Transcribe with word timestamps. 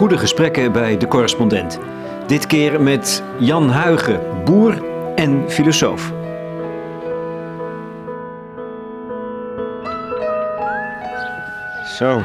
goede 0.00 0.18
gesprekken 0.18 0.72
bij 0.72 0.96
de 0.96 1.08
correspondent. 1.08 1.78
Dit 2.26 2.46
keer 2.46 2.80
met 2.80 3.22
Jan 3.40 3.70
Huigen, 3.70 4.20
boer 4.44 4.82
en 5.14 5.44
filosoof. 5.50 6.12
Zo, 11.96 12.22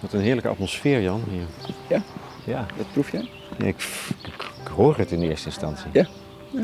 wat 0.00 0.12
een 0.12 0.20
heerlijke 0.20 0.48
atmosfeer, 0.48 1.00
Jan. 1.02 1.22
Hier. 1.30 1.44
Ja? 1.88 2.02
Ja, 2.44 2.66
Dat 2.76 2.86
proef 2.92 3.10
jij? 3.12 3.28
Ja, 3.58 3.64
ik, 3.66 3.76
hoor 4.74 4.96
het 4.96 5.10
in 5.10 5.22
eerste 5.22 5.46
instantie. 5.46 5.86
Ja. 5.92 6.06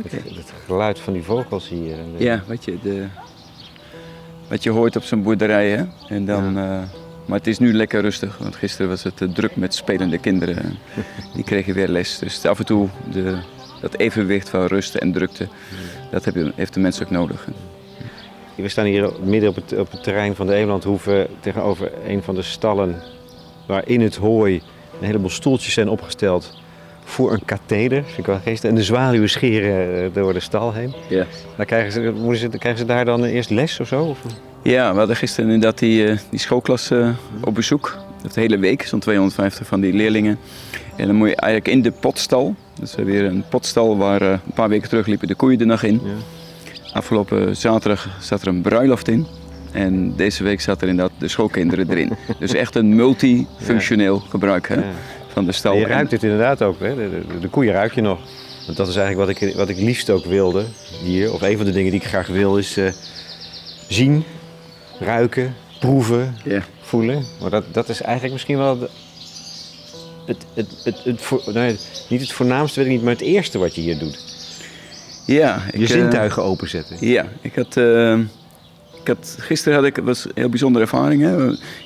Het, 0.03 0.13
het 0.13 0.53
geluid 0.67 0.99
van 1.01 1.13
die 1.13 1.23
vogels 1.23 1.69
hier. 1.69 1.99
En 1.99 2.13
de- 2.17 2.25
Ja, 2.25 2.43
wat 2.47 2.65
je, 2.65 2.79
de, 2.83 3.07
wat 4.49 4.63
je 4.63 4.71
hoort 4.71 4.97
op 4.97 5.03
zo'n 5.03 5.23
boerderij. 5.23 5.71
Hè? 5.71 5.85
En 6.09 6.25
dan, 6.25 6.59
eh, 6.59 6.79
maar 7.25 7.39
het 7.39 7.47
is 7.47 7.59
nu 7.59 7.75
lekker 7.75 8.01
rustig, 8.01 8.39
want 8.39 8.57
gisteren 8.57 8.89
was 8.89 9.03
het 9.03 9.21
eh, 9.21 9.29
druk 9.29 9.57
met 9.57 9.75
spelende 9.75 10.19
kinderen. 10.19 10.79
Die 11.35 11.45
kregen 11.45 11.75
weer 11.75 11.89
les. 11.89 12.19
Dus 12.19 12.47
af 12.47 12.59
en 12.59 12.67
toe 12.67 12.89
de, 13.13 13.39
dat 13.81 13.97
evenwicht 13.97 14.49
van 14.49 14.67
rust 14.67 14.95
en 14.95 15.13
drukte, 15.13 15.49
dat 16.11 16.25
heb 16.25 16.35
je, 16.35 16.53
heeft 16.55 16.75
de 16.75 16.81
mens 16.81 17.03
ook 17.03 17.11
nodig. 17.11 17.49
We 18.55 18.69
staan 18.69 18.85
hier 18.85 19.13
midden 19.23 19.49
op 19.49 19.55
het, 19.55 19.79
op 19.79 19.91
het 19.91 20.03
terrein 20.03 20.35
van 20.35 20.47
de 20.47 20.55
Eemlandhoeve 20.55 21.29
tegenover 21.41 21.93
een 22.07 22.23
van 22.23 22.35
de 22.35 22.43
stallen 22.43 23.03
waar 23.67 23.89
in 23.89 24.01
het 24.01 24.17
hooi 24.17 24.63
een 25.01 25.07
heleboel 25.07 25.31
stoeltjes 25.31 25.75
zijn 25.75 25.89
opgesteld 25.89 26.59
voor 27.05 27.33
een 27.33 27.45
katheder. 27.45 28.05
Vind 28.05 28.19
ik 28.19 28.27
wel. 28.27 28.41
En 28.63 28.75
de 28.75 28.83
zwaluwen 28.83 29.31
scheren 29.31 30.05
eh, 30.05 30.15
door 30.15 30.33
de 30.33 30.41
stal 30.41 30.73
heen. 30.73 30.95
Ja. 31.09 31.27
Dan 31.57 31.67
krijgen 31.67 31.93
ze, 31.93 32.13
moeten 32.15 32.51
ze, 32.53 32.59
krijgen 32.59 32.81
ze 32.81 32.87
daar 32.87 33.05
dan 33.05 33.25
eerst 33.25 33.51
les 33.51 33.81
of 33.81 33.87
zo? 33.87 34.03
Of? 34.05 34.19
Ja, 34.63 34.93
we 34.93 34.99
hadden 34.99 35.17
gisteren 35.17 35.51
inderdaad 35.51 35.79
die, 35.79 36.07
eh, 36.07 36.19
die 36.31 36.39
schoolklas 36.39 36.91
eh, 36.91 37.09
op 37.41 37.55
bezoek. 37.55 37.99
Dat 38.23 38.35
de 38.35 38.41
hele 38.41 38.59
week, 38.59 38.83
zo'n 38.83 38.99
250 39.01 39.67
van 39.67 39.81
die 39.81 39.93
leerlingen. 39.93 40.39
En 40.97 41.07
dan 41.07 41.17
moet 41.17 41.29
je 41.29 41.37
eigenlijk 41.37 41.75
in 41.75 41.83
de 41.83 41.91
potstal. 41.91 42.55
Dus 42.81 42.91
we 42.91 42.97
hebben 42.97 43.15
weer 43.15 43.25
een 43.25 43.45
potstal 43.49 43.97
waar 43.97 44.23
eh, 44.23 44.29
een 44.31 44.53
paar 44.55 44.69
weken 44.69 44.89
terug 44.89 45.07
liepen 45.07 45.29
de 45.29 45.35
koeien 45.35 45.59
de 45.59 45.65
nacht 45.65 45.83
in. 45.83 46.01
Ja. 46.05 46.11
Afgelopen 46.93 47.57
zaterdag 47.57 48.09
zat 48.21 48.43
er 48.43 48.49
een 48.49 48.61
bruiloft 48.63 49.09
in. 49.09 49.27
En 49.73 50.17
deze 50.17 50.43
week 50.43 50.61
zat 50.61 50.83
er 50.83 50.89
inderdaad 50.89 51.15
de 51.19 51.29
schoolkinderen 51.29 51.91
erin. 51.91 52.13
Dus 52.39 52.55
echt 52.55 52.75
een 52.75 52.95
multifunctioneel 52.95 54.19
gebruik 54.19 54.69
hè, 54.69 54.75
Ja. 54.75 54.83
van 55.33 55.45
de 55.45 55.53
stal. 55.53 55.73
En 55.73 55.79
je 55.79 55.87
ruikt 55.87 56.11
het 56.11 56.23
inderdaad 56.23 56.63
ook. 56.63 56.81
Hè? 56.81 56.95
De, 56.95 57.09
de, 57.29 57.39
de 57.41 57.49
koeien 57.49 57.73
ruik 57.73 57.95
je 57.95 58.01
nog. 58.01 58.19
Want 58.67 58.77
dat 58.77 58.89
is 58.89 58.97
eigenlijk 58.97 59.39
wat 59.39 59.43
ik, 59.43 59.57
wat 59.57 59.69
ik 59.69 59.77
liefst 59.77 60.11
ook 60.11 60.25
wilde 60.25 60.65
hier. 61.03 61.33
Of 61.33 61.43
een 61.43 61.57
van 61.57 61.67
de 61.67 61.73
dingen 61.73 61.91
die 61.91 62.01
ik 62.01 62.07
graag 62.07 62.27
wil 62.27 62.59
is 62.59 62.79
zien, 63.89 64.25
ruiken, 65.01 65.55
proeven, 65.81 66.37
Ja. 66.45 66.63
voelen. 66.81 67.25
Maar 67.41 67.51
dat, 67.51 67.65
dat 67.73 67.89
is 67.89 68.01
eigenlijk 68.03 68.33
misschien 68.33 68.59
wel 68.59 68.79
de- 68.79 68.89
het, 70.27 70.45
het, 70.55 70.67
het, 70.85 71.05
het, 71.05 71.21
voor- 71.23 71.43
nee, 71.53 71.77
niet 72.09 72.21
het 72.21 72.33
voornaamste, 72.33 72.79
weet 72.79 72.89
ik 72.89 72.95
niet, 72.95 73.03
maar 73.03 73.13
het 73.13 73.23
eerste 73.23 73.59
wat 73.59 73.75
je 73.75 73.81
hier 73.81 73.99
doet. 73.99 74.19
Ja, 75.27 75.63
Je 75.67 75.73
ik, 75.79 75.81
eh, 75.89 75.95
zintuigen 75.97 76.43
openzetten. 76.43 76.97
Ja, 77.09 77.27
ik 77.41 77.55
had, 77.55 77.77
eh, 77.77 78.19
ik 79.01 79.07
had 79.07 79.37
gisteren 79.39 79.79
had 79.79 79.87
ik 79.87 79.97
het 79.97 80.05
was 80.05 80.25
een 80.25 80.31
heel 80.35 80.49
bijzondere 80.49 80.85
ervaring. 80.85 81.23
Hè. 81.23 81.35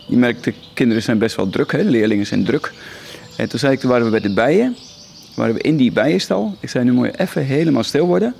Je 0.06 0.16
merkt 0.16 0.44
de 0.44 0.54
kinderen 0.74 1.02
zijn 1.02 1.18
best 1.18 1.36
wel 1.36 1.50
druk, 1.50 1.72
hè. 1.72 1.78
de 1.84 1.90
leerlingen 1.90 2.26
zijn 2.26 2.44
druk. 2.44 2.72
En 3.36 3.48
toen 3.48 3.58
zei 3.58 3.72
ik, 3.72 3.80
toen 3.80 3.90
waren 3.90 4.04
we 4.04 4.10
bij 4.10 4.20
de 4.20 4.34
bijen, 4.34 4.76
waren 5.36 5.54
we 5.54 5.60
in 5.60 5.76
die 5.76 5.92
bijenstal. 5.92 6.56
Ik 6.60 6.68
zei, 6.68 6.84
nu 6.84 6.92
moet 6.92 7.06
je 7.06 7.20
even 7.20 7.44
helemaal 7.44 7.82
stil 7.82 8.06
worden. 8.06 8.34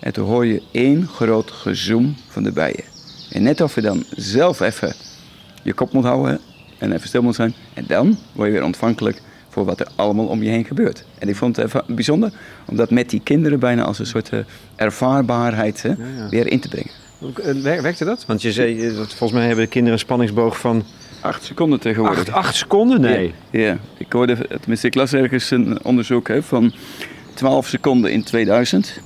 En 0.00 0.12
toen 0.12 0.26
hoor 0.26 0.46
je 0.46 0.62
één 0.70 1.06
groot 1.14 1.50
gezoem 1.50 2.16
van 2.28 2.42
de 2.42 2.52
bijen. 2.52 2.84
En 3.36 3.42
net 3.42 3.60
of 3.60 3.74
je 3.74 3.80
dan 3.80 4.04
zelf 4.16 4.60
even 4.60 4.94
je 5.62 5.72
kop 5.72 5.92
moet 5.92 6.04
houden 6.04 6.40
en 6.78 6.92
even 6.92 7.08
stil 7.08 7.22
moet 7.22 7.34
zijn. 7.34 7.54
En 7.74 7.84
dan 7.86 8.18
word 8.32 8.46
je 8.48 8.52
weer 8.54 8.64
ontvankelijk 8.64 9.22
voor 9.48 9.64
wat 9.64 9.80
er 9.80 9.86
allemaal 9.96 10.26
om 10.26 10.42
je 10.42 10.50
heen 10.50 10.64
gebeurt. 10.64 11.04
En 11.18 11.28
ik 11.28 11.36
vond 11.36 11.56
het 11.56 11.66
even 11.66 11.82
bijzonder 11.94 12.32
om 12.66 12.76
dat 12.76 12.90
met 12.90 13.10
die 13.10 13.20
kinderen 13.24 13.58
bijna 13.58 13.82
als 13.82 13.98
een 13.98 14.06
soort 14.06 14.28
eh, 14.28 14.38
ervaarbaarheid 14.76 15.82
hè, 15.82 15.88
ja. 15.88 16.28
weer 16.30 16.46
in 16.46 16.60
te 16.60 16.68
brengen. 16.68 16.90
Eh, 17.20 17.62
wer- 17.62 17.82
Werkte 17.82 18.04
dat? 18.04 18.24
Want 18.26 18.42
je 18.42 18.52
zei, 18.52 18.86
eh, 18.88 18.96
dat 18.96 19.08
volgens 19.14 19.32
mij 19.38 19.46
hebben 19.46 19.64
de 19.64 19.70
kinderen 19.70 19.98
een 19.98 20.04
spanningsboog 20.04 20.58
van 20.60 20.84
Acht 21.20 21.44
seconden 21.44 21.80
tegenwoordig. 21.80 22.18
acht, 22.18 22.32
acht 22.32 22.54
seconden? 22.54 23.00
Nee. 23.00 23.34
Ja, 23.50 23.60
ja. 23.60 23.78
ik 23.98 24.12
hoorde, 24.12 24.46
tenminste 24.60 24.86
ik 24.86 24.94
las 24.94 25.12
ergens 25.12 25.50
een 25.50 25.84
onderzoek 25.84 26.28
hè, 26.28 26.42
van 26.42 26.72
12 27.34 27.66
seconden 27.66 28.12
in 28.12 28.22
2000. 28.22 29.00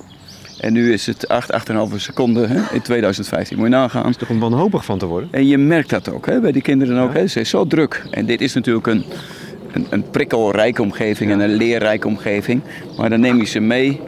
En 0.61 0.73
nu 0.73 0.93
is 0.93 1.05
het 1.05 1.27
8, 1.27 1.51
8,5 1.91 1.95
seconden 1.95 2.49
hè, 2.49 2.73
in 2.73 2.81
2015. 2.81 3.57
Moet 3.57 3.65
je 3.65 3.71
nagaan. 3.71 4.15
Toch 4.15 4.29
om 4.29 4.39
wanhopig 4.39 4.85
van 4.85 4.97
te 4.97 5.05
worden? 5.05 5.29
En 5.31 5.47
je 5.47 5.57
merkt 5.57 5.89
dat 5.89 6.11
ook 6.11 6.25
hè, 6.25 6.39
bij 6.39 6.51
die 6.51 6.61
kinderen 6.61 6.97
ook. 6.97 7.13
Hè. 7.13 7.27
Ze 7.27 7.39
is 7.39 7.49
zo 7.49 7.65
druk. 7.65 8.05
En 8.11 8.25
dit 8.25 8.41
is 8.41 8.53
natuurlijk 8.53 8.87
een, 8.87 9.03
een, 9.71 9.87
een 9.89 10.09
prikkelrijke 10.09 10.81
omgeving 10.81 11.31
en 11.31 11.39
een 11.39 11.53
leerrijke 11.53 12.07
omgeving. 12.07 12.61
Maar 12.97 13.09
dan 13.09 13.19
neem 13.19 13.37
je 13.37 13.45
ze 13.45 13.59
mee 13.59 13.99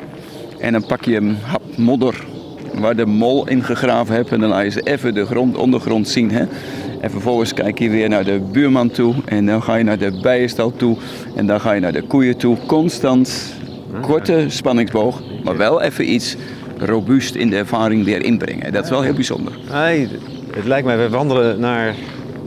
en 0.59 0.71
dan 0.71 0.85
pak 0.85 1.05
je 1.05 1.15
een 1.15 1.37
hap 1.41 1.61
modder 1.77 2.23
waar 2.73 2.95
de 2.95 3.05
mol 3.05 3.47
in 3.47 3.63
gegraven 3.63 4.15
hebt. 4.15 4.31
En 4.31 4.39
dan 4.39 4.49
laat 4.49 4.63
je 4.63 4.69
ze 4.69 4.81
even 4.81 5.13
de 5.13 5.25
grond, 5.25 5.57
ondergrond 5.57 6.07
zien. 6.07 6.31
Hè. 6.31 6.45
En 7.01 7.11
vervolgens 7.11 7.53
kijk 7.53 7.79
je 7.79 7.89
weer 7.89 8.09
naar 8.09 8.23
de 8.23 8.39
buurman 8.51 8.89
toe. 8.89 9.15
En 9.25 9.45
dan 9.45 9.63
ga 9.63 9.75
je 9.75 9.83
naar 9.83 9.97
de 9.97 10.19
bijenstal 10.21 10.71
toe. 10.75 10.97
En 11.35 11.45
dan 11.45 11.61
ga 11.61 11.71
je 11.71 11.81
naar 11.81 11.93
de 11.93 12.01
koeien 12.01 12.37
toe. 12.37 12.57
Constant 12.65 13.53
korte 14.01 14.45
spanningsboog. 14.47 15.21
Maar 15.43 15.57
wel 15.57 15.81
even 15.81 16.13
iets 16.13 16.35
robuust 16.77 17.35
in 17.35 17.49
de 17.49 17.55
ervaring 17.55 18.05
weer 18.05 18.23
inbrengen. 18.23 18.73
Dat 18.73 18.83
is 18.83 18.89
wel 18.89 19.01
heel 19.01 19.13
bijzonder. 19.13 19.53
Nee, 19.71 20.07
het 20.53 20.65
lijkt 20.65 20.85
mij, 20.85 20.97
we 20.97 21.09
wandelen 21.09 21.59
naar 21.59 21.95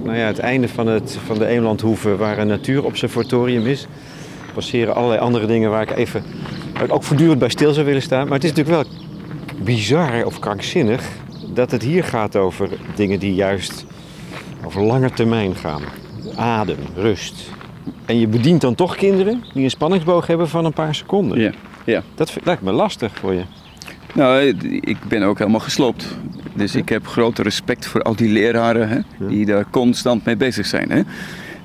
nou 0.04 0.18
ja, 0.18 0.26
het 0.26 0.38
einde 0.38 0.68
van, 0.68 0.86
het, 0.86 1.18
van 1.26 1.38
de 1.38 1.46
Eemlandhoeve 1.46 2.16
waar 2.16 2.38
een 2.38 2.46
natuurobservatorium 2.46 3.66
is. 3.66 3.86
We 4.46 4.52
passeren 4.52 4.94
allerlei 4.94 5.20
andere 5.20 5.46
dingen 5.46 5.70
waar 5.70 5.82
ik 5.82 5.96
even 5.96 6.22
waar 6.72 6.84
ik 6.84 6.92
ook 6.92 7.02
voortdurend 7.02 7.38
bij 7.38 7.48
stil 7.48 7.72
zou 7.72 7.86
willen 7.86 8.02
staan. 8.02 8.24
Maar 8.24 8.34
het 8.34 8.44
is 8.44 8.52
natuurlijk 8.52 8.76
wel 8.76 8.92
bizar 9.64 10.24
of 10.24 10.38
krankzinnig 10.38 11.08
dat 11.54 11.70
het 11.70 11.82
hier 11.82 12.04
gaat 12.04 12.36
over 12.36 12.68
dingen 12.94 13.18
die 13.18 13.34
juist 13.34 13.84
over 14.64 14.82
lange 14.82 15.10
termijn 15.10 15.54
gaan. 15.54 15.82
Adem, 16.36 16.78
rust. 16.94 17.50
En 18.04 18.18
je 18.18 18.26
bedient 18.26 18.60
dan 18.60 18.74
toch 18.74 18.96
kinderen 18.96 19.44
die 19.52 19.64
een 19.64 19.70
spanningsboog 19.70 20.26
hebben 20.26 20.48
van 20.48 20.64
een 20.64 20.72
paar 20.72 20.94
seconden. 20.94 21.40
Ja, 21.40 21.52
ja. 21.86 22.02
Dat 22.14 22.36
lijkt 22.44 22.62
me 22.62 22.72
lastig 22.72 23.12
voor 23.14 23.34
je. 23.34 23.42
Nou, 24.14 24.42
ik 24.80 24.96
ben 25.08 25.22
ook 25.22 25.38
helemaal 25.38 25.60
gesloopt. 25.60 26.16
Dus 26.54 26.74
ik 26.74 26.88
heb 26.88 27.06
grote 27.06 27.42
respect 27.42 27.86
voor 27.86 28.02
al 28.02 28.16
die 28.16 28.28
leraren 28.28 28.88
hè, 28.88 29.26
die 29.28 29.46
daar 29.46 29.70
constant 29.70 30.24
mee 30.24 30.36
bezig 30.36 30.66
zijn. 30.66 30.90
Hè. 30.90 31.02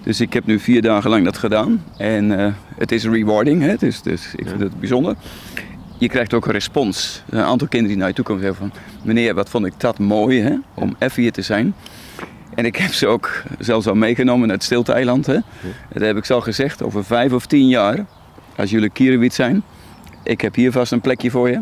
Dus 0.04 0.22
ik 0.22 0.34
heb 0.34 0.46
nu 0.46 0.60
vier 0.60 0.82
dagen 0.82 1.10
lang 1.10 1.26
dat 1.26 1.38
gedaan. 1.38 1.84
En 1.98 2.40
eh, 2.40 2.54
het 2.78 2.92
is 2.92 3.06
rewarding, 3.06 3.62
hè, 3.62 3.76
dus, 3.76 4.02
dus 4.02 4.34
ik 4.36 4.48
vind 4.48 4.60
het 4.60 4.80
bijzonder. 4.80 5.16
Je 5.98 6.10
krijgt 6.10 6.34
ook 6.34 6.46
een 6.46 6.52
respons. 6.52 7.24
Een 7.30 7.44
aantal 7.44 7.68
kinderen 7.68 7.88
die 7.88 7.98
naar 7.98 8.08
je 8.08 8.14
toe 8.14 8.26
komen 8.26 8.44
zeggen 8.44 8.70
van... 8.70 8.80
Meneer, 9.04 9.34
wat 9.34 9.50
vond 9.50 9.66
ik 9.66 9.74
dat 9.78 10.00
mooi 10.00 10.42
hè, 10.42 10.56
om 10.74 10.96
even 11.00 11.22
hier 11.22 11.32
te 11.32 11.42
zijn. 11.42 11.76
En 12.56 12.66
ik 12.66 12.76
heb 12.76 12.94
ze 12.94 13.08
ook 13.08 13.44
zelfs 13.60 13.88
al 13.88 13.96
meegenomen 13.96 14.48
naar 14.48 14.56
het 14.56 14.66
Stilte-eiland. 14.66 15.26
Hè. 15.26 15.38
Dat 15.94 16.02
heb 16.04 16.18
ik 16.18 16.26
zo 16.26 16.42
gezegd, 16.42 16.84
over 16.84 17.06
vijf 17.06 17.34
of 17.34 17.46
tien 17.46 17.68
jaar, 17.68 18.06
als 18.56 18.70
jullie 18.70 18.90
Kierwiet 18.90 19.34
zijn... 19.34 19.64
Ik 20.24 20.42
heb 20.42 20.56
hier 20.56 20.72
vast 20.72 20.92
een 20.92 21.02
plekje 21.02 21.32
voor 21.32 21.50
je. 21.50 21.62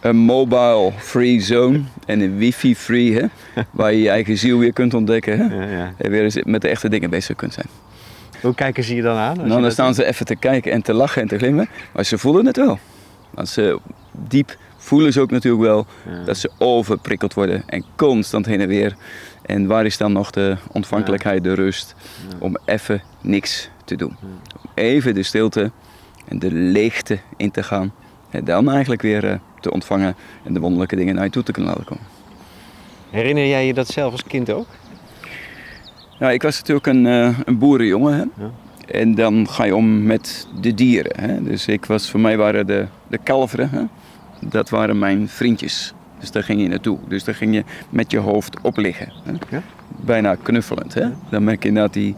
Een 0.00 0.16
mobile 0.16 0.92
free 0.98 1.40
zone 1.40 1.80
en 2.06 2.20
een 2.20 2.36
wifi 2.36 2.76
free, 2.76 3.14
hè, 3.14 3.24
waar 3.70 3.92
je 3.92 4.00
je 4.02 4.08
eigen 4.10 4.36
ziel 4.38 4.58
weer 4.58 4.72
kunt 4.72 4.94
ontdekken. 4.94 5.38
Hè, 5.38 5.54
Ja, 5.56 5.70
ja. 5.78 5.92
en 5.96 6.10
weer 6.10 6.22
eens 6.22 6.42
met 6.44 6.60
de 6.62 6.68
echte 6.68 6.88
dingen 6.88 7.10
bezig 7.10 7.36
kunt 7.36 7.52
zijn. 7.54 7.66
Hoe 8.42 8.54
kijken 8.54 8.84
ze 8.84 8.94
je 8.94 9.02
dan 9.02 9.16
aan? 9.16 9.36
Nou, 9.46 9.62
dan 9.62 9.70
staan 9.70 9.94
ze 9.94 10.04
even 10.04 10.26
te 10.26 10.36
kijken 10.36 10.72
en 10.72 10.82
te 10.82 10.92
lachen 10.92 11.22
en 11.22 11.28
te 11.28 11.38
glimmen, 11.38 11.68
maar 11.92 12.04
ze 12.04 12.18
voelen 12.18 12.46
het 12.46 12.56
wel. 12.56 12.78
Want 13.30 13.48
ze 13.48 13.78
diep 14.12 14.56
voelen 14.76 15.12
ze 15.12 15.20
ook 15.20 15.30
natuurlijk 15.30 15.62
wel 15.62 15.86
dat 16.24 16.36
ze 16.36 16.50
overprikkeld 16.58 17.34
worden 17.34 17.62
en 17.66 17.84
constant 17.96 18.46
heen 18.46 18.60
en 18.60 18.68
weer. 18.68 18.96
En 19.42 19.66
waar 19.66 19.86
is 19.86 19.96
dan 19.96 20.12
nog 20.12 20.30
de 20.30 20.56
ontvankelijkheid, 20.72 21.44
de 21.44 21.54
rust 21.54 21.94
om 22.38 22.56
even 22.64 23.02
niks 23.20 23.70
te 23.84 23.96
doen? 23.96 24.16
Even 24.74 25.14
de 25.14 25.22
stilte 25.22 25.70
de 26.28 26.52
leegte 26.52 27.18
in 27.36 27.50
te 27.50 27.62
gaan 27.62 27.92
en 28.30 28.44
dan 28.44 28.70
eigenlijk 28.70 29.02
weer 29.02 29.24
eh, 29.24 29.34
te 29.60 29.70
ontvangen 29.72 30.14
en 30.42 30.54
de 30.54 30.60
wonderlijke 30.60 30.96
dingen 30.96 31.14
naar 31.14 31.24
je 31.24 31.30
toe 31.30 31.42
te 31.42 31.52
kunnen 31.52 31.70
laten 31.70 31.86
komen. 31.86 32.04
Herinner 33.10 33.46
jij 33.46 33.66
je 33.66 33.74
dat 33.74 33.88
zelf 33.88 34.12
als 34.12 34.24
kind 34.24 34.50
ook? 34.50 34.66
Ja, 36.18 36.30
ik 36.30 36.42
was 36.42 36.58
natuurlijk 36.58 36.86
een, 36.86 37.06
eh, 37.06 37.38
een 37.44 37.58
boerenjongen. 37.58 38.12
Hè? 38.12 38.44
Ja. 38.44 38.50
En 38.86 39.14
dan 39.14 39.48
ga 39.48 39.64
je 39.64 39.76
om 39.76 40.02
met 40.02 40.48
de 40.60 40.74
dieren. 40.74 41.20
Hè? 41.20 41.42
Dus 41.42 41.66
ik 41.66 41.84
was, 41.84 42.10
voor 42.10 42.20
mij 42.20 42.36
waren 42.36 42.66
de, 42.66 42.86
de 43.08 43.18
kalveren, 43.18 43.70
hè? 43.70 43.82
dat 44.48 44.68
waren 44.68 44.98
mijn 44.98 45.28
vriendjes. 45.28 45.94
Dus 46.18 46.30
daar 46.30 46.42
ging 46.42 46.60
je 46.60 46.68
naartoe. 46.68 46.98
Dus 47.08 47.24
daar 47.24 47.34
ging 47.34 47.54
je 47.54 47.64
met 47.90 48.10
je 48.10 48.18
hoofd 48.18 48.60
op 48.62 48.76
liggen. 48.76 49.12
Hè? 49.24 49.32
Ja. 49.56 49.62
Bijna 50.04 50.34
knuffelend. 50.34 50.94
Hè? 50.94 51.08
Dan 51.30 51.44
merk 51.44 51.62
je 51.62 51.68
inderdaad 51.68 51.92
die 51.92 52.14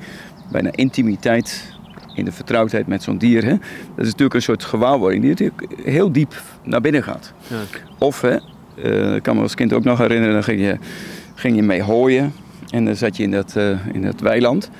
bijna 0.50 0.70
intimiteit 0.72 1.71
in 2.14 2.24
de 2.24 2.32
vertrouwdheid 2.32 2.86
met 2.86 3.02
zo'n 3.02 3.18
dier. 3.18 3.44
Hè? 3.44 3.56
Dat 3.94 4.04
is 4.04 4.04
natuurlijk 4.04 4.34
een 4.34 4.42
soort 4.42 4.64
gewaarwording 4.64 5.22
die 5.22 5.30
natuurlijk 5.30 5.66
heel 5.84 6.12
diep 6.12 6.42
naar 6.64 6.80
binnen 6.80 7.02
gaat. 7.02 7.32
Ja. 7.46 7.56
Of, 7.98 8.20
hè, 8.20 8.36
eh, 8.82 9.14
ik 9.14 9.22
kan 9.22 9.36
me 9.36 9.42
als 9.42 9.54
kind 9.54 9.72
ook 9.72 9.84
nog 9.84 9.98
herinneren, 9.98 10.32
dan 10.32 10.44
ging 10.44 10.60
je, 10.60 10.76
ging 11.34 11.56
je 11.56 11.62
mee 11.62 11.82
hooien. 11.82 12.32
En 12.70 12.84
dan 12.84 12.96
zat 12.96 13.16
je 13.16 13.22
in 13.22 13.30
dat, 13.30 13.56
eh, 13.56 13.86
in 13.92 14.02
dat 14.02 14.20
weiland. 14.20 14.70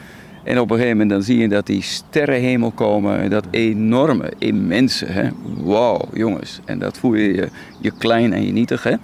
En 0.45 0.61
op 0.61 0.71
een 0.71 0.77
gegeven 0.77 0.97
moment 0.97 1.11
dan 1.11 1.23
zie 1.23 1.39
je 1.39 1.49
dat 1.49 1.67
die 1.67 1.83
sterrenhemel 1.83 2.71
komen. 2.71 3.31
Dat 3.31 3.47
enorme, 3.51 4.33
immense. 4.39 5.07
Hè? 5.07 5.29
Wauw, 5.65 6.09
jongens. 6.13 6.61
En 6.65 6.79
dat 6.79 6.99
voel 6.99 7.15
je, 7.15 7.35
je 7.35 7.49
je 7.79 7.91
klein 7.99 8.33
en 8.33 8.47
je 8.47 8.53
nietig. 8.53 8.83
Hè? 8.83 8.95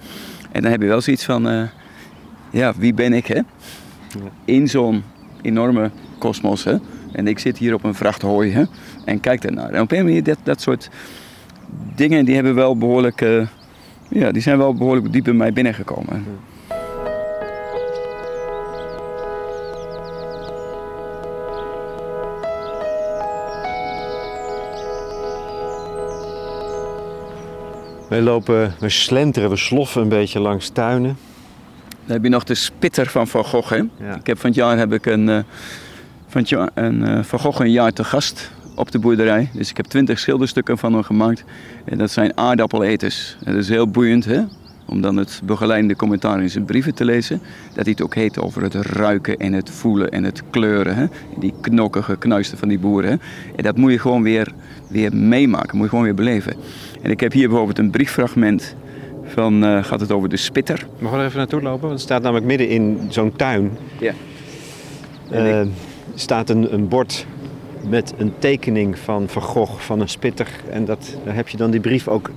En 0.51 0.61
dan 0.61 0.71
heb 0.71 0.81
je 0.81 0.87
wel 0.87 1.01
zoiets 1.01 1.25
van, 1.25 1.49
eh, 1.49 1.61
ja, 2.49 2.73
wie 2.77 2.93
ben 2.93 3.13
ik? 3.13 3.25
Hè? 3.25 3.39
In 4.45 4.67
zo'n 4.67 5.03
enorme 5.41 5.91
kosmos. 6.17 6.63
Hè? 6.63 6.75
En 7.11 7.27
ik 7.27 7.39
zit 7.39 7.57
hier 7.57 7.73
op 7.73 7.83
een 7.83 7.95
vracht 7.95 8.21
hooi 8.21 8.51
hè? 8.51 8.63
en 9.05 9.19
kijk 9.19 9.43
ernaar. 9.43 9.69
En 9.69 9.81
op 9.81 9.91
een 9.91 10.03
manier, 10.03 10.23
dat, 10.23 10.37
dat 10.43 10.61
soort 10.61 10.89
dingen, 11.95 12.25
die 12.25 12.35
hebben 12.35 12.55
wel 12.55 12.77
behoorlijk, 12.77 13.21
uh, 13.21 13.47
ja, 14.09 14.31
die 14.31 14.41
zijn 14.41 14.57
wel 14.57 14.73
behoorlijk 14.73 15.11
diep 15.11 15.27
in 15.27 15.37
mij 15.37 15.53
binnengekomen. 15.53 16.25
Wij 28.09 28.21
lopen, 28.21 28.73
we 28.79 28.89
slenteren, 28.89 29.49
we 29.49 29.55
sloffen 29.55 30.01
een 30.01 30.09
beetje 30.09 30.39
langs 30.39 30.69
tuinen. 30.69 31.17
Dan 32.05 32.15
heb 32.15 32.23
je 32.23 32.29
nog 32.29 32.43
de 32.43 32.55
spitter 32.55 33.07
van 33.07 33.27
Van 33.27 33.45
Gogh. 33.45 33.69
Hè? 33.69 33.75
Ja. 33.75 34.15
Ik 34.15 34.27
heb 34.27 34.39
van 34.39 34.49
het 34.49 34.59
jaar 34.59 34.77
heb 34.77 34.93
ik 34.93 35.05
een, 35.05 35.27
uh, 35.27 35.39
van, 36.29 36.69
een 36.73 37.01
uh, 37.01 37.23
Van 37.23 37.39
Gogh 37.39 37.59
een 37.59 37.71
jaar 37.71 37.93
te 37.93 38.03
gast 38.03 38.51
op 38.75 38.91
de 38.91 38.99
boerderij. 38.99 39.49
Dus 39.53 39.69
ik 39.69 39.77
heb 39.77 39.85
twintig 39.85 40.19
schilderstukken 40.19 40.77
van 40.77 40.93
hem 40.93 41.03
gemaakt. 41.03 41.43
En 41.85 41.97
dat 41.97 42.11
zijn 42.11 42.37
aardappeleters. 42.37 43.37
Dat 43.43 43.55
is 43.55 43.69
heel 43.69 43.87
boeiend, 43.87 44.25
hè? 44.25 44.41
om 44.89 45.01
dan 45.01 45.17
het 45.17 45.41
begeleidende 45.43 45.95
commentaar 45.95 46.41
in 46.41 46.49
zijn 46.49 46.65
brieven 46.65 46.93
te 46.93 47.05
lezen. 47.05 47.41
Dat 47.73 47.83
hij 47.83 47.91
het 47.91 48.01
ook 48.01 48.15
heet 48.15 48.39
over 48.39 48.61
het 48.61 48.73
ruiken 48.73 49.37
en 49.37 49.53
het 49.53 49.69
voelen 49.69 50.11
en 50.11 50.23
het 50.23 50.43
kleuren. 50.49 50.95
Hè? 50.95 51.05
Die 51.39 51.53
knokkige 51.61 52.17
knuisten 52.17 52.57
van 52.57 52.67
die 52.67 52.79
boeren. 52.79 53.09
Hè? 53.09 53.15
En 53.55 53.63
dat 53.63 53.77
moet 53.77 53.91
je 53.91 53.99
gewoon 53.99 54.23
weer, 54.23 54.53
weer 54.87 55.15
meemaken, 55.15 55.75
moet 55.75 55.83
je 55.83 55.89
gewoon 55.89 56.05
weer 56.05 56.15
beleven. 56.15 56.53
En 57.01 57.11
ik 57.11 57.19
heb 57.19 57.31
hier 57.31 57.47
bijvoorbeeld 57.47 57.79
een 57.79 57.89
brieffragment 57.89 58.75
van, 59.23 59.63
uh, 59.63 59.83
gaat 59.83 59.99
het 59.99 60.11
over 60.11 60.29
de 60.29 60.37
spitter. 60.37 60.87
Mag 60.99 61.13
er 61.13 61.25
even 61.25 61.37
naartoe 61.37 61.61
lopen? 61.61 61.81
Want 61.81 61.93
het 61.93 62.01
staat 62.01 62.21
namelijk 62.21 62.45
midden 62.45 62.69
in 62.69 63.07
zo'n 63.09 63.35
tuin. 63.35 63.77
Ja. 63.99 64.13
Uh, 65.31 65.61
staat 66.19 66.49
een, 66.49 66.73
een 66.73 66.87
bord 66.87 67.25
met 67.89 68.13
een 68.17 68.33
tekening 68.39 68.99
van 68.99 69.27
Van 69.27 69.41
Gogh, 69.41 69.79
van 69.79 69.99
een 69.99 70.09
spitter. 70.09 70.47
En 70.71 70.85
dat, 70.85 71.17
daar 71.25 71.35
heb 71.35 71.47
je 71.47 71.57
dan 71.57 71.71
die 71.71 71.79
brief 71.79 72.07
ook 72.07 72.31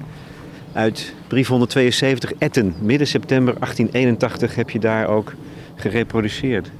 uit 0.72 1.14
brief 1.26 1.48
172 1.48 2.32
Etten. 2.38 2.74
Midden 2.80 3.06
september 3.06 3.54
1881 3.54 4.54
heb 4.54 4.70
je 4.70 4.78
daar 4.78 5.08
ook 5.08 5.34
gereproduceerd. 5.74 6.70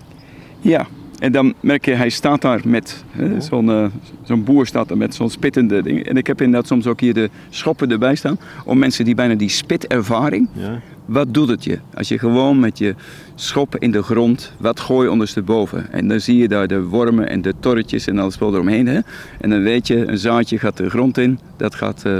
Ja, 0.61 0.87
en 1.19 1.33
dan 1.33 1.55
merk 1.61 1.85
je, 1.85 1.95
hij 1.95 2.09
staat 2.09 2.41
daar 2.41 2.61
met, 2.65 3.05
zo'n 3.39 3.67
uh, 3.67 3.87
zo'n 4.23 4.45
boer 4.45 4.67
staat 4.67 4.91
er 4.91 4.97
met 4.97 5.15
zo'n 5.15 5.31
spittende 5.31 5.83
ding. 5.83 6.07
En 6.07 6.17
ik 6.17 6.27
heb 6.27 6.41
inderdaad 6.41 6.69
soms 6.69 6.87
ook 6.87 7.01
hier 7.01 7.15
de 7.15 7.31
schoppen 7.51 7.91
erbij 7.91 8.15
staan. 8.15 8.39
Om 8.65 8.79
mensen 8.79 9.05
die 9.05 9.15
bijna 9.15 9.35
die 9.35 9.49
spitervaring. 9.49 10.49
Ja. 10.53 10.81
Wat 11.05 11.35
doet 11.35 11.49
het 11.49 11.65
je? 11.65 11.79
Als 11.95 12.09
je 12.09 12.19
gewoon 12.19 12.61
met 12.61 12.79
je 12.79 12.95
schop 13.35 13.77
in 13.77 13.91
de 13.91 14.03
grond, 14.03 14.53
wat 14.59 14.81
gooi 14.81 15.09
ondersteboven? 15.09 15.93
En 15.93 16.09
dan 16.09 16.21
zie 16.21 16.37
je 16.37 16.49
daar 16.49 16.67
de 16.67 16.83
wormen 16.83 17.29
en 17.29 17.43
de 17.43 17.55
torretjes 17.61 18.07
en 18.07 18.19
alles 18.19 18.39
wel 18.39 18.55
eromheen. 18.55 18.87
Hè? 18.87 19.01
En 19.41 19.51
dan 19.51 19.63
weet 19.63 19.87
je, 19.87 20.07
een 20.07 20.19
zaadje 20.19 20.59
gaat 20.59 20.77
de 20.77 20.91
grond 20.91 21.19
in, 21.19 21.39
dat 21.57 21.75
gaat 21.75 22.03
uh, 22.07 22.19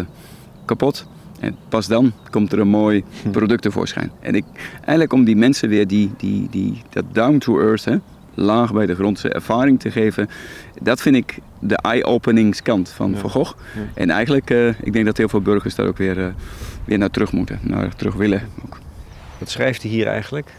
kapot. 0.65 1.07
En 1.41 1.57
pas 1.69 1.87
dan 1.87 2.13
komt 2.31 2.53
er 2.53 2.59
een 2.59 2.69
mooi 2.69 3.05
product 3.31 3.63
tevoorschijn. 3.63 4.11
En 4.21 4.35
ik, 4.35 4.45
eigenlijk 4.75 5.13
om 5.13 5.25
die 5.25 5.37
mensen 5.37 5.69
weer 5.69 5.87
die, 5.87 6.11
die, 6.17 6.49
die, 6.51 6.83
dat 6.91 7.05
down 7.13 7.39
to 7.39 7.61
earth, 7.61 7.85
hè, 7.85 7.97
laag 8.35 8.73
bij 8.73 8.87
de 8.87 8.95
grondse 8.95 9.29
ervaring 9.29 9.81
te 9.81 9.91
geven. 9.91 10.29
Dat 10.81 11.01
vind 11.01 11.17
ik 11.17 11.39
de 11.59 11.77
eye-openingskant 11.77 12.89
van 12.89 13.11
ja. 13.11 13.17
Van 13.17 13.31
Gogh. 13.31 13.57
En 13.95 14.11
eigenlijk, 14.11 14.51
uh, 14.51 14.69
ik 14.69 14.93
denk 14.93 15.05
dat 15.05 15.17
heel 15.17 15.29
veel 15.29 15.41
burgers 15.41 15.75
daar 15.75 15.87
ook 15.87 15.97
weer, 15.97 16.19
uh, 16.19 16.27
weer 16.85 16.99
naar 16.99 17.11
terug 17.11 17.33
moeten, 17.33 17.59
naar 17.63 17.97
terug 17.97 18.15
willen. 18.15 18.43
Ook. 18.65 18.79
Wat 19.39 19.51
schrijft 19.51 19.83
hij 19.83 19.91
hier 19.91 20.07
eigenlijk? 20.07 20.51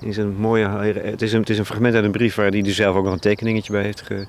In 0.00 0.12
zijn 0.12 0.36
mooie, 0.36 0.66
het, 0.66 1.22
is 1.22 1.32
een, 1.32 1.40
het 1.40 1.50
is 1.50 1.58
een 1.58 1.64
fragment 1.64 1.94
uit 1.94 2.04
een 2.04 2.10
brief 2.10 2.34
waar 2.34 2.48
hij 2.50 2.62
er 2.62 2.72
zelf 2.72 2.96
ook 2.96 3.04
nog 3.04 3.12
een 3.12 3.20
tekeningetje 3.20 3.72
bij 3.72 3.82
heeft 3.82 4.02
ge, 4.02 4.26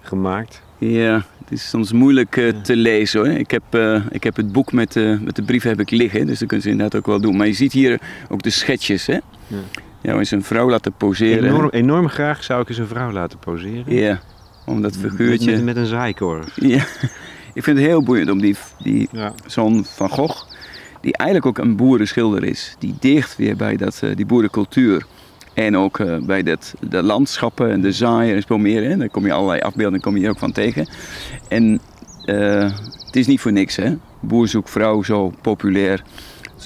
gemaakt. 0.00 0.62
Ja, 0.78 1.14
het 1.38 1.50
is 1.50 1.68
soms 1.68 1.92
moeilijk 1.92 2.36
uh, 2.36 2.48
te 2.62 2.76
lezen 2.76 3.20
hoor. 3.20 3.28
Ik 3.28 3.50
heb, 3.50 3.62
ik 4.10 4.24
heb 4.24 4.36
het 4.36 4.52
boek 4.52 4.72
met, 4.72 4.94
met 5.20 5.36
de 5.36 5.42
brieven 5.42 5.70
heb 5.70 5.80
ik 5.80 5.90
liggen, 5.90 6.26
dus 6.26 6.38
dat 6.38 6.48
kunnen 6.48 6.66
ze 6.66 6.72
inderdaad 6.72 7.00
ook 7.00 7.06
wel 7.06 7.20
doen. 7.20 7.36
Maar 7.36 7.46
je 7.46 7.52
ziet 7.52 7.72
hier 7.72 8.00
ook 8.28 8.42
de 8.42 8.50
schetsjes. 8.50 9.06
Hè? 9.06 9.18
Ja. 9.46 9.58
Ja, 10.02 10.18
eens 10.18 10.30
een 10.30 10.42
vrouw 10.42 10.70
laten 10.70 10.92
poseren. 10.92 11.44
Enorm, 11.44 11.68
enorm 11.68 12.08
graag 12.08 12.44
zou 12.44 12.62
ik 12.62 12.68
eens 12.68 12.78
een 12.78 12.86
vrouw 12.86 13.12
laten 13.12 13.38
poseren. 13.38 13.94
Ja, 13.94 14.20
om 14.66 14.82
dat 14.82 14.96
figuurtje... 14.96 15.50
Met, 15.50 15.64
met, 15.64 15.76
een 15.76 15.86
zaaikorf. 15.86 16.52
Ja, 16.54 16.84
ik 17.54 17.62
vind 17.62 17.78
het 17.78 17.86
heel 17.86 18.02
boeiend 18.02 18.30
om 18.30 18.40
die, 18.40 18.56
die 18.82 19.08
ja. 19.12 19.32
zo'n 19.46 19.84
Van 19.84 20.08
Gogh, 20.08 20.46
die 21.00 21.16
eigenlijk 21.16 21.48
ook 21.48 21.64
een 21.64 21.76
boerenschilder 21.76 22.44
is, 22.44 22.76
die 22.78 22.94
dicht 23.00 23.36
weer 23.36 23.56
bij 23.56 23.76
dat, 23.76 24.00
uh, 24.04 24.16
die 24.16 24.26
boerencultuur. 24.26 25.06
En 25.54 25.76
ook 25.76 25.98
uh, 25.98 26.18
bij 26.18 26.42
dat, 26.42 26.74
de 26.88 27.02
landschappen 27.02 27.70
en 27.70 27.80
de 27.80 27.92
zaaien 27.92 28.36
en 28.36 28.42
veel 28.42 28.58
meer. 28.58 28.84
Hè. 28.90 28.96
Daar 28.96 29.08
kom 29.08 29.26
je 29.26 29.32
allerlei 29.32 29.60
afbeeldingen 29.60 30.00
kom 30.00 30.16
je 30.16 30.28
ook 30.28 30.38
van 30.38 30.52
tegen. 30.52 30.88
En 31.48 31.80
uh, 32.26 32.70
het 33.06 33.16
is 33.16 33.26
niet 33.26 33.40
voor 33.40 33.52
niks, 33.52 33.76
hè. 33.76 33.96
Boer 34.20 34.48
zoekt 34.48 34.70
vrouw 34.70 35.02
zo 35.02 35.32
populair 35.40 36.02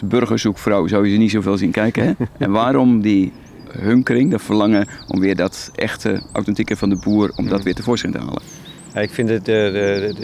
als 0.00 0.08
burgerzoekvrouw 0.08 0.86
zou 0.86 1.06
je 1.06 1.12
ze 1.12 1.18
niet 1.18 1.30
zoveel 1.30 1.56
zien 1.56 1.70
kijken. 1.70 2.04
Hè? 2.04 2.12
en 2.44 2.50
waarom 2.50 3.00
die 3.00 3.32
hunkering, 3.70 4.30
dat 4.30 4.42
verlangen 4.42 4.88
om 5.08 5.20
weer 5.20 5.36
dat 5.36 5.70
echte, 5.74 6.22
authentieke 6.32 6.76
van 6.76 6.88
de 6.88 6.96
boer, 6.96 7.32
om 7.36 7.48
dat 7.48 7.62
weer 7.62 7.74
tevoorschijn 7.74 8.12
te 8.12 8.18
halen. 8.18 8.42
Ja, 8.94 9.00
ik 9.00 9.10
vind 9.10 9.28
het, 9.28 9.44
de, 9.44 10.14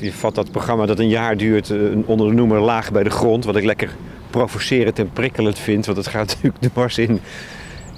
je 0.00 0.12
vat 0.12 0.34
dat 0.34 0.50
programma 0.50 0.86
dat 0.86 0.98
een 0.98 1.08
jaar 1.08 1.36
duurt 1.36 1.72
onder 2.04 2.28
de 2.28 2.34
noemer 2.34 2.60
laag 2.60 2.92
bij 2.92 3.02
de 3.02 3.10
grond, 3.10 3.44
wat 3.44 3.56
ik 3.56 3.64
lekker 3.64 3.96
provocerend 4.30 4.98
en 4.98 5.10
prikkelend 5.12 5.58
vind, 5.58 5.86
want 5.86 5.98
het 5.98 6.06
gaat 6.06 6.26
natuurlijk 6.34 6.62
de 6.62 6.70
mars 6.74 6.98
in 6.98 7.20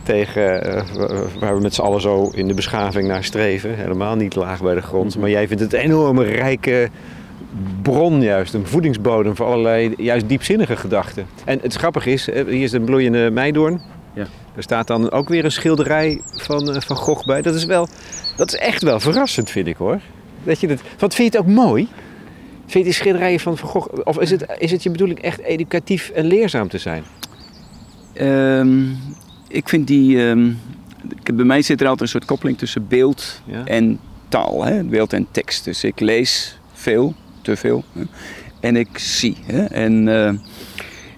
tegen 0.02 0.66
uh, 0.66 0.82
waar 1.38 1.54
we 1.56 1.62
met 1.62 1.75
z'n 1.75 1.81
allen 1.81 2.00
zo 2.00 2.31
in 2.34 2.48
de 2.48 2.54
beschaving 2.54 3.08
naar 3.08 3.25
streven. 3.25 3.75
Helemaal 3.75 4.16
niet 4.16 4.34
laag 4.34 4.62
bij 4.62 4.75
de 4.75 4.82
grond, 4.82 5.19
maar 5.19 5.31
jij 5.31 5.48
vindt 5.48 5.62
het 5.62 5.72
een 5.72 5.81
enorme 5.81 6.25
rijke 6.25 6.90
bron 7.83 8.23
juist, 8.23 8.55
een 8.55 8.67
voedingsbodem 8.67 9.37
voor 9.37 9.46
allerlei 9.46 9.94
juist 9.96 10.29
diepzinnige 10.29 10.77
gedachten. 10.77 11.27
En 11.44 11.58
het 11.63 11.75
grappige 11.75 12.13
is, 12.13 12.27
hier 12.27 12.63
is 12.63 12.73
een 12.73 12.84
bloeiende 12.84 13.31
meidoorn. 13.31 13.81
Ja. 14.15 14.27
Er 14.56 14.63
staat 14.63 14.87
dan 14.87 15.11
ook 15.11 15.29
weer 15.29 15.44
een 15.44 15.53
schilderij 15.53 16.20
van, 16.25 16.82
van 16.82 16.96
Gogh 16.96 17.27
bij. 17.27 17.43
Dat 17.43 17.55
is, 17.55 17.65
wel, 17.65 17.89
dat 18.37 18.53
is 18.53 18.58
echt 18.58 18.82
wel 18.82 19.01
verrassend, 19.01 19.51
vind 19.51 19.67
ik 19.67 19.77
hoor. 19.77 20.01
Dat 20.44 20.61
je 20.61 20.67
dat, 20.67 20.81
wat 20.99 21.15
vind 21.15 21.32
je 21.32 21.39
het 21.39 21.49
ook 21.49 21.55
mooi? 21.55 21.89
Vind 22.61 22.73
je 22.73 22.82
die 22.82 22.93
schilderijen 22.93 23.41
van 23.41 23.58
Van 23.58 23.69
Gogh... 23.69 23.89
Of 24.05 24.20
is 24.20 24.31
het, 24.31 24.46
is 24.58 24.70
het 24.70 24.82
je 24.82 24.91
bedoeling 24.91 25.19
echt 25.20 25.41
educatief 25.41 26.08
en 26.08 26.25
leerzaam 26.25 26.69
te 26.69 26.79
zijn? 26.79 27.05
Um, 28.20 28.99
ik 29.49 29.69
vind 29.69 29.87
die... 29.87 30.19
Um, 30.19 30.58
bij 31.34 31.44
mij 31.44 31.63
zit 31.63 31.81
er 31.81 31.87
altijd 31.87 32.03
een 32.03 32.08
soort 32.08 32.25
koppeling 32.25 32.58
tussen 32.58 32.89
beeld 32.89 33.43
ja. 33.46 33.65
en 33.65 33.99
taal. 34.29 34.65
Hè? 34.65 34.84
Beeld 34.84 35.13
en 35.13 35.27
tekst. 35.31 35.65
Dus 35.65 35.84
ik 35.84 36.01
lees 36.01 36.58
veel 36.73 37.15
te 37.44 37.56
veel. 37.56 37.84
En 38.60 38.77
ik 38.77 38.98
zie. 38.98 39.36
Hè? 39.46 39.65
En, 39.65 40.06
uh, 40.06 40.27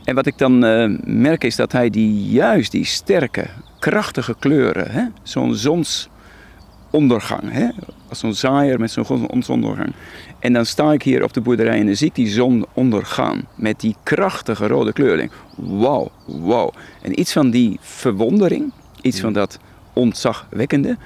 en 0.05 0.15
wat 0.15 0.27
ik 0.27 0.39
dan 0.39 0.65
uh, 0.65 0.99
merk 1.05 1.45
is 1.45 1.57
dat 1.57 1.73
hij 1.73 1.91
die, 1.91 2.31
juist 2.31 2.71
die 2.73 2.85
sterke, 2.85 3.47
krachtige 3.79 4.35
kleuren, 4.39 5.15
zo'n 5.23 5.55
zonsondergang, 5.55 7.53
hè? 7.53 7.69
als 8.09 8.19
zo'n 8.19 8.35
zaaier 8.35 8.81
met 8.81 8.91
zo'n 8.91 9.29
zonsondergang. 9.31 9.93
En 10.39 10.53
dan 10.53 10.67
sta 10.67 10.93
ik 10.93 11.03
hier 11.03 11.23
op 11.23 11.33
de 11.33 11.41
boerderij 11.41 11.79
en 11.79 11.87
dan 11.87 11.97
zie 11.97 12.07
ik 12.07 12.15
die 12.15 12.29
zon 12.29 12.67
ondergaan 12.73 13.47
met 13.55 13.81
die 13.81 13.97
krachtige 14.03 14.67
rode 14.67 14.93
kleur. 14.93 15.29
Wauw, 15.57 16.11
wauw. 16.27 16.73
En 17.03 17.21
iets 17.21 17.33
van 17.33 17.51
die 17.51 17.79
verwondering, 17.81 18.73
iets 19.01 19.21
van 19.21 19.33
dat 19.33 19.59
ontzagwekkende, 19.93 20.97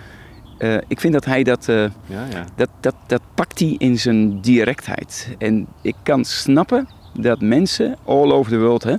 uh, 0.61 0.77
ik 0.89 1.01
vind 1.01 1.13
dat 1.13 1.25
hij 1.25 1.43
dat, 1.43 1.69
uh, 1.69 1.77
ja, 2.07 2.27
ja. 2.31 2.45
dat, 2.57 2.69
dat, 2.81 2.95
dat 3.07 3.21
pakt 3.35 3.59
hij 3.59 3.75
in 3.79 3.99
zijn 3.99 4.41
directheid. 4.41 5.29
En 5.39 5.67
ik 5.83 5.95
kan 6.03 6.25
snappen 6.25 6.89
dat 7.15 7.41
mensen 7.41 7.97
all 8.05 8.33
over 8.33 8.53
the 8.53 8.59
world 8.59 8.83
hè, 8.83 8.95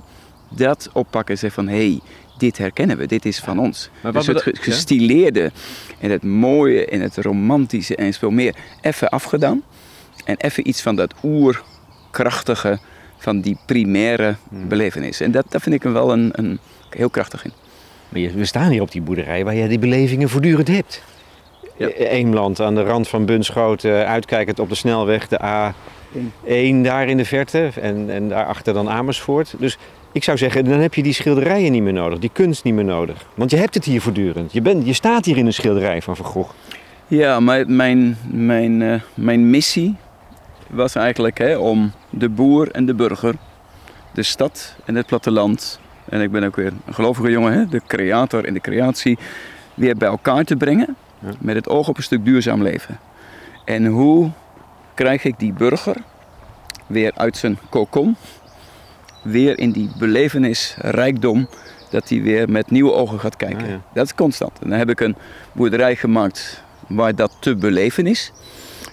dat 0.50 0.90
oppakken 0.92 1.34
en 1.34 1.40
zeggen 1.40 1.64
van 1.64 1.72
hé, 1.72 1.88
hey, 1.88 2.00
dit 2.38 2.58
herkennen 2.58 2.96
we, 2.96 3.06
dit 3.06 3.24
is 3.24 3.38
van 3.38 3.58
ons. 3.58 3.90
Maar 4.02 4.12
dus 4.12 4.26
het 4.26 4.42
gestileerde 4.52 5.52
en 5.98 6.10
het 6.10 6.22
mooie 6.22 6.86
en 6.86 7.00
het 7.00 7.16
romantische 7.16 7.96
en 7.96 8.12
veel 8.12 8.30
meer 8.30 8.54
even 8.80 9.08
afgedaan. 9.08 9.62
En 10.24 10.36
even 10.36 10.68
iets 10.68 10.82
van 10.82 10.96
dat 10.96 11.14
oerkrachtige, 11.22 12.78
van 13.18 13.40
die 13.40 13.58
primaire 13.66 14.34
hmm. 14.48 14.68
belevenis. 14.68 15.20
En 15.20 15.30
dat, 15.30 15.44
dat 15.48 15.62
vind 15.62 15.74
ik 15.74 15.82
hem 15.82 15.92
wel 15.92 16.12
een, 16.12 16.30
een 16.32 16.58
heel 16.90 17.10
krachtig 17.10 17.44
in. 17.44 17.52
Maar 18.08 18.34
we 18.34 18.44
staan 18.44 18.70
hier 18.70 18.82
op 18.82 18.92
die 18.92 19.02
boerderij 19.02 19.44
waar 19.44 19.54
je 19.54 19.68
die 19.68 19.78
belevingen 19.78 20.28
voortdurend 20.28 20.68
hebt. 20.68 21.02
Ja. 21.76 21.88
Eemland 21.88 22.60
aan 22.60 22.74
de 22.74 22.82
rand 22.82 23.08
van 23.08 23.24
Bunschoten, 23.24 24.06
uitkijkend 24.06 24.58
op 24.58 24.68
de 24.68 24.74
snelweg, 24.74 25.28
de 25.28 25.38
A1 25.40 26.82
daar 26.82 27.08
in 27.08 27.16
de 27.16 27.24
verte 27.24 27.70
en, 27.80 28.10
en 28.10 28.28
daarachter 28.28 28.74
dan 28.74 28.90
Amersfoort. 28.90 29.54
Dus 29.58 29.78
ik 30.12 30.24
zou 30.24 30.38
zeggen, 30.38 30.64
dan 30.64 30.80
heb 30.80 30.94
je 30.94 31.02
die 31.02 31.12
schilderijen 31.12 31.72
niet 31.72 31.82
meer 31.82 31.92
nodig, 31.92 32.18
die 32.18 32.30
kunst 32.32 32.64
niet 32.64 32.74
meer 32.74 32.84
nodig. 32.84 33.26
Want 33.34 33.50
je 33.50 33.56
hebt 33.56 33.74
het 33.74 33.84
hier 33.84 34.00
voortdurend. 34.00 34.52
Je, 34.52 34.60
bent, 34.60 34.86
je 34.86 34.92
staat 34.92 35.24
hier 35.24 35.36
in 35.36 35.46
een 35.46 35.52
schilderij 35.52 36.02
van 36.02 36.16
Van 36.16 36.26
Gogh. 36.26 36.54
Ja, 37.06 37.40
maar 37.40 37.64
mijn, 37.66 38.18
mijn, 38.30 38.80
uh, 38.80 39.00
mijn 39.14 39.50
missie 39.50 39.96
was 40.68 40.94
eigenlijk 40.94 41.38
hè, 41.38 41.56
om 41.56 41.92
de 42.10 42.28
boer 42.28 42.70
en 42.70 42.86
de 42.86 42.94
burger, 42.94 43.34
de 44.14 44.22
stad 44.22 44.76
en 44.84 44.94
het 44.94 45.06
platteland, 45.06 45.80
en 46.08 46.20
ik 46.20 46.30
ben 46.30 46.44
ook 46.44 46.56
weer 46.56 46.72
een 46.86 46.94
gelovige 46.94 47.30
jongen, 47.30 47.52
hè, 47.52 47.66
de 47.66 47.80
creator 47.86 48.44
en 48.44 48.54
de 48.54 48.60
creatie, 48.60 49.18
weer 49.74 49.96
bij 49.96 50.08
elkaar 50.08 50.44
te 50.44 50.56
brengen. 50.56 50.96
Met 51.38 51.54
het 51.54 51.68
oog 51.68 51.88
op 51.88 51.96
een 51.96 52.02
stuk 52.02 52.24
duurzaam 52.24 52.62
leven. 52.62 52.98
En 53.64 53.86
hoe 53.86 54.30
krijg 54.94 55.24
ik 55.24 55.38
die 55.38 55.52
burger 55.52 55.96
weer 56.86 57.12
uit 57.14 57.36
zijn 57.36 57.58
kokon, 57.70 58.16
weer 59.22 59.58
in 59.58 59.70
die 59.70 59.90
belevenis, 59.98 60.74
rijkdom, 60.78 61.48
dat 61.90 62.08
hij 62.08 62.22
weer 62.22 62.50
met 62.50 62.70
nieuwe 62.70 62.92
ogen 62.92 63.20
gaat 63.20 63.36
kijken. 63.36 63.66
Ah, 63.66 63.94
dat 63.94 64.04
is 64.04 64.14
constant. 64.14 64.52
En 64.62 64.68
dan 64.68 64.78
heb 64.78 64.90
ik 64.90 65.00
een 65.00 65.16
boerderij 65.52 65.96
gemaakt 65.96 66.62
waar 66.86 67.14
dat 67.14 67.36
te 67.40 67.56
beleven 67.56 68.06
is. 68.06 68.32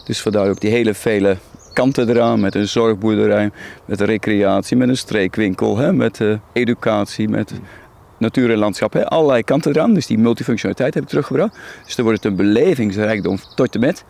Dus 0.06 0.22
vandaar 0.22 0.50
ook 0.50 0.62
die 0.62 0.72
hele 0.72 0.94
vele 0.94 1.38
kanten 1.74 2.10
eraan, 2.10 2.40
met 2.40 2.56
een 2.56 2.68
zorgboerderij, 2.68 3.52
met 3.86 4.02
recreatie, 4.02 4.78
met 4.78 4.90
een 4.90 4.98
streekwinkel, 4.98 5.78
hè, 5.78 5.94
met 5.94 6.20
uh, 6.20 6.36
educatie, 6.54 7.30
met 7.30 7.54
natuur 8.20 8.52
en 8.52 8.58
landschap. 8.58 8.94
Hè, 8.94 9.06
allerlei 9.06 9.44
kanten 9.44 9.72
eraan. 9.72 9.94
Dus 9.94 10.08
die 10.08 10.18
multifunctionaliteit 10.18 10.94
heb 10.94 11.04
ik 11.04 11.10
teruggebracht. 11.10 11.58
Dus 11.86 11.96
dan 11.96 12.06
wordt 12.06 12.24
het 12.24 12.32
een 12.32 12.38
belevingsrijkdom 12.38 13.38
tot 13.56 13.76
en 13.76 13.80
met. 13.80 14.04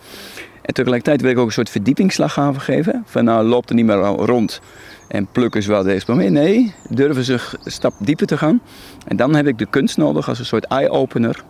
En 0.62 0.74
tegelijkertijd 0.74 1.22
wil 1.22 1.32
ik 1.32 1.38
ook 1.38 1.46
een 1.46 1.52
soort 1.52 1.70
verdiepingsslag 1.70 2.34
gaan 2.34 2.62
geven. 2.62 3.04
Van 3.06 3.24
nou 3.24 3.46
loopt 3.46 3.70
er 3.70 3.76
niet 3.76 3.86
meer 3.86 3.98
rond 3.98 4.62
en 5.08 5.28
plukken 5.32 5.64
ze 5.64 5.70
wel 5.70 5.84
deze 5.84 6.06
moment. 6.08 6.32
Nee, 6.32 6.74
durven 6.90 7.24
ze 7.24 7.34
een 7.34 7.72
stap 7.72 7.94
dieper 8.00 8.28
te 8.28 8.38
gaan. 8.38 8.62
En 9.08 9.18
dan 9.18 9.36
heb 9.36 9.48
ik 9.48 9.58
de 9.58 9.66
kunst 9.70 9.98
nodig 9.98 10.30
als 10.30 10.40
een 10.40 10.46
soort 10.46 10.66
eye-opener. 10.66 11.44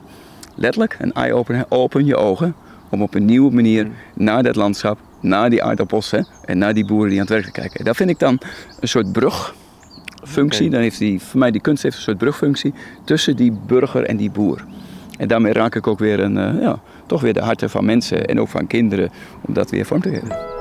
Letterlijk, 0.55 0.97
een 0.99 1.13
eye-opener. 1.13 1.65
Open 1.69 2.05
je 2.05 2.15
ogen 2.15 2.55
om 2.89 3.01
op 3.01 3.13
een 3.13 3.25
nieuwe 3.25 3.51
manier 3.53 3.87
naar 4.13 4.43
dat 4.43 4.55
landschap, 4.55 4.99
naar 5.21 5.49
die 5.49 5.63
aardappels 5.63 6.13
en 6.45 6.57
naar 6.57 6.73
die 6.73 6.85
boeren 6.85 7.09
die 7.09 7.19
aan 7.19 7.25
het 7.25 7.35
werk 7.35 7.53
kijken. 7.53 7.85
Dat 7.85 7.95
vind 7.95 8.09
ik 8.09 8.19
dan 8.19 8.39
een 8.79 8.87
soort 8.87 9.11
brugfunctie. 10.19 10.69
Dan 10.69 10.81
heeft 10.81 10.99
die, 10.99 11.21
voor 11.21 11.39
mij 11.39 11.51
die 11.51 11.61
kunst 11.61 11.83
heeft 11.83 11.95
een 11.95 12.01
soort 12.01 12.17
brugfunctie 12.17 12.73
tussen 13.03 13.35
die 13.35 13.51
burger 13.67 14.03
en 14.03 14.17
die 14.17 14.31
boer. 14.31 14.65
En 15.17 15.27
daarmee 15.27 15.53
raak 15.53 15.75
ik 15.75 15.87
ook 15.87 15.99
weer 15.99 16.19
een, 16.19 16.37
uh, 16.37 16.61
ja, 16.61 16.79
toch 17.05 17.21
weer 17.21 17.33
de 17.33 17.41
harten 17.41 17.69
van 17.69 17.85
mensen 17.85 18.25
en 18.25 18.39
ook 18.39 18.47
van 18.47 18.67
kinderen 18.67 19.09
om 19.41 19.53
dat 19.53 19.69
weer 19.69 19.85
vorm 19.85 20.01
te 20.01 20.09
geven. 20.09 20.57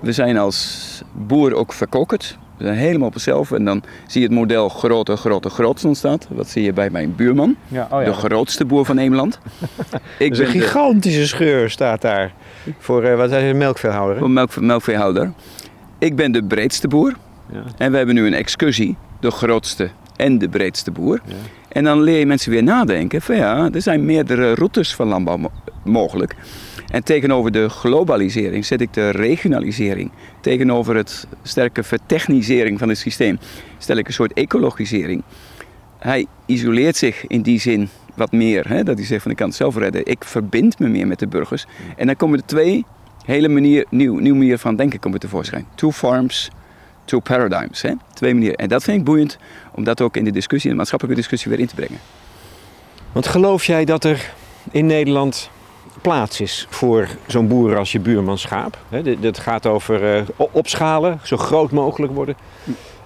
We 0.00 0.12
zijn 0.12 0.36
als 0.36 1.02
boer 1.12 1.54
ook 1.54 1.72
verkokkerd. 1.72 2.38
We 2.60 2.66
zijn 2.66 2.78
helemaal 2.78 3.08
op 3.08 3.14
onszelf. 3.14 3.52
En 3.52 3.64
dan 3.64 3.82
zie 4.06 4.20
je 4.20 4.26
het 4.26 4.36
model 4.36 4.68
groter, 4.68 5.16
groter, 5.16 5.50
groter 5.50 5.86
ontstaat. 5.86 6.26
Wat 6.30 6.48
zie 6.48 6.62
je 6.62 6.72
bij 6.72 6.90
mijn 6.90 7.14
buurman. 7.14 7.56
Ja, 7.68 7.88
oh 7.90 8.00
ja. 8.00 8.06
De 8.06 8.12
grootste 8.12 8.64
boer 8.64 8.84
van 8.84 8.96
Nederland. 8.96 9.38
Ik 10.18 10.30
ben 10.30 10.40
een 10.40 10.46
gigantische 10.46 11.26
scheur 11.26 11.70
staat 11.70 12.00
daar. 12.00 12.32
Voor, 12.78 13.04
uh, 13.04 13.16
wat 13.16 13.30
is 13.30 13.42
een 13.42 13.56
melkveehouder? 13.56 14.18
Voor 14.18 14.30
melk, 14.30 14.60
melkveehouder. 14.60 15.32
Ik 15.98 16.16
ben 16.16 16.32
de 16.32 16.44
breedste 16.44 16.88
boer. 16.88 17.16
Ja. 17.52 17.62
En 17.76 17.90
we 17.90 17.96
hebben 17.96 18.14
nu 18.14 18.26
een 18.26 18.34
excursie. 18.34 18.96
De 19.20 19.30
grootste 19.30 19.90
en 20.16 20.38
de 20.38 20.48
breedste 20.48 20.90
boer. 20.90 21.20
En 21.68 21.84
dan 21.84 22.02
leer 22.02 22.18
je 22.18 22.26
mensen 22.26 22.50
weer 22.50 22.62
nadenken 22.62 23.22
van 23.22 23.36
ja, 23.36 23.68
er 23.72 23.82
zijn 23.82 24.04
meerdere 24.04 24.54
routes 24.54 24.94
van 24.94 25.08
landbouw 25.08 25.50
mogelijk. 25.84 26.36
En 26.90 27.04
tegenover 27.04 27.52
de 27.52 27.68
globalisering 27.68 28.64
zet 28.64 28.80
ik 28.80 28.94
de 28.94 29.10
regionalisering. 29.10 30.10
Tegenover 30.40 30.96
het 30.96 31.26
sterke 31.42 31.82
vertechnisering 31.82 32.78
van 32.78 32.88
het 32.88 32.98
systeem 32.98 33.38
stel 33.78 33.96
ik 33.96 34.06
een 34.06 34.12
soort 34.12 34.32
ecologisering. 34.32 35.22
Hij 35.98 36.26
isoleert 36.46 36.96
zich 36.96 37.26
in 37.26 37.42
die 37.42 37.60
zin 37.60 37.88
wat 38.14 38.32
meer. 38.32 38.68
Hè? 38.68 38.82
Dat 38.82 38.96
hij 38.96 39.06
zegt 39.06 39.22
van 39.22 39.30
ik 39.30 39.36
kan 39.36 39.46
het 39.46 39.56
zelf 39.56 39.76
redden. 39.76 40.06
Ik 40.06 40.24
verbind 40.24 40.78
me 40.78 40.88
meer 40.88 41.06
met 41.06 41.18
de 41.18 41.26
burgers. 41.26 41.66
En 41.96 42.06
dan 42.06 42.16
komen 42.16 42.38
er 42.38 42.46
twee 42.46 42.84
hele 43.24 43.48
manier, 43.48 43.86
nieuw, 43.88 44.18
nieuw 44.18 44.34
manier 44.34 44.58
van 44.58 44.76
denken 44.76 44.98
komen 44.98 45.20
tevoorschijn. 45.20 45.66
Two 45.74 45.90
farms, 45.92 46.50
two 47.04 47.20
paradigms. 47.20 47.82
Hè? 47.82 47.92
Twee 48.14 48.34
manieren. 48.34 48.56
En 48.56 48.68
dat 48.68 48.82
vind 48.82 48.98
ik 48.98 49.04
boeiend 49.04 49.38
om 49.74 49.84
dat 49.84 50.00
ook 50.00 50.16
in 50.16 50.24
de 50.24 50.32
discussie, 50.32 50.70
in 50.70 50.76
de 50.76 50.80
maatschappelijke 50.80 51.20
discussie 51.20 51.50
weer 51.50 51.60
in 51.60 51.66
te 51.66 51.74
brengen. 51.74 51.98
Want 53.12 53.26
geloof 53.26 53.64
jij 53.64 53.84
dat 53.84 54.04
er 54.04 54.32
in 54.70 54.86
Nederland 54.86 55.50
plaats 56.00 56.40
is 56.40 56.66
voor 56.70 57.08
zo'n 57.26 57.48
boer 57.48 57.78
als 57.78 57.92
je 57.92 58.00
buurman 58.00 58.38
schaap. 58.38 58.78
Het 59.20 59.38
gaat 59.38 59.66
over 59.66 60.16
uh, 60.16 60.22
opschalen, 60.36 61.20
zo 61.22 61.36
groot 61.36 61.70
mogelijk 61.70 62.12
worden. 62.12 62.36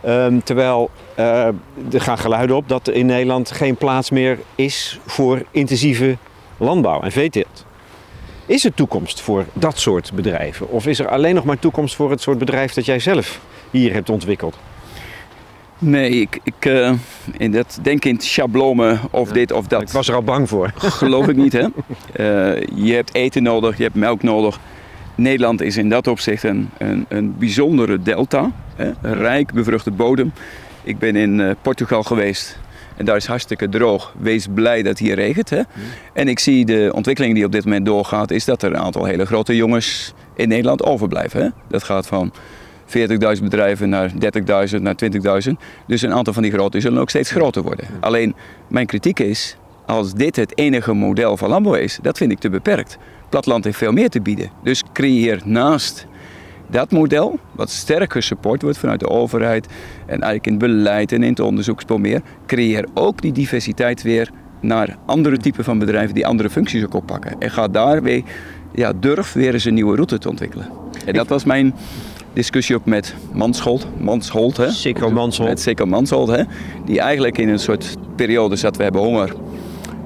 Um, 0.07 0.43
terwijl 0.43 0.91
uh, 1.19 1.47
er 1.47 2.01
gaan 2.01 2.19
geluiden 2.19 2.57
op 2.57 2.69
dat 2.69 2.87
er 2.87 2.95
in 2.95 3.07
Nederland 3.07 3.51
geen 3.51 3.77
plaats 3.77 4.11
meer 4.11 4.39
is 4.55 5.01
voor 5.07 5.43
intensieve 5.51 6.17
landbouw 6.57 7.01
en 7.03 7.13
veeteelt. 7.13 7.65
Is 8.47 8.65
er 8.65 8.75
toekomst 8.75 9.21
voor 9.21 9.45
dat 9.53 9.79
soort 9.79 10.13
bedrijven? 10.13 10.69
Of 10.69 10.87
is 10.87 10.99
er 10.99 11.09
alleen 11.09 11.35
nog 11.35 11.45
maar 11.45 11.59
toekomst 11.59 11.95
voor 11.95 12.11
het 12.11 12.21
soort 12.21 12.39
bedrijf 12.39 12.73
dat 12.73 12.85
jij 12.85 12.99
zelf 12.99 13.41
hier 13.71 13.93
hebt 13.93 14.11
ontwikkeld? 14.11 14.57
Nee, 15.79 16.11
ik, 16.11 16.41
ik 16.43 16.65
uh, 16.65 16.93
in 17.37 17.53
dat 17.53 17.79
denk 17.83 18.05
in 18.05 18.21
schablonen 18.21 19.01
of 19.11 19.33
dit 19.33 19.53
of 19.53 19.67
dat. 19.67 19.83
Ik 19.83 19.89
was 19.89 20.09
er 20.09 20.15
al 20.15 20.23
bang 20.23 20.49
voor. 20.49 20.73
Geloof 20.75 21.29
ik 21.29 21.37
niet, 21.37 21.53
hè? 21.53 21.63
Uh, 21.63 22.67
je 22.89 22.95
hebt 22.95 23.15
eten 23.15 23.43
nodig, 23.43 23.77
je 23.77 23.83
hebt 23.83 23.95
melk 23.95 24.23
nodig. 24.23 24.59
Nederland 25.15 25.61
is 25.61 25.77
in 25.77 25.89
dat 25.89 26.07
opzicht 26.07 26.43
een, 26.43 26.71
een, 26.79 27.07
een 27.09 27.35
bijzondere 27.39 28.03
delta. 28.03 28.51
Hè? 28.77 28.93
Een 29.03 29.15
rijk 29.15 29.53
bevruchte 29.53 29.91
bodem. 29.91 30.33
Ik 30.83 30.99
ben 30.99 31.17
in 31.17 31.39
uh, 31.39 31.51
Portugal 31.63 32.03
geweest 32.03 32.59
en 32.97 33.05
daar 33.05 33.17
is 33.17 33.27
hartstikke 33.27 33.69
droog. 33.69 34.15
Wees 34.19 34.47
blij 34.55 34.83
dat 34.83 34.99
hier 34.99 35.15
regent. 35.15 35.51
Hè? 35.51 35.61
En 36.13 36.29
ik 36.29 36.39
zie 36.39 36.65
de 36.65 36.91
ontwikkeling 36.95 37.35
die 37.35 37.45
op 37.45 37.53
dit 37.53 37.65
moment 37.65 37.87
doorgaat, 37.87 38.31
is 38.31 38.45
dat 38.45 38.63
er 38.63 38.71
een 38.71 38.79
aantal 38.79 39.05
hele 39.05 39.27
grote 39.27 39.57
jongens 39.57 40.15
in 40.35 40.49
Nederland 40.49 40.83
overblijven. 40.83 41.43
Hè? 41.43 41.49
Dat 41.69 41.83
gaat 41.83 42.07
van 42.07 42.33
40.000 42.87 43.43
bedrijven 43.43 43.89
naar 43.89 44.11
30.000, 44.11 44.81
naar 44.81 44.95
20.000. 45.47 45.53
Dus 45.87 46.03
een 46.03 46.13
aantal 46.13 46.33
van 46.33 46.43
die 46.43 46.53
grote 46.53 46.81
zullen 46.81 47.01
ook 47.01 47.11
steeds 47.11 47.31
groter 47.31 47.63
worden. 47.63 47.87
Alleen 48.01 48.35
mijn 48.69 48.87
kritiek 48.87 49.21
is, 49.21 49.57
als 49.87 50.15
dit 50.15 50.37
het 50.37 50.59
enige 50.59 50.93
model 50.93 51.37
van 51.37 51.49
landbouw 51.49 51.75
is, 51.75 51.99
dat 52.03 52.17
vind 52.17 52.33
ik 52.33 52.39
te 52.39 52.51
beperkt. 52.51 52.99
Platteland 53.29 53.65
heeft 53.65 53.79
veel 53.79 53.93
meer 53.93 54.09
te 54.09 54.21
bieden. 54.21 54.51
Dus 54.63 54.83
creëer 54.93 55.41
naast 55.45 56.07
dat 56.71 56.91
model, 56.91 57.39
wat 57.53 57.71
sterk 57.71 58.13
gesupport 58.13 58.63
wordt 58.63 58.79
vanuit 58.79 59.01
de 59.01 59.09
overheid 59.09 59.67
en 60.01 60.09
eigenlijk 60.09 60.47
in 60.47 60.53
het 60.53 60.61
beleid 60.61 61.13
en 61.13 61.23
in 61.23 61.31
het 61.31 61.41
onderzoekspoor 61.41 62.01
meer, 62.01 62.23
creëer 62.47 62.87
ook 62.95 63.23
die 63.23 63.33
diversiteit 63.33 64.03
weer 64.03 64.31
naar 64.61 64.97
andere 65.07 65.37
typen 65.37 65.65
van 65.65 65.79
bedrijven 65.79 66.15
die 66.15 66.27
andere 66.27 66.51
functies 66.51 66.85
ook 66.85 66.95
oppakken. 66.95 67.37
En 67.39 67.51
ga 67.51 67.69
daar 67.69 68.03
weer, 68.03 68.23
ja, 68.75 68.93
durf 69.01 69.33
weer 69.33 69.53
eens 69.53 69.65
een 69.65 69.75
nieuwe 69.75 69.95
route 69.95 70.19
te 70.19 70.29
ontwikkelen. 70.29 70.84
En 71.07 71.13
dat 71.13 71.29
was 71.29 71.45
mijn 71.45 71.75
discussie 72.33 72.77
ook 72.77 72.85
met 72.85 73.15
Manshold. 73.33 73.87
Manshold, 73.99 74.57
hè? 74.57 74.71
Sikko 74.71 75.11
Manshold. 75.11 75.67
Met 75.67 75.85
Manshold, 75.85 76.29
hè? 76.29 76.43
Die 76.85 77.01
eigenlijk 77.01 77.39
in 77.39 77.49
een 77.49 77.59
soort 77.59 77.97
periode 78.17 78.57
zat, 78.57 78.77
we 78.77 78.83
hebben 78.83 79.01
honger. 79.01 79.35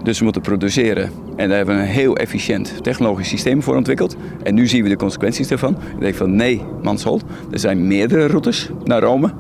Dus 0.02 0.19
we 0.19 0.25
moeten 0.25 0.43
produceren. 0.43 1.11
En 1.37 1.49
daar 1.49 1.57
hebben 1.57 1.76
we 1.76 1.81
een 1.81 1.88
heel 1.88 2.17
efficiënt 2.17 2.83
technologisch 2.83 3.28
systeem 3.28 3.62
voor 3.62 3.76
ontwikkeld. 3.76 4.17
En 4.43 4.55
nu 4.55 4.67
zien 4.67 4.83
we 4.83 4.88
de 4.88 4.97
consequenties 4.97 5.49
daarvan. 5.49 5.76
Ik 5.95 6.00
denk 6.00 6.14
van 6.14 6.37
nee, 6.37 6.62
Manshold, 6.83 7.25
er 7.50 7.59
zijn 7.59 7.87
meerdere 7.87 8.26
routes 8.26 8.71
naar 8.85 9.00
Rome. 9.00 9.31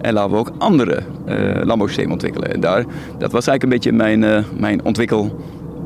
En 0.00 0.12
laten 0.12 0.30
we 0.30 0.36
ook 0.36 0.52
andere 0.58 1.02
uh, 1.28 1.34
landbouwsystemen 1.54 2.12
ontwikkelen. 2.12 2.52
En 2.52 2.60
daar, 2.60 2.84
dat 3.18 3.32
was 3.32 3.46
eigenlijk 3.46 3.62
een 3.62 3.68
beetje 3.68 3.92
mijn, 3.92 4.22
uh, 4.22 4.44
mijn 4.58 4.84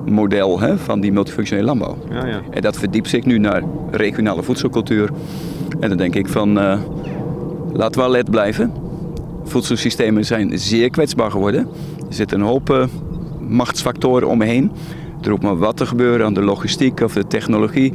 ontwikkelmodel 0.01 0.61
hè, 0.61 0.79
van 0.79 1.01
die 1.01 1.13
multifunctionele 1.13 1.67
landbouw. 1.67 1.97
Ja, 2.11 2.27
ja. 2.27 2.41
En 2.51 2.63
dat 2.63 2.77
verdiept 2.77 3.09
zich 3.09 3.25
nu 3.25 3.39
naar 3.39 3.63
regionale 3.91 4.43
voedselcultuur, 4.43 5.11
en 5.81 5.89
dan 5.89 5.99
denk 5.99 6.15
ik 6.15 6.29
van, 6.29 6.59
uh, 6.59 6.79
laten 7.73 8.01
we 8.01 8.07
alert 8.07 8.31
blijven. 8.31 8.73
Voedselsystemen 9.45 10.25
zijn 10.25 10.59
zeer 10.59 10.91
kwetsbaar 10.91 11.31
geworden. 11.31 11.69
Er 12.09 12.15
zitten 12.15 12.41
een 12.41 12.47
hoop 12.47 12.71
uh, 12.71 12.85
machtsfactoren 13.49 14.29
omheen. 14.29 14.73
Er 15.23 15.29
roept 15.29 15.43
maar 15.43 15.59
wat 15.59 15.81
er 15.81 15.87
gebeuren 15.87 16.27
aan 16.27 16.35
de 16.35 16.43
logistiek 16.43 17.01
of 17.01 17.13
de 17.13 17.27
technologie 17.27 17.93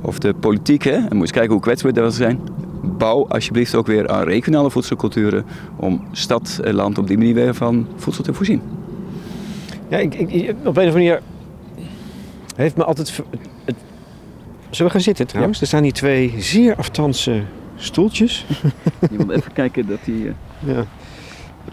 of 0.00 0.18
de 0.18 0.34
politiek. 0.34 0.82
Hè. 0.82 0.92
En 0.92 1.08
moet 1.10 1.20
eens 1.20 1.30
kijken 1.30 1.52
hoe 1.52 1.60
kwetsbaar 1.60 1.92
dat 1.92 2.14
zijn. 2.14 2.40
Bouw 2.82 3.26
alsjeblieft 3.28 3.74
ook 3.74 3.86
weer 3.86 4.08
aan 4.08 4.22
regionale 4.22 4.70
voedselculturen 4.70 5.44
om 5.76 6.00
stad 6.12 6.60
en 6.64 6.74
land 6.74 6.98
op 6.98 7.06
die 7.06 7.18
manier 7.18 7.34
weer 7.34 7.54
van 7.54 7.86
voedsel 7.96 8.24
te 8.24 8.34
voorzien. 8.34 8.60
Ja, 9.88 9.98
ik, 9.98 10.14
ik, 10.14 10.50
op 10.50 10.64
een 10.64 10.68
of 10.68 10.76
andere 10.76 10.92
manier 10.92 11.20
heeft 12.62 12.76
me 12.76 12.84
altijd 12.84 13.22
Zullen 14.70 14.86
we 14.86 14.98
gaan 14.98 15.00
zitten 15.00 15.26
trouwens? 15.26 15.60
Er 15.60 15.66
staan 15.66 15.82
hier 15.82 15.92
twee 15.92 16.34
zeer 16.38 16.76
aftanse 16.76 17.42
stoeltjes. 17.76 18.46
Je 19.10 19.18
moet 19.18 19.30
even 19.30 19.52
kijken 19.52 19.86
dat 19.86 19.98
die... 20.04 20.24
Uh... 20.24 20.32
Ja. 20.58 20.84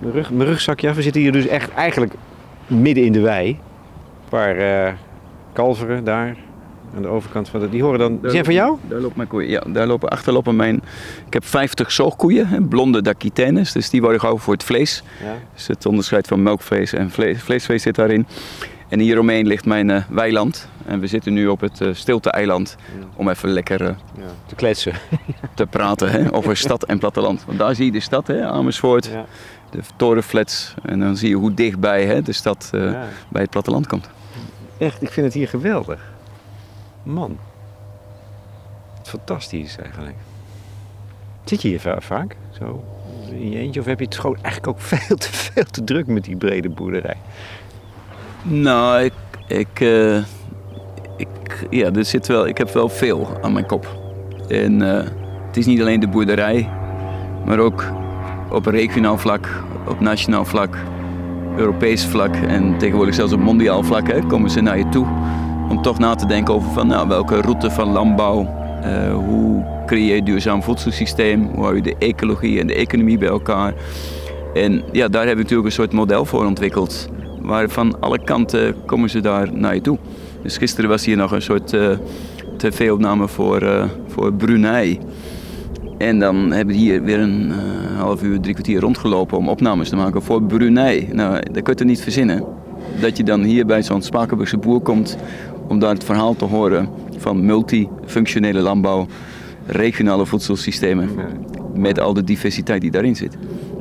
Mijn, 0.01 0.13
rug, 0.13 0.31
mijn 0.31 0.49
rugzakje 0.49 0.93
We 0.93 1.01
zitten 1.01 1.21
hier 1.21 1.31
dus 1.31 1.47
echt 1.47 1.71
eigenlijk 1.71 2.13
midden 2.67 3.03
in 3.03 3.11
de 3.11 3.19
wei. 3.19 3.47
Een 3.49 4.29
paar 4.29 4.57
uh, 4.57 4.93
kalveren 5.53 6.03
daar. 6.03 6.37
aan 6.95 7.01
de 7.01 7.07
overkant 7.07 7.49
van 7.49 7.59
de... 7.59 7.69
Die 7.69 7.83
horen 7.83 7.99
dan... 7.99 8.19
Zijn 8.23 8.45
van 8.45 8.53
jou? 8.53 8.77
Daar 8.87 8.99
lopen 8.99 9.17
mijn 9.17 9.29
koeien. 9.29 9.49
Ja, 9.49 9.63
daar 9.67 9.87
lopen 9.87 10.09
achter 10.09 10.33
lopen 10.33 10.55
mijn... 10.55 10.75
Ik 11.25 11.33
heb 11.33 11.45
50 11.45 11.91
zoogkoeien, 11.91 12.47
hè, 12.47 12.61
blonde 12.61 13.01
Daquitaines. 13.01 13.71
Dus 13.71 13.89
die 13.89 14.01
worden 14.01 14.19
gehouden 14.19 14.45
voor 14.45 14.53
het 14.53 14.63
vlees. 14.63 15.03
Ja. 15.23 15.33
Dus 15.53 15.67
het 15.67 15.85
onderscheid 15.85 16.27
van 16.27 16.43
melkvlees 16.43 16.93
en 16.93 17.11
vlees, 17.11 17.41
vleesvlees 17.41 17.81
zit 17.81 17.95
daarin. 17.95 18.25
En 18.87 18.99
hieromheen 18.99 19.47
ligt 19.47 19.65
mijn 19.65 19.89
eh, 19.89 20.03
weiland. 20.09 20.67
En 20.85 20.99
we 20.99 21.07
zitten 21.07 21.33
nu 21.33 21.47
op 21.47 21.59
het 21.61 21.81
eh, 21.81 21.89
stilte-eiland 21.93 22.75
om 23.15 23.29
even 23.29 23.49
lekker 23.49 23.81
eh, 23.81 23.87
Ja. 24.17 24.23
Te 24.45 24.55
kletsen. 24.55 24.93
te 25.53 25.65
praten 25.65 26.11
hè, 26.11 26.33
over 26.33 26.57
stad 26.57 26.83
en 26.85 26.99
platteland. 26.99 27.43
Want 27.45 27.57
daar 27.59 27.75
zie 27.75 27.85
je 27.85 27.91
de 27.91 27.99
stad, 27.99 28.27
hè, 28.27 28.45
Amersfoort, 28.45 29.05
Ja. 29.05 29.25
de 29.69 29.79
torenflats. 29.95 30.73
En 30.83 30.99
dan 30.99 31.17
zie 31.17 31.29
je 31.29 31.35
hoe 31.35 31.53
dichtbij 31.53 32.05
hè, 32.05 32.21
de 32.21 32.31
stad 32.33 32.69
eh, 32.73 32.91
Ja. 32.91 33.07
bij 33.29 33.41
het 33.41 33.49
platteland 33.51 33.87
komt. 33.87 34.09
Echt, 34.77 35.01
ik 35.01 35.09
vind 35.09 35.25
het 35.25 35.35
hier 35.35 35.47
geweldig. 35.47 36.11
Man. 37.03 37.37
Fantastisch 39.03 39.77
eigenlijk. 39.77 40.15
Zit 41.43 41.61
je 41.61 41.67
hier 41.67 41.79
va- 41.79 42.01
vaak? 42.01 42.35
Zo 42.59 42.83
in 43.29 43.49
je 43.51 43.57
eentje? 43.57 43.79
Of 43.79 43.85
heb 43.85 43.99
je 43.99 44.05
het 44.05 44.17
gewoon 44.17 44.37
eigenlijk 44.41 44.67
ook 44.67 44.79
veel 44.97 45.15
te, 45.17 45.27
veel 45.31 45.63
te 45.63 45.83
druk 45.83 46.07
met 46.07 46.23
die 46.23 46.35
brede 46.35 46.69
boerderij? 46.69 47.17
Nou, 48.47 49.03
ik, 49.03 49.13
ik, 49.47 49.79
eh, 49.79 50.17
ik, 51.17 51.67
ja, 51.69 51.91
er 51.91 52.05
zit 52.05 52.27
wel, 52.27 52.47
ik 52.47 52.57
heb 52.57 52.69
wel 52.69 52.89
veel 52.89 53.27
aan 53.41 53.53
mijn 53.53 53.65
kop. 53.65 53.87
En 54.47 54.81
eh, 54.81 55.03
het 55.47 55.57
is 55.57 55.65
niet 55.65 55.81
alleen 55.81 55.99
de 55.99 56.07
boerderij, 56.07 56.69
maar 57.45 57.59
ook 57.59 57.83
op 58.51 58.65
regionaal 58.65 59.17
vlak, 59.17 59.63
op 59.87 59.99
nationaal 59.99 60.45
vlak, 60.45 60.77
Europees 61.57 62.05
vlak 62.05 62.35
en 62.35 62.77
tegenwoordig 62.77 63.15
zelfs 63.15 63.33
op 63.33 63.39
mondiaal 63.39 63.83
vlak 63.83 64.07
hè, 64.07 64.19
komen 64.19 64.49
ze 64.49 64.61
naar 64.61 64.77
je 64.77 64.89
toe. 64.89 65.07
Om 65.69 65.81
toch 65.81 65.99
na 65.99 66.15
te 66.15 66.25
denken 66.25 66.53
over 66.53 66.71
van, 66.71 66.87
nou, 66.87 67.07
welke 67.07 67.41
route 67.41 67.71
van 67.71 67.91
landbouw, 67.91 68.47
eh, 68.81 69.13
hoe 69.13 69.65
creëer 69.85 70.13
je 70.13 70.17
een 70.17 70.25
duurzaam 70.25 70.63
voedselsysteem, 70.63 71.49
hoe 71.53 71.63
hou 71.63 71.75
je 71.75 71.81
de 71.81 71.95
ecologie 71.99 72.59
en 72.59 72.67
de 72.67 72.75
economie 72.75 73.17
bij 73.17 73.29
elkaar. 73.29 73.73
En 74.53 74.83
ja, 74.91 75.07
daar 75.07 75.25
hebben 75.25 75.35
we 75.35 75.41
natuurlijk 75.41 75.67
een 75.67 75.71
soort 75.71 75.93
model 75.93 76.25
voor 76.25 76.45
ontwikkeld. 76.45 77.09
Waar 77.45 77.69
van 77.69 77.99
alle 77.99 78.23
kanten 78.23 78.75
komen 78.85 79.09
ze 79.09 79.19
daar 79.19 79.53
naar 79.53 79.75
je 79.75 79.81
toe. 79.81 79.97
Dus 80.41 80.57
gisteren 80.57 80.89
was 80.89 81.05
hier 81.05 81.17
nog 81.17 81.31
een 81.31 81.41
soort 81.41 81.73
eh, 81.73 81.89
tv-opname 82.57 83.27
voor, 83.27 83.61
eh, 83.61 83.89
voor 84.07 84.33
Brunei. 84.33 84.99
En 85.97 86.19
dan 86.19 86.51
hebben 86.51 86.75
we 86.75 86.81
hier 86.81 87.03
weer 87.03 87.19
een 87.19 87.51
eh, 87.51 87.99
half 87.99 88.23
uur, 88.23 88.39
drie 88.39 88.53
kwartier 88.53 88.79
rondgelopen 88.79 89.37
om 89.37 89.49
opnames 89.49 89.89
te 89.89 89.95
maken 89.95 90.21
voor 90.21 90.43
Brunei. 90.43 91.07
Nou, 91.11 91.41
dat 91.51 91.63
kun 91.63 91.75
je 91.77 91.83
niet 91.83 92.01
verzinnen. 92.01 92.43
Dat 93.01 93.17
je 93.17 93.23
dan 93.23 93.43
hier 93.43 93.65
bij 93.65 93.83
zo'n 93.83 94.01
Spakenburgse 94.01 94.57
boer 94.57 94.81
komt 94.81 95.17
om 95.67 95.79
daar 95.79 95.93
het 95.93 96.03
verhaal 96.03 96.35
te 96.35 96.45
horen 96.45 96.89
van 97.17 97.45
multifunctionele 97.45 98.59
landbouw, 98.59 99.07
regionale 99.65 100.25
voedselsystemen, 100.25 101.09
met 101.73 101.99
al 101.99 102.13
de 102.13 102.23
diversiteit 102.23 102.81
die 102.81 102.91
daarin 102.91 103.15
zit. 103.15 103.37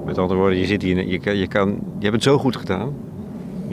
Met 0.06 0.18
andere 0.18 0.38
woorden, 0.38 0.58
je, 0.58 0.66
zit 0.66 0.82
hier, 0.82 1.08
je, 1.08 1.38
je, 1.38 1.46
kan, 1.46 1.68
je 1.98 2.02
hebt 2.02 2.14
het 2.14 2.22
zo 2.22 2.38
goed 2.38 2.56
gedaan. 2.56 2.92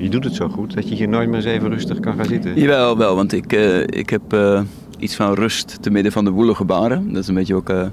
Je 0.02 0.10
doet 0.10 0.24
het 0.24 0.36
zo 0.36 0.50
goed 0.50 0.74
dat 0.74 0.90
je 0.90 0.96
hier 0.96 1.08
nooit 1.08 1.28
meer 1.28 1.36
eens 1.36 1.46
even 1.46 1.70
rustig 1.70 2.00
kan 2.00 2.16
gaan 2.16 2.26
zitten. 2.26 2.60
Jawel, 2.60 2.98
wel, 2.98 3.16
want 3.16 3.34
ik, 3.34 3.54
eh, 3.54 3.82
ik 3.82 4.10
heb 4.10 4.34
eh, 4.34 4.62
iets 5.00 5.16
van 5.16 5.34
rust 5.34 5.82
te 5.82 5.90
midden 5.90 6.12
van 6.12 6.26
de 6.26 6.32
woelige 6.32 6.66
baren. 6.66 7.14
Dat 7.14 7.22
is 7.22 7.28
een 7.28 7.34
beetje 7.36 7.56
ook. 7.56 7.70
eh, 7.70 7.86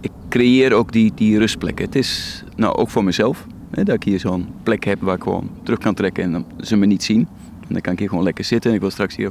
ik 0.00 0.10
creëer 0.28 0.72
ook 0.72 0.92
die, 0.92 1.12
die 1.14 1.38
rustplekken. 1.38 1.84
Het 1.84 1.94
is 1.94 2.42
nou 2.56 2.76
ook 2.76 2.90
voor 2.90 3.04
mezelf. 3.04 3.46
Hè, 3.70 3.82
dat 3.84 3.94
ik 3.94 4.02
hier 4.02 4.20
zo'n 4.20 4.46
plek 4.62 4.84
heb 4.84 5.00
waar 5.00 5.14
ik 5.16 5.22
gewoon 5.22 5.50
terug 5.62 5.78
kan 5.78 5.94
trekken 5.94 6.34
en 6.34 6.44
ze 6.60 6.76
me 6.76 6.86
niet 6.86 7.02
zien. 7.02 7.28
En 7.60 7.74
dan 7.74 7.80
kan 7.80 7.92
ik 7.92 7.98
hier 7.98 8.08
gewoon 8.08 8.24
lekker 8.24 8.44
zitten. 8.44 8.74
Ik 8.74 8.80
wil 8.80 8.90
straks 8.90 9.16
hier 9.16 9.30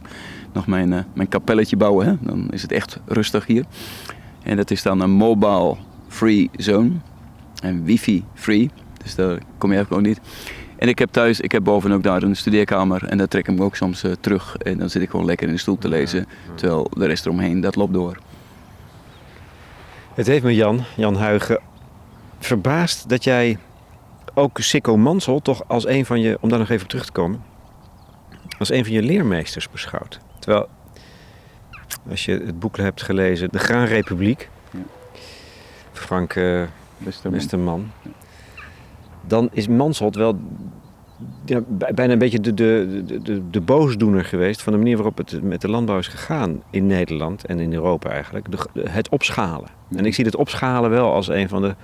nog 0.54 0.68
mijn, 0.68 1.06
mijn 1.14 1.28
kapelletje 1.28 1.78
bouwen. 1.78 2.08
Hè. 2.08 2.14
Dan 2.20 2.48
is 2.50 2.62
het 2.62 2.72
echt 2.72 3.00
rustig 3.06 3.46
hier. 3.46 3.66
En 4.44 4.56
dat 4.58 4.72
is 4.72 4.84
dan 4.84 5.00
een 5.02 5.12
mobile 5.12 5.76
free 6.08 6.50
zone. 6.56 6.90
En 7.62 7.84
wifi 7.84 8.24
free. 8.34 8.70
Dus 9.04 9.16
daar 9.16 9.38
kom 9.58 9.70
je 9.72 9.76
eigenlijk 9.76 9.92
ook 9.92 10.08
niet. 10.08 10.20
En 10.78 10.88
ik 10.88 11.00
heb 11.00 11.12
thuis, 11.12 11.40
ik 11.40 11.52
heb 11.52 11.64
boven 11.64 11.92
ook 11.92 12.04
daar 12.04 12.24
een 12.24 12.36
studeerkamer. 12.36 13.04
En 13.06 13.18
daar 13.18 13.28
trek 13.28 13.48
ik 13.48 13.58
me 13.58 13.64
ook 13.64 13.76
soms 13.76 14.04
eh, 14.04 14.12
terug. 14.20 14.58
En 14.58 14.78
dan 14.78 14.90
zit 14.90 15.02
ik 15.02 15.10
gewoon 15.10 15.26
lekker 15.26 15.48
in 15.48 15.54
de 15.54 15.60
stoel 15.60 15.78
te 15.78 15.90
lezen. 15.90 16.26
Terwijl 16.56 16.92
de 16.98 17.06
rest 17.06 17.26
eromheen, 17.26 17.62
dat 17.62 17.76
loopt 17.76 17.94
door. 17.94 18.18
Het 20.14 20.28
heeft 20.28 20.44
me 20.44 20.56
Jan, 20.56 20.84
Jan 20.96 21.16
Huigen, 21.16 21.60
verbaasd 22.40 23.10
dat 23.10 23.24
jij 23.24 23.58
ook 24.34 24.60
Sikko 24.60 24.98
Mansel 24.98 25.40
toch 25.40 25.68
als 25.68 25.88
een 25.88 26.06
van 26.06 26.22
je, 26.22 26.38
om 26.42 26.50
daar 26.50 26.60
nog 26.60 26.70
even 26.70 26.84
op 26.84 26.90
terug 26.90 27.06
te 27.06 27.12
komen, 27.12 27.44
als 28.60 28.70
een 28.72 28.84
van 28.84 28.94
je 28.94 29.02
leermeesters 29.02 29.70
beschouwt. 29.70 30.20
Terwijl, 30.40 30.68
als 32.10 32.26
je 32.26 32.32
het 32.32 32.60
boek 32.60 32.78
hebt 32.78 33.02
gelezen, 33.02 33.50
De 33.52 33.60
Graanrepubliek, 33.60 34.50
Ja. 34.72 34.80
Frank 35.92 36.34
Beste 36.98 37.30
Westerman, 37.30 37.92
dan 39.28 39.50
is 39.52 39.68
Mansholt 39.68 40.16
wel 40.16 40.38
ja, 41.46 41.62
bijna 41.94 42.14
een 42.14 42.20
beetje 42.20 42.40
de, 42.40 42.54
de, 42.54 43.04
de, 43.24 43.50
de, 43.50 43.62
boosdoener 43.62 44.26
geweest 44.26 44.62
van 44.62 44.74
de 44.74 44.80
manier 44.80 44.96
waarop 44.96 45.18
het 45.18 45.44
met 45.44 45.62
de 45.62 45.70
landbouw 45.70 45.98
is 45.98 46.08
gegaan 46.08 46.62
in 46.70 46.88
Nederland 46.88 47.46
en 47.46 47.60
in 47.60 47.74
Europa 47.74 48.10
eigenlijk. 48.10 48.52
De, 48.52 48.90
het 48.90 49.10
opschalen. 49.10 49.70
En 49.96 50.06
ik 50.06 50.14
zie 50.14 50.26
het 50.26 50.36
opschalen 50.36 50.90
wel 50.90 51.14
als 51.14 51.28
een 51.28 51.50
van 51.50 51.62
de, 51.62 51.76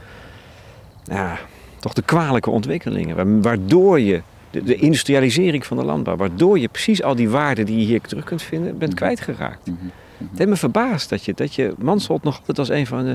ja, 1.04 1.38
toch 1.80 1.94
de 1.94 2.02
kwalijke 2.02 2.50
ontwikkelingen. 2.50 3.16
wa- 3.16 3.40
Waardoor 3.50 4.00
je, 4.00 4.22
de, 4.50 4.64
de 4.64 4.76
industrialisering 4.76 5.66
van 5.66 5.78
de 5.78 5.84
landbouw, 5.84 6.16
waardoor 6.16 6.60
je 6.60 6.68
precies 6.68 7.04
al 7.04 7.16
die 7.16 7.30
waarden 7.30 7.66
die 7.66 7.80
je 7.80 7.86
hier 7.86 8.02
terug 8.02 8.24
kunt 8.24 8.42
vinden, 8.42 8.78
bent 8.78 8.94
kwijtgeraakt. 8.94 9.68
Mhm. 9.68 9.78
Het 10.18 10.38
heeft 10.38 10.50
me 10.50 10.56
verbaasd 10.56 11.10
dat 11.10 11.26
je, 11.26 11.34
dat 11.34 11.56
je 11.56 11.74
Mansholt 11.78 12.24
nog 12.24 12.38
altijd 12.40 12.60
als 12.60 12.70
een 12.70 12.88
van 12.88 13.06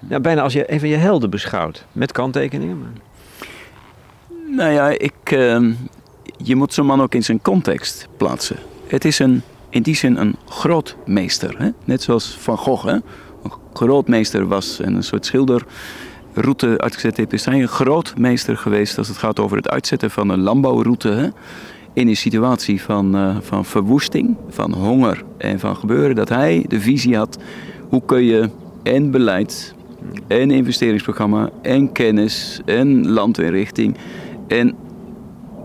de, 0.00 0.20
bijna 0.20 0.42
als 0.42 0.52
je 0.52 0.72
een 0.72 0.80
van 0.80 0.88
je 0.88 0.96
helden 0.96 1.30
beschouwt. 1.30 1.86
Met 1.92 2.12
kanttekeningen. 2.12 2.78
Maar... 2.78 2.88
Nou 4.58 4.72
ja, 4.72 4.88
ik, 4.88 5.12
ehm, 5.22 5.72
je 6.36 6.56
moet 6.56 6.74
zo'n 6.74 6.86
man 6.86 7.00
ook 7.00 7.14
in 7.14 7.24
zijn 7.24 7.42
context 7.42 8.08
plaatsen. 8.16 8.56
Het 8.86 9.04
is 9.04 9.18
een, 9.18 9.42
in 9.68 9.82
die 9.82 9.94
zin 9.94 10.16
een 10.16 10.36
grootmeester. 10.48 11.54
Hè? 11.58 11.68
Net 11.84 12.02
zoals 12.02 12.36
Van 12.40 12.58
Gogh. 12.58 12.84
Hè? 12.84 12.92
Een 12.92 13.52
grootmeester 13.72 14.46
was 14.46 14.80
en 14.80 14.94
een 14.94 15.02
soort 15.02 15.26
schilderroute 15.26 16.78
uitgezet 16.78 17.16
heeft. 17.16 17.32
Is 17.32 17.44
hij 17.44 17.60
een 17.60 17.68
grootmeester 17.68 18.56
geweest 18.56 18.98
als 18.98 19.08
het 19.08 19.16
gaat 19.16 19.38
over 19.38 19.56
het 19.56 19.68
uitzetten 19.68 20.10
van 20.10 20.28
een 20.28 20.40
landbouwroute. 20.40 21.08
Hè? 21.08 21.28
In 21.92 22.08
een 22.08 22.16
situatie 22.16 22.82
van, 22.82 23.16
eh, 23.16 23.36
van 23.40 23.64
verwoesting, 23.64 24.36
van 24.48 24.72
honger 24.72 25.24
en 25.36 25.60
van 25.60 25.76
gebeuren. 25.76 26.16
Dat 26.16 26.28
hij 26.28 26.64
de 26.68 26.80
visie 26.80 27.16
had, 27.16 27.38
hoe 27.88 28.02
kun 28.04 28.24
je 28.24 28.50
en 28.82 29.10
beleid 29.10 29.74
en 30.26 30.50
investeringsprogramma 30.50 31.50
en 31.62 31.92
kennis 31.92 32.60
en 32.64 33.08
landinrichting 33.08 33.96
en 34.48 34.74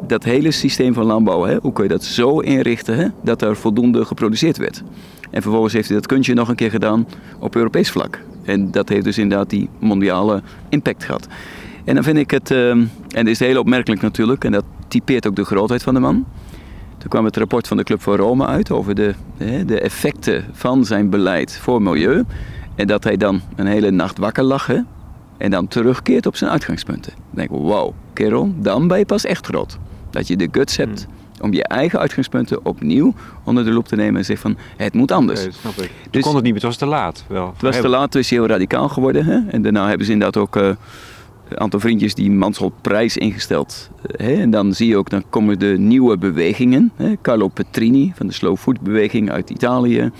dat 0.08 0.24
hele 0.24 0.52
systeem 0.52 0.94
van 0.94 1.06
landbouw, 1.06 1.44
hè, 1.44 1.58
hoe 1.62 1.74
kun 1.74 1.84
je 1.84 1.90
dat 1.90 2.04
zo 2.04 2.40
inrichten 2.40 2.96
hè, 2.96 3.08
dat 3.22 3.42
er 3.42 3.56
voldoende 3.56 4.06
geproduceerd 4.06 4.58
werd. 4.58 4.84
En 5.30 5.42
vervolgens 5.42 5.74
heeft 5.74 5.88
hij 5.88 5.98
dat 5.98 6.08
kunstje 6.08 6.34
nog 6.34 6.50
een 6.50 6.56
keer 6.56 6.70
gedaan 6.70 7.08
op 7.40 7.56
Europees 7.56 7.92
vlak. 7.92 8.20
En 8.44 8.72
dat 8.72 8.90
heeft 8.90 9.04
dus 9.04 9.18
inderdaad 9.18 9.50
die 9.50 9.70
mondiale 9.80 10.42
impact 10.70 11.04
gehad. 11.04 11.28
En 11.84 11.96
dan 11.96 12.04
vind 12.04 12.18
ik 12.18 12.32
het, 12.32 12.52
ehm, 12.52 12.80
en 13.08 13.26
dat 13.26 13.28
is 13.28 13.40
heel 13.40 13.60
opmerkelijk 13.60 14.02
natuurlijk, 14.02 14.44
en 14.44 14.52
dat 14.52 14.66
typeert 14.88 15.28
ook 15.28 15.36
de 15.36 15.46
grootheid 15.46 15.84
van 15.84 15.94
de 15.94 16.00
man. 16.00 16.26
Toen 16.98 17.10
kwam 17.10 17.26
het 17.26 17.38
rapport 17.38 17.68
van 17.68 17.78
de 17.78 17.84
Club 17.84 18.02
van 18.02 18.16
Rome 18.16 18.46
uit 18.46 18.72
over 18.72 18.96
de, 18.96 19.14
hè, 19.38 19.66
de 19.66 19.80
effecten 19.80 20.46
van 20.52 20.86
zijn 20.86 21.10
beleid 21.10 21.58
voor 21.58 21.82
milieu. 21.82 22.24
En 22.76 22.88
dat 22.88 23.04
hij 23.04 23.18
dan 23.18 23.42
een 23.56 23.66
hele 23.66 23.92
nacht 23.92 24.18
wakker 24.18 24.44
lag 24.44 24.68
en 25.38 25.52
dan 25.52 25.68
terugkeert 25.68 26.26
op 26.26 26.36
zijn 26.36 26.52
uitgangspunten. 26.52 27.14
Dan 27.16 27.48
denk 27.48 27.50
ik, 27.50 27.58
wauw, 27.58 27.94
kerel, 28.14 28.54
dan 28.58 28.88
ben 28.88 28.98
je 28.98 29.06
pas 29.06 29.26
echt 29.26 29.46
groot. 29.46 29.78
Dat 30.10 30.28
je 30.28 30.38
de 30.38 30.48
guts 30.52 30.78
hebt 30.78 31.08
om 31.42 31.54
je 31.54 31.64
eigen 31.64 32.00
uitgangspunten 32.00 32.66
opnieuw 32.66 33.14
onder 33.44 33.66
de 33.66 33.72
loep 33.72 33.88
te 33.88 33.96
nemen 33.96 34.18
en 34.18 34.26
zeggen 34.26 34.52
van, 34.52 34.64
het 34.78 34.94
moet 34.94 35.12
anders. 35.12 35.42
Nee, 35.42 35.52
snap 35.52 35.74
ik. 35.74 35.92
Dus- 36.10 36.24
kon 36.24 36.36
het 36.36 36.44
niet 36.44 36.54
meer, 36.54 36.62
het 36.62 36.72
was 36.72 36.78
te 36.78 36.86
laat. 36.86 37.24
Wel. 37.28 37.48
Het 37.54 37.62
was 37.62 37.80
te 37.80 37.88
laat, 37.88 38.12
toen 38.12 38.22
is 38.22 38.30
hij 38.30 38.40
heel 38.40 38.48
radicaal 38.48 38.90
geworden. 38.90 39.26
Hè? 39.26 39.40
En 39.50 39.62
daarna 39.62 39.88
hebben 39.88 40.06
ze 40.06 40.12
inderdaad 40.12 40.42
ook 40.42 40.56
eh, 40.56 40.70
aantal 41.60 41.80
vriendjes 41.80 42.16
die 42.16 42.32
Mansholt 42.32 42.82
prijs 42.82 43.18
ingesteld. 43.18 43.90
Eh, 44.02 44.28
hè? 44.28 44.34
En 44.34 44.50
dan 44.50 44.74
zie 44.74 44.88
je 44.88 44.98
ook, 44.98 45.10
dan 45.10 45.24
komen 45.30 45.60
de 45.60 45.76
nieuwe 45.78 46.18
bewegingen. 46.18 46.92
Hè? 46.96 47.14
Carlo 47.22 47.48
Petrini 47.48 48.12
van 48.16 48.28
de 48.28 48.34
Slow 48.34 48.58
Food 48.58 48.82
beweging 48.82 49.32
uit 49.32 49.50
Italië. 49.50 50.12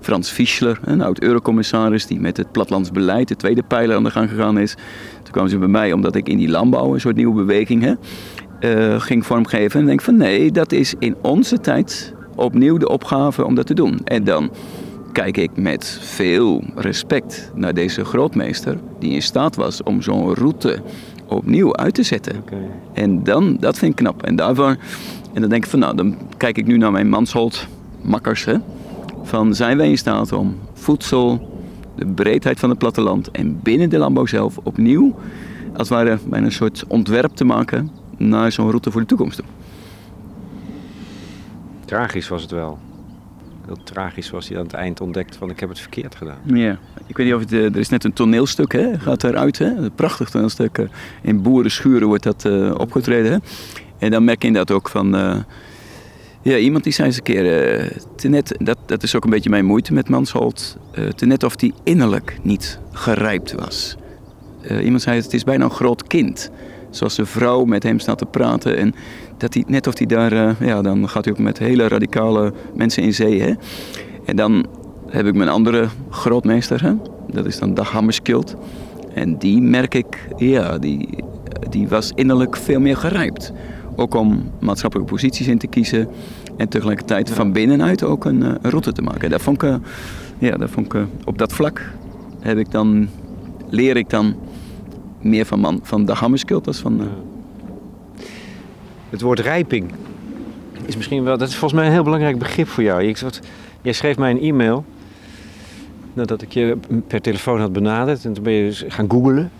Frans 0.00 0.30
Fischler, 0.30 0.80
een 0.84 1.00
oud 1.00 1.20
eurocommissaris 1.20 2.06
die 2.06 2.20
met 2.20 2.36
het 2.36 2.52
plattelandsbeleid, 2.52 3.28
de 3.28 3.36
tweede 3.36 3.62
pijler, 3.62 3.96
aan 3.96 4.04
de 4.04 4.10
gang 4.10 4.28
gegaan 4.28 4.58
is. 4.58 4.74
Toen 5.22 5.32
kwamen 5.32 5.50
ze 5.50 5.58
bij 5.58 5.68
mij 5.68 5.92
omdat 5.92 6.14
ik 6.14 6.28
in 6.28 6.38
die 6.38 6.48
landbouw, 6.48 6.94
een 6.94 7.00
soort 7.00 7.16
nieuwe 7.16 7.34
beweging, 7.34 7.82
hè, 7.82 7.94
eh, 8.60 9.00
ging 9.00 9.26
vormgeven. 9.26 9.80
En 9.80 9.86
denk 9.86 10.00
van 10.00 10.16
nee, 10.16 10.52
dat 10.52 10.72
is 10.72 10.94
in 10.98 11.16
onze 11.22 11.60
tijd 11.60 12.14
opnieuw 12.34 12.76
de 12.76 12.88
opgave 12.88 13.44
om 13.44 13.54
dat 13.54 13.66
te 13.66 13.74
doen. 13.74 14.00
En 14.04 14.24
dan 14.24 14.50
kijk 15.16 15.36
ik 15.36 15.50
met 15.56 15.98
veel 16.02 16.64
respect 16.74 17.50
naar 17.54 17.74
deze 17.74 18.04
grootmeester 18.04 18.78
die 18.98 19.12
in 19.12 19.22
staat 19.22 19.56
was 19.56 19.82
om 19.82 20.02
zo'n 20.02 20.34
route 20.34 20.82
opnieuw 21.26 21.76
uit 21.76 21.94
te 21.94 22.02
zetten. 22.02 22.44
En 22.92 23.24
dan, 23.24 23.56
dat 23.60 23.78
vind 23.78 23.90
ik 23.90 23.96
knap. 23.96 24.22
En 24.22 24.36
daarvoor, 24.36 24.76
en 25.32 25.40
dan 25.40 25.50
denk 25.50 25.64
ik 25.64 25.70
van 25.70 25.78
nou, 25.78 25.96
dan 25.96 26.16
kijk 26.36 26.58
ik 26.58 26.66
nu 26.66 26.76
naar 26.76 26.92
mijn 26.92 27.08
Mansholt 27.08 27.66
makkers. 28.02 28.44
Hè? 28.44 28.56
van 29.22 29.54
zijn 29.54 29.76
wij 29.76 29.88
in 29.88 29.98
staat 29.98 30.32
om 30.32 30.58
voedsel, 30.72 31.50
de 31.94 32.06
breedheid 32.06 32.58
van 32.58 32.68
het 32.68 32.78
platteland 32.78 33.30
en 33.30 33.60
binnen 33.62 33.90
de 33.90 33.98
landbouw 33.98 34.26
zelf 34.26 34.58
opnieuw, 34.62 35.14
als 35.76 35.88
het 35.88 35.98
ware, 35.98 36.18
bijna 36.28 36.46
een 36.46 36.52
soort 36.52 36.84
ontwerp 36.88 37.34
te 37.34 37.44
maken 37.44 37.90
naar 38.16 38.52
zo'n 38.52 38.68
route 38.68 38.90
voor 38.90 39.00
de 39.00 39.06
toekomst 39.06 39.36
toe. 39.36 39.46
Tragisch 41.84 42.28
was 42.28 42.42
het 42.42 42.50
wel. 42.50 42.78
Heel 43.66 43.78
tragisch 43.84 44.30
was 44.30 44.48
hij 44.48 44.58
aan 44.58 44.64
het 44.64 44.72
eind 44.72 45.00
ontdekt 45.00 45.36
van 45.36 45.50
ik 45.50 45.60
heb 45.60 45.68
het 45.68 45.78
verkeerd 45.80 46.14
gedaan. 46.14 46.38
Ja, 46.44 46.78
ik 47.06 47.16
weet 47.16 47.26
niet 47.26 47.34
of 47.34 47.40
het, 47.40 47.52
eh, 47.52 47.64
er 47.64 47.76
is 47.76 47.88
net 47.88 48.04
een 48.04 48.12
toneelstuk, 48.12 48.72
hè, 48.72 48.98
gaat 48.98 49.24
eruit, 49.24 49.58
hè? 49.58 49.66
een 49.66 49.92
prachtig 49.94 50.30
toneelstuk. 50.30 50.78
eh, 50.78 50.86
In 51.22 51.42
boerenschuren 51.42 52.08
wordt 52.08 52.22
dat 52.22 52.44
eh, 52.44 52.74
opgetreden. 52.78 53.32
Hè? 53.32 53.38
En 53.98 54.10
dan 54.10 54.24
merk 54.24 54.40
je 54.42 54.46
inderdaad 54.48 54.76
ook 54.76 54.88
van, 54.88 55.08
ja, 56.42 56.56
iemand 56.56 56.84
die 56.84 56.92
zei 56.92 57.06
eens 57.08 57.16
een 57.16 57.22
keer, 57.22 57.62
eh, 57.78 57.90
te 58.16 58.28
net, 58.28 58.56
dat, 58.58 58.78
dat 58.86 59.02
is 59.02 59.14
ook 59.16 59.24
een 59.24 59.30
beetje 59.30 59.50
mijn 59.50 59.64
moeite 59.64 59.92
met 59.92 60.08
Mansholt, 60.08 60.76
eh 60.92 61.08
te 61.08 61.26
net 61.26 61.42
of 61.42 61.56
die 61.56 61.74
innerlijk 61.84 62.38
niet 62.42 62.78
gerijpt 62.92 63.52
was. 63.52 63.96
Iemand 64.82 65.02
zei, 65.02 65.20
het 65.20 65.34
is 65.34 65.44
bijna 65.44 65.64
een 65.64 65.70
groot 65.70 66.06
kind. 66.06 66.50
Zoals 66.90 67.14
de 67.16 67.26
vrouw 67.26 67.64
met 67.64 67.82
hem 67.82 67.98
staat 67.98 68.18
te 68.18 68.26
praten. 68.26 68.76
En 68.76 68.94
dat 69.36 69.54
hij, 69.54 69.64
net 69.66 69.86
of 69.86 69.98
hij 69.98 70.06
daar, 70.06 70.32
eh, 70.32 70.60
ja, 70.60 70.82
dan 70.82 71.08
gaat 71.08 71.24
hij 71.24 71.34
ook 71.34 71.40
met 71.40 71.58
hele 71.58 71.88
radicale 71.88 72.52
mensen 72.74 73.02
in 73.02 73.14
zee. 73.14 73.42
Hè? 73.42 73.52
En 74.24 74.36
dan 74.36 74.66
heb 75.06 75.26
ik 75.26 75.34
mijn 75.34 75.48
andere 75.48 75.88
grootmeester, 76.10 76.82
hè? 76.82 76.92
dat 77.26 77.46
is 77.46 77.58
dan 77.58 77.74
Dag. 77.74 78.02
En 79.14 79.38
die 79.38 79.60
merk 79.60 79.94
ik, 79.94 80.28
ja, 80.36 80.78
die, 80.78 81.08
die 81.70 81.88
was 81.88 82.12
innerlijk 82.14 82.56
veel 82.56 82.80
meer 82.80 82.96
gerijpt. 82.96 83.52
Ook 83.96 84.14
om 84.14 84.50
maatschappelijke 84.58 85.12
posities 85.12 85.46
in 85.46 85.58
te 85.58 85.66
kiezen. 85.66 86.08
En 86.56 86.68
tegelijkertijd 86.68 87.30
van 87.30 87.52
binnenuit 87.52 88.04
ook 88.04 88.24
een, 88.24 88.42
eh, 88.42 88.48
een 88.62 88.70
route 88.70 88.92
te 88.92 89.02
maken. 89.02 89.30
Dat 89.30 89.42
vond 89.42 89.62
ik, 89.62 89.68
eh, 89.68 89.76
ja, 90.38 90.56
dat 90.56 90.70
vond 90.70 90.94
eh, 90.94 91.02
op 91.24 91.38
dat 91.38 91.52
vlak 91.52 91.92
heb 92.40 92.58
ik 92.58 92.70
dan, 92.70 93.08
leer 93.68 93.96
ik 93.96 94.10
dan 94.10 94.34
meer 95.20 95.44
van, 95.44 95.60
man, 95.60 95.80
van 95.82 96.10
Hammarskjöld 96.10 96.66
als 96.66 96.78
van... 96.78 97.00
Het 99.16 99.24
woord 99.24 99.40
rijping 99.40 99.92
is 100.84 100.96
misschien 100.96 101.24
wel, 101.24 101.38
dat 101.38 101.48
is 101.48 101.56
volgens 101.56 101.80
mij 101.80 101.86
een 101.86 101.94
heel 101.94 102.02
belangrijk 102.02 102.38
begrip 102.38 102.68
voor 102.68 102.82
jou. 102.82 103.14
Wat, 103.22 103.40
jij 103.82 103.92
schreef 103.92 104.18
mij 104.18 104.30
een 104.30 104.40
e-mail 104.40 104.84
nadat 106.12 106.42
ik 106.42 106.52
je 106.52 106.78
per 107.06 107.20
telefoon 107.20 107.60
had 107.60 107.72
benaderd 107.72 108.24
en 108.24 108.32
toen 108.32 108.44
ben 108.44 108.52
je 108.52 108.64
dus 108.64 108.84
gaan 108.88 109.10
googlen. 109.10 109.50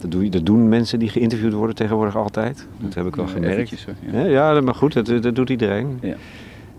Dat, 0.00 0.10
doe 0.10 0.28
dat 0.28 0.46
doen 0.46 0.68
mensen 0.68 0.98
die 0.98 1.08
geïnterviewd 1.08 1.52
worden 1.52 1.76
tegenwoordig 1.76 2.16
altijd. 2.16 2.66
Dat 2.78 2.94
heb 2.94 3.06
ik 3.06 3.16
wel 3.16 3.26
gemerkt. 3.26 3.54
eventjes, 3.54 3.86
ja. 4.12 4.24
Ja, 4.24 4.60
maar 4.60 4.74
goed, 4.74 4.92
dat, 4.92 5.22
dat 5.22 5.34
doet 5.34 5.50
iedereen. 5.50 5.98
Ja. 6.02 6.14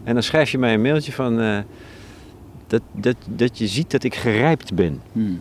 En 0.03 0.13
dan 0.13 0.23
schrijf 0.23 0.49
je 0.49 0.57
mij 0.57 0.73
een 0.73 0.81
mailtje 0.81 1.11
van 1.11 1.39
eh, 1.39 1.57
dat, 2.67 2.81
dat, 2.91 3.15
dat 3.25 3.57
je 3.57 3.67
ziet 3.67 3.91
dat 3.91 4.03
ik 4.03 4.15
gerijpt 4.15 4.73
ben. 4.73 5.01
Hmm. 5.11 5.39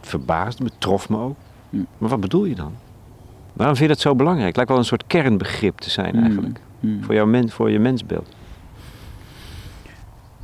Verbaasd 0.00 0.60
me, 0.60 0.70
trof 0.78 1.08
me 1.08 1.18
ook. 1.18 1.36
Hmm. 1.70 1.86
Maar 1.98 2.08
wat 2.08 2.20
bedoel 2.20 2.44
je 2.44 2.54
dan? 2.54 2.72
Waarom 3.58 3.76
vind 3.76 3.88
je 3.88 3.94
dat 3.94 4.02
zo 4.02 4.14
belangrijk? 4.14 4.46
Het 4.46 4.56
lijkt 4.56 4.70
wel 4.70 4.80
een 4.80 4.86
soort 4.86 5.06
kernbegrip 5.06 5.78
te 5.78 5.90
zijn 5.90 6.14
eigenlijk. 6.22 6.60
Hmm. 6.80 7.04
Voor, 7.04 7.14
jouw 7.14 7.26
men, 7.26 7.50
voor 7.50 7.70
je 7.70 7.78
mensbeeld. 7.78 8.28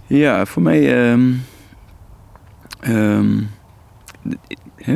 Ja, 0.06 0.46
voor 0.46 0.62
mij. 0.62 1.10
ehm, 1.10 1.32
ehm, 2.80 3.42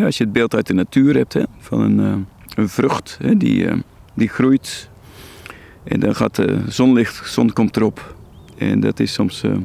als 0.05 0.19
je 0.19 0.25
het 0.25 0.33
beeld 0.33 0.55
uit 0.55 0.67
de 0.67 0.75
natuur 0.75 1.17
hebt 1.17 1.37
van 1.59 1.81
een, 1.81 2.01
eh, 2.01 2.17
een 2.55 2.69
vrucht 2.69 3.19
die, 3.37 3.69
eh, 3.69 3.77
die 4.15 4.29
groeit. 4.29 4.91
En 5.85 6.01
dan 6.01 6.15
gaat 6.15 6.35
de 6.35 6.61
zonlicht, 6.69 7.29
zon 7.31 7.53
komt 7.53 7.77
erop. 7.77 8.15
En 8.57 8.81
dat 8.81 9.01
is 9.01 9.13
soms 9.13 9.43
eh, 9.43 9.57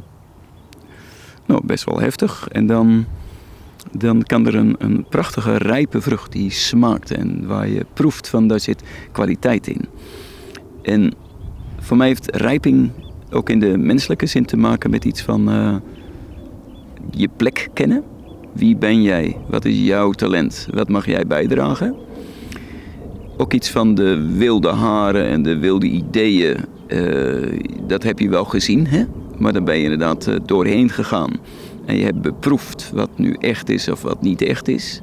nou, 1.45 1.61
best 1.65 1.83
wel 1.83 1.99
heftig. 1.99 2.47
En 2.51 2.67
dan, 2.67 3.05
dan 3.97 4.23
kan 4.23 4.47
er 4.47 4.55
een, 4.55 4.75
een 4.77 5.05
prachtige 5.09 5.57
rijpe 5.57 6.01
vrucht 6.01 6.31
die 6.31 6.51
smaakt. 6.51 7.11
En 7.11 7.47
waar 7.47 7.69
je 7.69 7.85
proeft 7.93 8.29
van 8.29 8.47
daar 8.47 8.59
zit 8.59 8.83
kwaliteit 9.11 9.67
in. 9.67 9.85
En 10.81 11.13
voor 11.79 11.97
mij 11.97 12.07
heeft 12.07 12.35
rijping 12.35 12.91
ook 13.31 13.49
in 13.49 13.59
de 13.59 13.77
menselijke 13.77 14.25
zin 14.25 14.45
te 14.45 14.57
maken 14.57 14.89
met 14.89 15.05
iets 15.05 15.21
van 15.21 15.49
eh, 15.49 15.75
je 17.11 17.29
plek 17.37 17.67
kennen. 17.73 18.03
Wie 18.53 18.75
ben 18.75 19.01
jij? 19.01 19.37
Wat 19.49 19.65
is 19.65 19.79
jouw 19.79 20.11
talent? 20.11 20.67
Wat 20.73 20.89
mag 20.89 21.05
jij 21.05 21.27
bijdragen? 21.27 21.95
Ook 23.37 23.53
iets 23.53 23.69
van 23.69 23.95
de 23.95 24.35
wilde 24.37 24.69
haren 24.69 25.27
en 25.27 25.43
de 25.43 25.57
wilde 25.57 25.85
ideeën. 25.87 26.57
eh, 26.87 27.59
dat 27.87 28.03
heb 28.03 28.19
je 28.19 28.29
wel 28.29 28.45
gezien, 28.45 28.87
hè? 28.87 29.03
maar 29.37 29.53
daar 29.53 29.63
ben 29.63 29.77
je 29.77 29.83
inderdaad 29.83 30.27
eh, 30.27 30.35
doorheen 30.45 30.89
gegaan. 30.89 31.31
En 31.85 31.97
je 31.97 32.03
hebt 32.03 32.21
beproefd 32.21 32.91
wat 32.93 33.09
nu 33.15 33.35
echt 33.39 33.69
is 33.69 33.89
of 33.89 34.01
wat 34.01 34.21
niet 34.21 34.41
echt 34.41 34.67
is. 34.67 35.01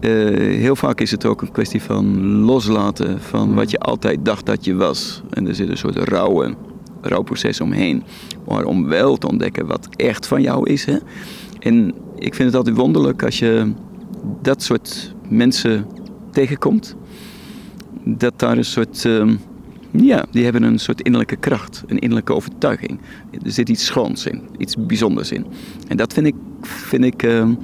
Eh, 0.00 0.10
heel 0.36 0.76
vaak 0.76 1.00
is 1.00 1.10
het 1.10 1.24
ook 1.24 1.42
een 1.42 1.52
kwestie 1.52 1.82
van 1.82 2.26
loslaten 2.26 3.20
van 3.20 3.54
wat 3.54 3.70
je 3.70 3.78
altijd 3.78 4.24
dacht 4.24 4.46
dat 4.46 4.64
je 4.64 4.74
was. 4.74 5.22
En 5.30 5.46
er 5.46 5.54
zit 5.54 5.68
een 5.68 5.76
soort 5.76 5.96
rouwe, 5.96 6.54
rouwproces 7.00 7.60
omheen. 7.60 8.02
Maar 8.48 8.64
om 8.64 8.88
wel 8.88 9.16
te 9.16 9.28
ontdekken 9.28 9.66
wat 9.66 9.88
echt 9.96 10.26
van 10.26 10.42
jou 10.42 10.70
is. 10.70 10.84
Hè? 10.84 10.96
En 11.58 11.94
ik 12.16 12.34
vind 12.34 12.48
het 12.48 12.54
altijd 12.56 12.76
wonderlijk 12.76 13.22
als 13.22 13.38
je 13.38 13.72
dat 14.42 14.62
soort 14.62 15.14
mensen 15.28 15.86
tegenkomt. 16.30 16.96
Dat 18.04 18.38
daar 18.38 18.56
een 18.56 18.64
soort. 18.64 19.04
ehm, 19.04 19.34
ja, 19.90 20.24
die 20.30 20.44
hebben 20.44 20.62
een 20.62 20.78
soort 20.78 21.00
innerlijke 21.00 21.36
kracht, 21.36 21.84
een 21.86 21.98
innerlijke 21.98 22.34
overtuiging. 22.34 23.00
Er 23.44 23.50
zit 23.50 23.68
iets 23.68 23.84
schoons 23.84 24.26
in, 24.26 24.42
iets 24.58 24.76
bijzonders 24.76 25.32
in. 25.32 25.46
En 25.88 25.96
dat 25.96 26.12
vind 26.12 26.26
ik, 26.26 26.34
vind 26.62 27.04
ik 27.04 27.22
ehm, 27.22 27.54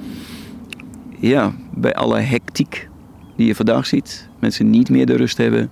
ja, 1.19 1.53
bij 1.75 1.93
alle 1.93 2.19
hectiek 2.19 2.89
die 3.35 3.47
je 3.47 3.55
vandaag 3.55 3.85
ziet. 3.85 4.29
Mensen 4.39 4.69
niet 4.69 4.89
meer 4.89 5.05
de 5.05 5.15
rust 5.15 5.37
hebben. 5.37 5.69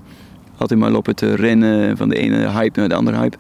Altijd 0.58 0.80
maar 0.80 0.92
lopen 0.92 1.16
te 1.16 1.36
rennen 1.36 1.98
van 1.98 2.10
de 2.10 2.16
ene 2.16 2.50
hype 2.50 2.80
naar 2.80 2.90
de 2.90 2.96
andere 2.96 3.18
hype. 3.18 3.38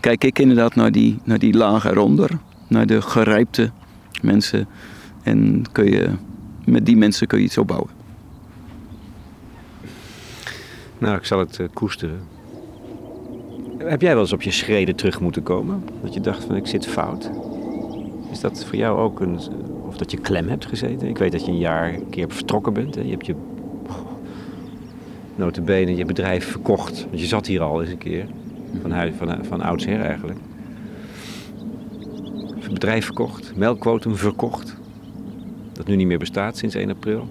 Kijk 0.00 0.24
ik 0.24 0.38
inderdaad 0.38 0.74
naar 0.74 0.92
die, 0.92 1.18
naar 1.24 1.38
die 1.38 1.54
lagen 1.54 1.90
eronder. 1.90 2.30
Naar 2.68 2.86
de 2.86 3.02
gerijpte 3.02 3.70
mensen. 4.22 4.68
En 5.22 5.64
kun 5.72 5.90
je, 5.90 6.08
met 6.64 6.86
die 6.86 6.96
mensen 6.96 7.26
kun 7.26 7.38
je 7.38 7.44
iets 7.44 7.58
opbouwen. 7.58 8.01
Nou, 11.02 11.16
ik 11.16 11.24
zal 11.24 11.38
het 11.38 11.58
eh, 11.58 11.66
koesteren. 11.72 12.20
Heb 13.78 14.00
jij 14.00 14.12
wel 14.12 14.22
eens 14.22 14.32
op 14.32 14.42
je 14.42 14.50
schreden 14.50 14.96
terug 14.96 15.20
moeten 15.20 15.42
komen? 15.42 15.84
Dat 16.02 16.14
je 16.14 16.20
dacht 16.20 16.44
van 16.44 16.56
ik 16.56 16.66
zit 16.66 16.86
fout. 16.86 17.30
Is 18.30 18.40
dat 18.40 18.64
voor 18.64 18.76
jou 18.76 18.98
ook 18.98 19.20
een... 19.20 19.38
Of 19.86 19.96
dat 19.96 20.10
je 20.10 20.16
klem 20.16 20.48
hebt 20.48 20.66
gezeten? 20.66 21.08
Ik 21.08 21.18
weet 21.18 21.32
dat 21.32 21.44
je 21.44 21.50
een 21.50 21.58
jaar 21.58 21.94
een 21.94 22.10
keer 22.10 22.30
vertrokken 22.30 22.72
bent. 22.72 22.94
Hè? 22.94 23.00
Je 23.00 23.10
hebt 23.10 23.26
je... 23.26 23.34
Notabene 25.34 25.96
je 25.96 26.04
bedrijf 26.04 26.50
verkocht. 26.50 27.04
Want 27.04 27.20
je 27.20 27.26
zat 27.26 27.46
hier 27.46 27.60
al 27.60 27.80
eens 27.80 27.90
een 27.90 27.98
keer. 27.98 28.26
Van, 28.82 29.12
van, 29.18 29.44
van 29.44 29.60
oudsher 29.60 30.00
eigenlijk. 30.00 30.38
Bedrijf 32.72 33.04
verkocht. 33.04 33.56
Melkquotum 33.56 34.16
verkocht. 34.16 34.76
Dat 35.72 35.86
nu 35.86 35.96
niet 35.96 36.06
meer 36.06 36.18
bestaat 36.18 36.56
sinds 36.56 36.74
1 36.74 36.90
april 36.90 37.28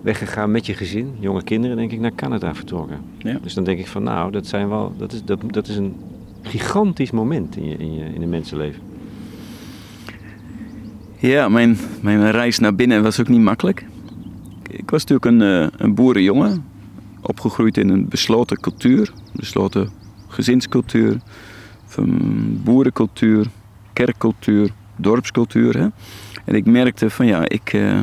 weggegaan 0.00 0.50
met 0.50 0.66
je 0.66 0.74
gezin, 0.74 1.14
jonge 1.18 1.42
kinderen, 1.42 1.76
denk 1.76 1.92
ik, 1.92 2.00
naar 2.00 2.14
Canada 2.14 2.54
vertrokken. 2.54 3.00
Ja. 3.18 3.38
Dus 3.42 3.54
dan 3.54 3.64
denk 3.64 3.78
ik 3.78 3.86
van, 3.86 4.02
nou, 4.02 4.30
dat, 4.32 4.46
zijn 4.46 4.68
wel, 4.68 4.94
dat, 4.96 5.12
is, 5.12 5.24
dat, 5.24 5.40
dat 5.46 5.68
is 5.68 5.76
een 5.76 5.96
gigantisch 6.42 7.10
moment 7.10 7.56
in 7.56 7.64
je, 7.64 7.76
in 7.76 7.94
je 7.94 8.04
in 8.04 8.22
een 8.22 8.28
mensenleven. 8.28 8.82
Ja, 11.16 11.48
mijn, 11.48 11.78
mijn 12.00 12.30
reis 12.30 12.58
naar 12.58 12.74
binnen 12.74 13.02
was 13.02 13.20
ook 13.20 13.28
niet 13.28 13.40
makkelijk. 13.40 13.86
Ik 14.70 14.90
was 14.90 15.04
natuurlijk 15.04 15.24
een, 15.24 15.42
eh, 15.42 15.68
een 15.76 15.94
boerenjongen. 15.94 16.64
Opgegroeid 17.20 17.76
in 17.76 17.88
een 17.88 18.08
besloten 18.08 18.60
cultuur. 18.60 19.12
Besloten 19.32 19.90
gezinscultuur. 20.28 21.18
Van 21.84 22.18
boerencultuur, 22.64 23.46
kerkcultuur, 23.92 24.70
dorpscultuur. 24.96 25.78
Hè? 25.78 25.86
En 26.44 26.54
ik 26.54 26.66
merkte 26.66 27.10
van 27.10 27.26
ja, 27.26 27.48
ik... 27.48 27.72
eh 27.72 28.00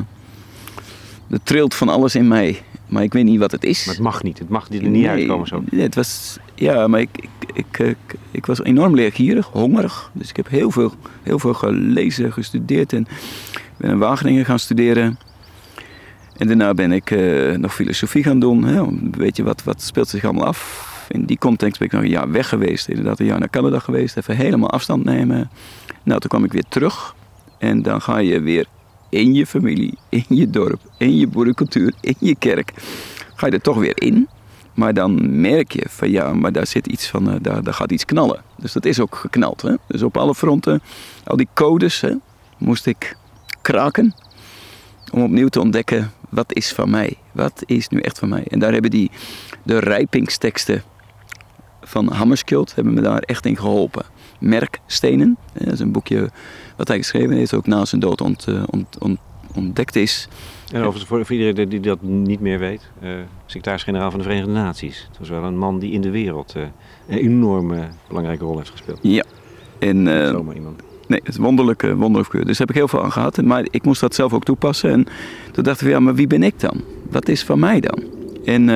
er 1.29 1.43
trilt 1.43 1.73
van 1.73 1.89
alles 1.89 2.15
in 2.15 2.27
mij. 2.27 2.61
Maar 2.87 3.03
ik 3.03 3.13
weet 3.13 3.23
niet 3.23 3.39
wat 3.39 3.51
het 3.51 3.63
is. 3.63 3.85
Maar 3.85 3.95
het 3.95 4.03
mag 4.03 4.23
niet, 4.23 4.39
het 4.39 4.49
mag 4.49 4.69
er 4.69 4.89
niet 4.89 5.07
uitkomen 5.07 5.47
zo. 5.47 5.63
Nee, 5.69 5.81
het 5.81 5.95
was, 5.95 6.37
ja, 6.55 6.87
maar 6.87 6.99
ik, 6.99 7.09
ik, 7.13 7.29
ik, 7.53 7.79
ik, 7.79 8.15
ik 8.31 8.45
was 8.45 8.63
enorm 8.63 8.95
leergierig, 8.95 9.47
hongerig. 9.47 10.11
Dus 10.13 10.29
ik 10.29 10.35
heb 10.35 10.49
heel 10.49 10.71
veel, 10.71 10.93
heel 11.23 11.39
veel 11.39 11.53
gelezen, 11.53 12.33
gestudeerd. 12.33 12.93
En 12.93 13.07
ben 13.77 13.89
in 13.89 13.97
Wageningen 13.97 14.45
gaan 14.45 14.59
studeren. 14.59 15.19
En 16.37 16.47
daarna 16.47 16.73
ben 16.73 16.91
ik 16.91 17.11
eh, 17.11 17.55
nog 17.55 17.73
filosofie 17.73 18.23
gaan 18.23 18.39
doen. 18.39 18.63
Hè. 18.63 18.83
Weet 19.11 19.37
je, 19.37 19.43
wat, 19.43 19.63
wat 19.63 19.81
speelt 19.81 20.07
zich 20.07 20.23
allemaal 20.23 20.45
af? 20.45 20.95
In 21.09 21.25
die 21.25 21.37
context 21.37 21.79
ben 21.79 21.87
ik 21.87 21.93
nog 21.93 22.03
een 22.03 22.09
jaar 22.09 22.31
weg 22.31 22.49
geweest. 22.49 22.87
Inderdaad, 22.87 23.19
een 23.19 23.25
jaar 23.25 23.39
naar 23.39 23.49
Canada 23.49 23.79
geweest. 23.79 24.17
Even 24.17 24.35
helemaal 24.35 24.69
afstand 24.69 25.03
nemen. 25.03 25.49
Nou, 26.03 26.19
toen 26.19 26.29
kwam 26.29 26.43
ik 26.43 26.51
weer 26.51 26.65
terug. 26.69 27.15
En 27.57 27.81
dan 27.81 28.01
ga 28.01 28.17
je 28.17 28.39
weer 28.39 28.65
in 29.09 29.33
je 29.33 29.45
familie, 29.45 29.97
in 30.09 30.25
je 30.27 30.49
dorp, 30.49 30.81
in 30.97 31.17
je 31.17 31.27
boerencultuur, 31.27 31.93
in 32.01 32.15
je 32.19 32.35
kerk. 32.35 32.73
Ga 33.35 33.45
je 33.45 33.51
er 33.51 33.61
toch 33.61 33.77
weer 33.77 34.01
in. 34.01 34.27
Maar 34.73 34.93
dan 34.93 35.41
merk 35.41 35.71
je 35.71 35.85
van 35.89 36.09
ja, 36.09 36.33
maar 36.33 36.51
daar 36.51 36.67
zit 36.67 36.87
iets 36.87 37.07
van, 37.07 37.31
eh, 37.31 37.35
daar, 37.63 37.73
gaat 37.73 37.91
iets 37.91 38.05
knallen. 38.05 38.41
Dus 38.57 38.73
dat 38.73 38.85
is 38.85 38.99
ook 38.99 39.15
geknald. 39.15 39.61
Hè? 39.61 39.73
Dus 39.87 40.03
op 40.03 40.17
alle 40.17 40.35
fronten, 40.35 40.81
al 41.23 41.35
die 41.35 41.47
codes 41.53 42.01
hè, 42.01 42.13
moest 42.57 42.85
ik 42.85 43.17
kraken 43.61 44.13
om 45.11 45.21
opnieuw 45.21 45.47
te 45.47 45.59
ontdekken 45.59 46.11
wat 46.29 46.53
is 46.53 46.71
van 46.71 46.89
mij. 46.89 47.17
Wat 47.31 47.63
is 47.65 47.87
nu 47.87 47.99
echt 47.99 48.19
van 48.19 48.29
mij? 48.29 48.43
En 48.47 48.59
daar 48.59 48.73
hebben 48.73 48.91
die 48.91 49.11
de 49.63 49.79
rijpingsteksten 49.79 50.83
van 51.81 52.11
Hammerskjöld 52.11 52.75
hebben 52.75 52.93
me 52.93 53.01
daar 53.01 53.21
echt 53.21 53.45
in 53.45 53.57
geholpen. 53.57 54.05
Merkstenen, 54.39 55.37
dat 55.53 55.73
is 55.73 55.79
een 55.79 55.91
boekje 55.91 56.29
wat 56.75 56.87
hij 56.87 56.97
geschreven 56.97 57.35
heeft, 57.35 57.53
ook 57.53 57.67
na 57.67 57.85
zijn 57.85 58.01
dood 58.01 58.21
ont, 58.21 58.47
eh, 58.47 58.63
ont, 58.69 58.97
ont, 58.99 59.19
ontdekt 59.55 59.95
is. 59.95 60.27
En 60.71 60.77
overigens, 60.77 61.05
voor, 61.05 61.25
voor 61.25 61.35
iedereen 61.35 61.69
die 61.69 61.79
dat 61.79 62.01
niet 62.01 62.39
meer 62.39 62.59
weet, 62.59 62.89
uh, 63.03 63.09
secretaris-generaal 63.45 64.09
van 64.09 64.19
de 64.19 64.25
Verenigde 64.25 64.51
Naties. 64.51 65.05
Het 65.09 65.19
was 65.19 65.29
wel 65.29 65.43
een 65.43 65.57
man 65.57 65.79
die 65.79 65.91
in 65.91 66.01
de 66.01 66.09
wereld 66.09 66.53
uh, 66.57 66.63
een 67.07 67.17
enorme 67.17 67.87
belangrijke 68.07 68.43
rol 68.43 68.57
heeft 68.57 68.69
gespeeld. 68.69 68.99
Ja. 69.01 69.23
En, 69.79 70.05
uh, 70.05 70.29
Zomaar 70.29 70.55
iemand. 70.55 70.81
Nee, 71.07 71.19
het 71.19 71.27
is 71.27 71.37
wonderlijk, 71.37 71.81
wonderlijk. 71.81 72.31
Dus 72.31 72.57
daar 72.57 72.67
heb 72.67 72.69
ik 72.69 72.75
heel 72.75 72.87
veel 72.87 73.03
aan 73.03 73.11
gehad. 73.11 73.41
Maar 73.41 73.67
ik 73.69 73.83
moest 73.83 74.01
dat 74.01 74.15
zelf 74.15 74.33
ook 74.33 74.43
toepassen. 74.43 74.91
En 74.91 75.07
toen 75.51 75.63
dacht 75.63 75.81
ik, 75.81 75.87
ja, 75.87 75.99
maar 75.99 76.15
wie 76.15 76.27
ben 76.27 76.43
ik 76.43 76.59
dan? 76.59 76.81
Wat 77.09 77.27
is 77.27 77.43
van 77.43 77.59
mij 77.59 77.79
dan? 77.79 78.03
En 78.45 78.69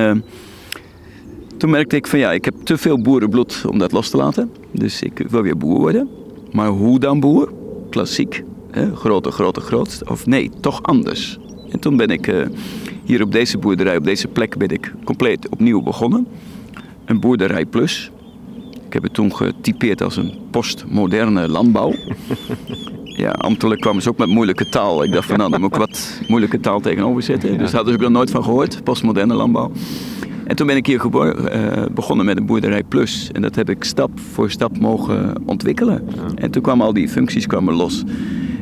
toen 1.62 1.70
merkte 1.70 1.96
ik 1.96 2.06
van 2.06 2.18
ja, 2.18 2.32
ik 2.32 2.44
heb 2.44 2.54
te 2.64 2.78
veel 2.78 3.00
boerenbloed 3.00 3.62
om 3.68 3.78
dat 3.78 3.92
los 3.92 4.10
te 4.10 4.16
laten. 4.16 4.50
Dus 4.70 5.02
ik 5.02 5.24
wil 5.28 5.42
weer 5.42 5.56
boer 5.56 5.78
worden. 5.78 6.08
Maar 6.52 6.68
hoe 6.68 6.98
dan 6.98 7.20
boer? 7.20 7.52
Klassiek. 7.90 8.42
Hè? 8.70 8.96
Grote, 8.96 9.30
grote, 9.30 9.60
groot. 9.60 10.02
Of 10.08 10.26
nee, 10.26 10.50
toch 10.60 10.82
anders. 10.82 11.38
En 11.70 11.80
toen 11.80 11.96
ben 11.96 12.08
ik 12.08 12.26
uh, 12.26 12.46
hier 13.04 13.22
op 13.22 13.32
deze 13.32 13.58
boerderij, 13.58 13.96
op 13.96 14.04
deze 14.04 14.28
plek, 14.28 14.56
ben 14.56 14.68
ik 14.68 14.94
compleet 15.04 15.48
opnieuw 15.48 15.82
begonnen. 15.82 16.26
Een 17.04 17.20
boerderij 17.20 17.64
plus. 17.64 18.10
Ik 18.86 18.92
heb 18.92 19.02
het 19.02 19.14
toen 19.14 19.34
getypeerd 19.34 20.02
als 20.02 20.16
een 20.16 20.38
postmoderne 20.50 21.48
landbouw. 21.48 21.92
Ja, 23.16 23.30
ambtelijk 23.30 23.80
kwamen 23.80 24.02
ze 24.02 24.08
ook 24.08 24.18
met 24.18 24.28
moeilijke 24.28 24.68
taal. 24.68 25.04
Ik 25.04 25.12
dacht 25.12 25.26
van 25.26 25.38
nou, 25.38 25.50
dan 25.50 25.60
moet 25.60 25.72
ik 25.72 25.78
wat 25.78 26.20
moeilijke 26.28 26.60
taal 26.60 26.80
tegenover 26.80 27.22
zetten. 27.22 27.58
Dus 27.58 27.70
daar 27.70 27.74
hadden 27.74 27.92
ze 27.92 27.98
ook 27.98 28.04
nog 28.04 28.12
nooit 28.12 28.30
van 28.30 28.44
gehoord, 28.44 28.84
postmoderne 28.84 29.34
landbouw. 29.34 29.70
En 30.52 30.58
toen 30.58 30.66
ben 30.66 30.76
ik 30.76 30.86
hier 30.86 31.02
uh, 31.04 31.84
begonnen 31.94 32.26
met 32.26 32.36
een 32.36 32.46
boerderij 32.46 32.82
plus. 32.82 33.30
En 33.32 33.42
dat 33.42 33.54
heb 33.54 33.70
ik 33.70 33.84
stap 33.84 34.20
voor 34.20 34.50
stap 34.50 34.78
mogen 34.78 35.34
ontwikkelen. 35.46 36.08
En 36.34 36.50
toen 36.50 36.62
kwamen 36.62 36.86
al 36.86 36.92
die 36.92 37.08
functies 37.08 37.46
kwamen 37.46 37.74
los. 37.74 38.02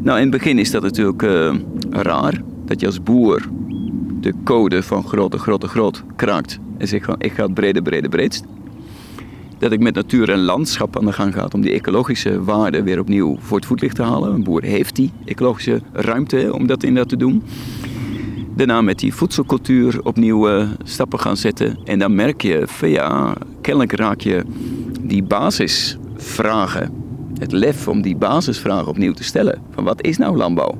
Nou, 0.02 0.16
in 0.16 0.22
het 0.22 0.30
begin 0.30 0.58
is 0.58 0.70
dat 0.70 0.82
natuurlijk 0.82 1.22
uh, 1.22 1.54
raar. 1.90 2.42
Dat 2.64 2.80
je 2.80 2.86
als 2.86 3.02
boer 3.02 3.48
de 4.20 4.34
code 4.44 4.82
van 4.82 5.04
grote, 5.04 5.38
grote, 5.38 5.68
groot 5.68 6.04
kraakt. 6.16 6.58
En 6.78 6.88
zegt 6.88 7.04
van 7.04 7.14
ik 7.18 7.32
ga 7.32 7.42
het 7.42 7.54
brede, 7.54 7.82
brede, 7.82 8.08
breedst. 8.08 8.44
Dat 9.58 9.72
ik 9.72 9.80
met 9.80 9.94
natuur 9.94 10.30
en 10.30 10.40
landschap 10.40 10.98
aan 10.98 11.04
de 11.04 11.12
gang 11.12 11.34
ga 11.34 11.48
om 11.52 11.60
die 11.60 11.72
ecologische 11.72 12.44
waarden 12.44 12.84
weer 12.84 13.00
opnieuw 13.00 13.36
voor 13.40 13.56
het 13.56 13.66
voetlicht 13.66 13.96
te 13.96 14.02
halen. 14.02 14.32
Een 14.32 14.44
boer 14.44 14.62
heeft 14.62 14.96
die 14.96 15.10
ecologische 15.24 15.80
ruimte 15.92 16.54
om 16.54 16.66
dat 16.66 16.82
in 16.82 16.94
dat 16.94 17.08
te 17.08 17.16
doen 17.16 17.42
daarna 18.54 18.80
met 18.80 18.98
die 18.98 19.14
voedselcultuur 19.14 20.00
opnieuw 20.02 20.50
uh, 20.50 20.68
stappen 20.82 21.20
gaan 21.20 21.36
zetten. 21.36 21.78
En 21.84 21.98
dan 21.98 22.14
merk 22.14 22.42
je 22.42 22.66
ja, 22.80 23.34
kennelijk 23.60 23.92
raak 23.92 24.20
je 24.20 24.42
die 25.00 25.22
basisvragen, 25.22 26.92
het 27.38 27.52
lef 27.52 27.88
om 27.88 28.02
die 28.02 28.16
basisvragen 28.16 28.88
opnieuw 28.88 29.12
te 29.12 29.24
stellen. 29.24 29.62
Van 29.70 29.84
wat 29.84 30.02
is 30.02 30.18
nou 30.18 30.36
landbouw? 30.36 30.78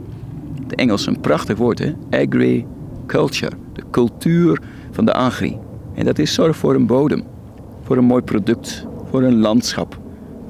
Het 0.62 0.74
Engels 0.74 1.06
een 1.06 1.20
prachtig 1.20 1.56
woord 1.56 1.78
hè, 1.78 1.94
agriculture, 2.10 3.56
de 3.72 3.82
cultuur 3.90 4.60
van 4.90 5.04
de 5.04 5.12
agri. 5.12 5.58
En 5.94 6.04
dat 6.04 6.18
is 6.18 6.34
zorg 6.34 6.56
voor 6.56 6.74
een 6.74 6.86
bodem, 6.86 7.22
voor 7.82 7.96
een 7.96 8.04
mooi 8.04 8.22
product, 8.22 8.86
voor 9.10 9.22
een 9.22 9.38
landschap, 9.38 9.98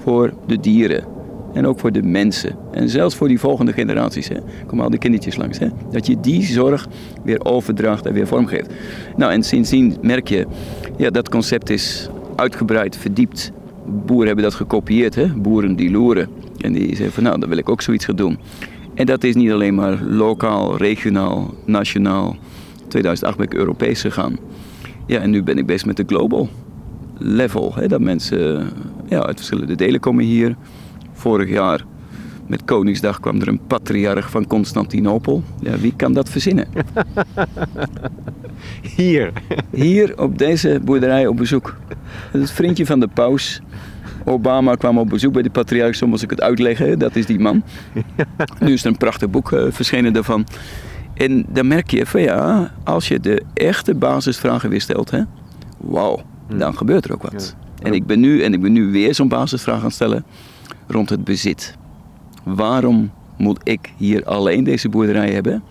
voor 0.02 0.32
de 0.46 0.60
dieren, 0.60 1.04
en 1.52 1.66
ook 1.66 1.78
voor 1.78 1.92
de 1.92 2.02
mensen. 2.02 2.56
En 2.70 2.88
zelfs 2.88 3.14
voor 3.14 3.28
die 3.28 3.40
volgende 3.40 3.72
generaties. 3.72 4.28
Hè. 4.28 4.36
Komen 4.66 4.84
al 4.84 4.90
die 4.90 4.98
kindertjes 4.98 5.36
langs. 5.36 5.58
Hè. 5.58 5.68
Dat 5.90 6.06
je 6.06 6.20
die 6.20 6.42
zorg 6.42 6.88
weer 7.24 7.44
overdraagt 7.44 8.06
en 8.06 8.12
weer 8.12 8.26
vormgeeft. 8.26 8.70
Nou, 9.16 9.32
en 9.32 9.42
sindsdien 9.42 9.96
merk 10.02 10.28
je, 10.28 10.46
ja, 10.96 11.10
dat 11.10 11.28
concept 11.28 11.70
is 11.70 12.08
uitgebreid, 12.36 12.96
verdiept. 12.96 13.52
Boeren 14.06 14.26
hebben 14.26 14.44
dat 14.44 14.54
gekopieerd. 14.54 15.14
Hè. 15.14 15.26
Boeren 15.26 15.76
die 15.76 15.90
loeren. 15.90 16.28
En 16.60 16.72
die 16.72 16.96
zeggen 16.96 17.12
van, 17.12 17.22
nou, 17.22 17.40
dan 17.40 17.48
wil 17.48 17.58
ik 17.58 17.68
ook 17.68 17.82
zoiets 17.82 18.04
gaan 18.04 18.16
doen. 18.16 18.38
En 18.94 19.06
dat 19.06 19.24
is 19.24 19.34
niet 19.34 19.50
alleen 19.50 19.74
maar 19.74 20.02
lokaal, 20.02 20.76
regionaal, 20.76 21.54
nationaal. 21.66 22.36
2008 22.88 23.36
ben 23.36 23.46
ik 23.46 23.54
Europees 23.54 24.00
gegaan. 24.00 24.36
Ja, 25.06 25.20
en 25.20 25.30
nu 25.30 25.42
ben 25.42 25.58
ik 25.58 25.66
bezig 25.66 25.86
met 25.86 25.96
de 25.96 26.04
global 26.06 26.48
level. 27.18 27.74
Hè, 27.74 27.88
dat 27.88 28.00
mensen 28.00 28.68
ja, 29.08 29.22
uit 29.22 29.36
verschillende 29.36 29.74
delen 29.74 30.00
komen 30.00 30.24
hier 30.24 30.56
vorig 31.20 31.48
jaar 31.48 31.84
met 32.50 32.64
Koningsdag 32.64 33.20
kwam 33.20 33.40
er 33.40 33.48
een 33.48 33.60
patriarch 33.66 34.30
van 34.30 34.46
Constantinopel. 34.46 35.42
Ja, 35.60 35.78
wie 35.78 35.94
kan 35.96 36.12
dat 36.12 36.28
verzinnen? 36.28 36.68
Hier. 38.96 39.32
Hier 39.70 40.20
op 40.20 40.38
deze 40.38 40.80
boerderij 40.84 41.26
op 41.26 41.36
bezoek. 41.36 41.76
Het 42.30 42.50
vriendje 42.50 42.86
van 42.86 43.00
de 43.00 43.08
paus. 43.08 43.60
Obama 44.24 44.74
kwam 44.74 44.98
op 44.98 45.08
bezoek 45.08 45.32
bij 45.32 45.42
de 45.42 45.50
patriarch, 45.50 45.94
zo 45.94 46.06
moest 46.06 46.22
ik 46.22 46.30
het 46.30 46.40
uitleggen. 46.40 46.98
Dat 46.98 47.16
is 47.16 47.26
die 47.26 47.38
man. 47.38 47.62
Nu 48.60 48.72
is 48.72 48.84
er 48.84 48.90
een 48.90 48.96
prachtig 48.96 49.30
boek 49.30 49.50
uh, 49.50 49.66
verschenen 49.70 50.12
daarvan. 50.12 50.46
En 51.14 51.46
dan 51.48 51.66
merk 51.66 51.90
je 51.90 52.06
van 52.06 52.20
ja, 52.20 52.72
als 52.84 53.08
je 53.08 53.20
de 53.20 53.42
echte 53.54 53.94
basisvragen 53.94 54.70
weer 54.70 54.80
stelt, 54.80 55.10
hè, 55.10 55.22
wauw, 55.78 56.22
dan 56.56 56.76
gebeurt 56.76 57.04
er 57.04 57.12
ook 57.12 57.22
wat. 57.22 57.56
En 57.82 57.92
ik 57.92 58.06
ben 58.06 58.20
nu, 58.20 58.42
en 58.42 58.52
ik 58.52 58.60
ben 58.60 58.72
nu 58.72 58.90
weer 58.90 59.14
zo'n 59.14 59.28
basisvraag 59.28 59.78
aan 59.78 59.84
het 59.84 59.94
stellen 59.94 60.24
rond 60.86 61.10
het 61.10 61.24
bezit. 61.24 61.76
Waarom 62.44 63.10
moet 63.36 63.60
ik 63.62 63.92
hier 63.96 64.24
alleen 64.24 64.64
deze 64.64 64.88
boerderij 64.88 65.32
hebben? 65.32 65.62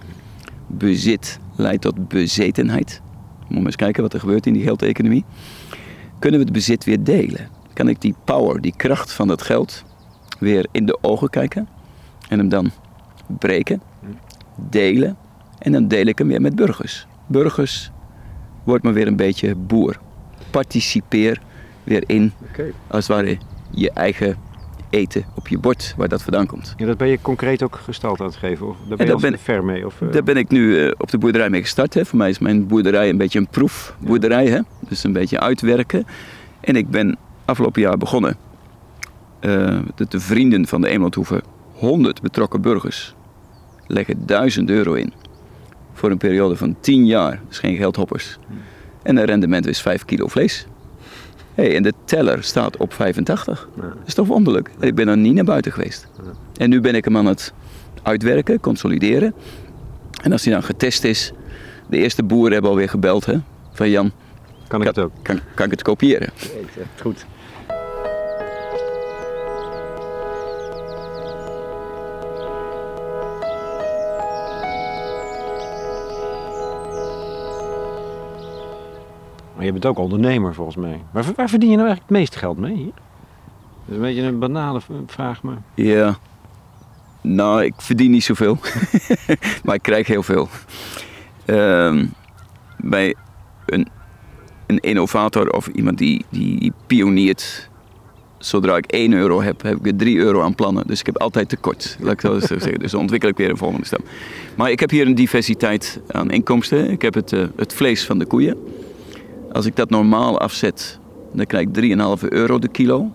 Bezit 0.67 1.39
leidt 1.55 1.81
tot 1.81 2.07
bezetenheid. 2.07 3.01
Moet 3.39 3.57
maar 3.57 3.65
eens 3.65 3.75
kijken 3.75 4.03
wat 4.03 4.13
er 4.13 4.19
gebeurt 4.19 4.45
in 4.45 4.53
die 4.53 4.63
geldeconomie. 4.63 5.25
Kunnen 6.19 6.39
we 6.39 6.45
het 6.45 6.53
bezit 6.53 6.83
weer 6.83 7.03
delen? 7.03 7.49
Kan 7.73 7.87
ik 7.87 8.01
die 8.01 8.15
power, 8.23 8.61
die 8.61 8.73
kracht 8.75 9.13
van 9.13 9.27
dat 9.27 9.41
geld 9.41 9.83
weer 10.39 10.67
in 10.71 10.85
de 10.85 10.97
ogen 11.01 11.29
kijken 11.29 11.67
en 12.29 12.37
hem 12.37 12.49
dan 12.49 12.71
breken, 13.39 13.81
delen 14.55 15.17
en 15.59 15.71
dan 15.71 15.87
deel 15.87 16.05
ik 16.05 16.17
hem 16.17 16.27
weer 16.27 16.41
met 16.41 16.55
burgers. 16.55 17.07
Burgers, 17.27 17.91
wordt 18.63 18.83
maar 18.83 18.93
weer 18.93 19.07
een 19.07 19.15
beetje 19.15 19.55
boer. 19.55 19.99
Participeer 20.49 21.41
weer 21.83 22.03
in, 22.07 22.33
als 22.87 23.07
het 23.07 23.15
ware, 23.15 23.37
je 23.71 23.91
eigen 23.91 24.37
eten 24.89 25.25
op 25.35 25.47
je 25.47 25.57
bord 25.57 25.93
waar 25.97 26.07
dat 26.07 26.21
vandaan 26.21 26.45
komt. 26.45 26.73
Ja, 26.77 26.85
dat 26.85 26.97
ben 26.97 27.07
je 27.07 27.21
concreet 27.21 27.63
ook 27.63 27.79
gestald 27.83 28.19
aan 28.19 28.25
het 28.25 28.35
geven? 28.35 28.67
Of 28.67 28.77
daar 28.87 28.97
ben 28.97 29.07
je 29.07 29.15
ben, 29.15 29.39
ver 29.39 29.63
mee? 29.63 29.85
Of, 29.85 30.01
uh... 30.01 30.11
Daar 30.11 30.23
ben 30.23 30.37
ik 30.37 30.49
nu 30.49 30.85
uh, 30.85 30.91
op 30.97 31.09
de 31.09 31.17
boerderij 31.17 31.49
mee 31.49 31.61
gestart. 31.61 31.93
Hè. 31.93 32.05
Voor 32.05 32.17
mij 32.17 32.29
is 32.29 32.39
mijn 32.39 32.67
boerderij 32.67 33.09
een 33.09 33.17
beetje 33.17 33.39
een 33.39 33.47
proefboerderij. 33.47 34.47
Hè. 34.47 34.59
Dus 34.79 35.03
een 35.03 35.13
beetje 35.13 35.39
uitwerken. 35.39 36.05
En 36.59 36.75
ik 36.75 36.89
ben 36.89 37.17
afgelopen 37.45 37.81
jaar 37.81 37.97
begonnen. 37.97 38.37
Uh, 39.41 39.79
de, 39.95 40.05
de, 40.09 40.19
vrienden 40.19 40.67
van 40.67 40.81
de 40.81 40.87
Eemlandhoeve, 40.87 41.41
100 41.73 42.21
betrokken 42.21 42.61
burgers, 42.61 43.15
leggen 43.87 44.25
1000 44.25 44.69
euro 44.69 44.93
in. 44.93 45.13
Voor 45.93 46.11
een 46.11 46.17
periode 46.17 46.55
van 46.55 46.75
10 46.79 47.05
jaar. 47.05 47.41
Dus 47.47 47.59
geen 47.59 47.77
geldhoppers. 47.77 48.37
En 49.03 49.17
een 49.17 49.25
rendement 49.25 49.67
is 49.67 49.81
5 49.81 50.05
kilo 50.05 50.27
vlees. 50.27 50.67
Hey, 51.55 51.75
en 51.75 51.83
de 51.83 51.93
teller 52.05 52.43
staat 52.43 52.77
op 52.77 52.93
85. 52.93 53.69
Dat 53.75 53.93
is 54.05 54.13
toch 54.13 54.27
wonderlijk? 54.27 54.69
Ik 54.79 54.95
ben 54.95 55.07
er 55.07 55.17
niet 55.17 55.33
naar 55.33 55.43
buiten 55.43 55.71
geweest. 55.71 56.07
En 56.57 56.69
nu 56.69 56.81
ben 56.81 56.95
ik 56.95 57.03
hem 57.05 57.17
aan 57.17 57.25
het 57.25 57.53
uitwerken, 58.03 58.59
consolideren. 58.59 59.33
En 60.23 60.31
als 60.31 60.43
hij 60.43 60.53
dan 60.53 60.63
getest 60.63 61.03
is, 61.03 61.31
de 61.89 61.97
eerste 61.97 62.23
boeren 62.23 62.51
hebben 62.51 62.71
alweer 62.71 62.89
gebeld 62.89 63.25
hè, 63.25 63.35
van 63.73 63.89
Jan. 63.89 64.11
Kan 64.67 64.81
ik 64.81 64.87
het 64.87 64.99
ook? 64.99 65.11
Kan, 65.21 65.39
kan 65.55 65.65
ik 65.65 65.71
het 65.71 65.81
kopiëren? 65.81 66.29
Goed. 67.01 67.25
Maar 79.59 79.67
je 79.67 79.73
bent 79.73 79.85
ook 79.85 79.97
ondernemer 79.97 80.53
volgens 80.53 80.75
mij. 80.75 81.01
Waar, 81.11 81.23
waar 81.35 81.49
verdien 81.49 81.69
je 81.69 81.75
nou 81.75 81.87
eigenlijk 81.87 82.09
het 82.09 82.19
meeste 82.19 82.37
geld 82.37 82.57
mee? 82.57 82.85
Dat 82.85 83.87
is 83.87 83.95
een 83.95 84.01
beetje 84.01 84.21
een 84.21 84.39
banale 84.39 84.81
vraag, 85.05 85.43
maar... 85.43 85.57
Ja. 85.75 86.17
Nou, 87.21 87.63
ik 87.63 87.73
verdien 87.77 88.11
niet 88.11 88.23
zoveel. 88.23 88.57
maar 89.63 89.75
ik 89.75 89.81
krijg 89.81 90.07
heel 90.07 90.23
veel. 90.23 90.47
Uh, 91.45 92.03
bij 92.77 93.15
een, 93.65 93.87
een 94.67 94.79
innovator 94.79 95.49
of 95.49 95.67
iemand 95.67 95.97
die, 95.97 96.25
die 96.29 96.73
pioniert... 96.87 97.69
Zodra 98.37 98.77
ik 98.77 98.85
1 98.85 99.13
euro 99.13 99.41
heb, 99.41 99.61
heb 99.61 99.77
ik 99.77 99.85
er 99.85 99.95
3 99.95 100.17
euro 100.17 100.41
aan 100.41 100.55
plannen. 100.55 100.87
Dus 100.87 100.99
ik 100.99 101.05
heb 101.05 101.17
altijd 101.17 101.49
tekort. 101.49 101.97
Laat 101.99 102.13
ik 102.13 102.21
dat 102.21 102.43
zeggen. 102.47 102.79
Dus 102.79 102.91
dan 102.91 103.01
ontwikkel 103.01 103.29
ik 103.29 103.37
weer 103.37 103.49
een 103.49 103.57
volgende 103.57 103.85
stap. 103.85 104.01
Maar 104.55 104.71
ik 104.71 104.79
heb 104.79 104.89
hier 104.89 105.07
een 105.07 105.15
diversiteit 105.15 105.99
aan 106.07 106.31
inkomsten. 106.31 106.91
Ik 106.91 107.01
heb 107.01 107.13
het, 107.13 107.31
uh, 107.31 107.45
het 107.55 107.73
vlees 107.73 108.05
van 108.05 108.19
de 108.19 108.25
koeien. 108.25 108.57
Als 109.51 109.65
ik 109.65 109.75
dat 109.75 109.89
normaal 109.89 110.39
afzet, 110.39 110.99
dan 111.33 111.45
krijg 111.45 111.67
ik 111.67 111.97
3,5 112.21 112.27
euro 112.27 112.59
de 112.59 112.67
kilo. 112.67 113.11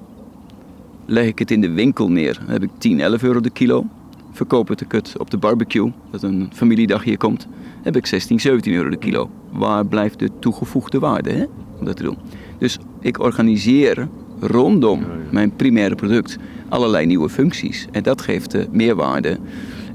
Leg 1.07 1.27
ik 1.27 1.39
het 1.39 1.51
in 1.51 1.61
de 1.61 1.71
winkel 1.71 2.11
neer, 2.11 2.39
dan 2.41 2.53
heb 2.53 2.63
ik 2.63 2.71
10, 2.79 3.01
11 3.01 3.23
euro 3.23 3.41
de 3.41 3.51
kilo. 3.51 3.87
Verkoop 4.33 4.69
het 4.69 4.79
de 4.79 4.85
kut 4.85 5.15
op 5.19 5.31
de 5.31 5.37
barbecue, 5.37 5.93
dat 6.11 6.23
een 6.23 6.51
familiedag 6.53 7.05
hier 7.05 7.17
komt, 7.17 7.47
heb 7.83 7.97
ik 7.97 8.07
16, 8.07 8.41
17 8.41 8.75
euro 8.75 8.89
de 8.89 8.97
kilo. 8.97 9.31
Waar 9.51 9.87
blijft 9.87 10.19
de 10.19 10.31
toegevoegde 10.39 10.99
waarde 10.99 11.31
hè, 11.31 11.45
om 11.79 11.85
dat 11.85 11.97
te 11.97 12.03
doen? 12.03 12.17
Dus 12.59 12.79
ik 13.01 13.19
organiseer 13.19 14.09
rondom 14.41 15.05
mijn 15.31 15.57
primaire 15.57 15.95
product 15.95 16.39
allerlei 16.69 17.07
nieuwe 17.07 17.29
functies. 17.29 17.87
En 17.93 18.03
dat 18.03 18.23
geeft 18.23 18.51
de 18.51 18.69
meerwaarde. 18.71 19.39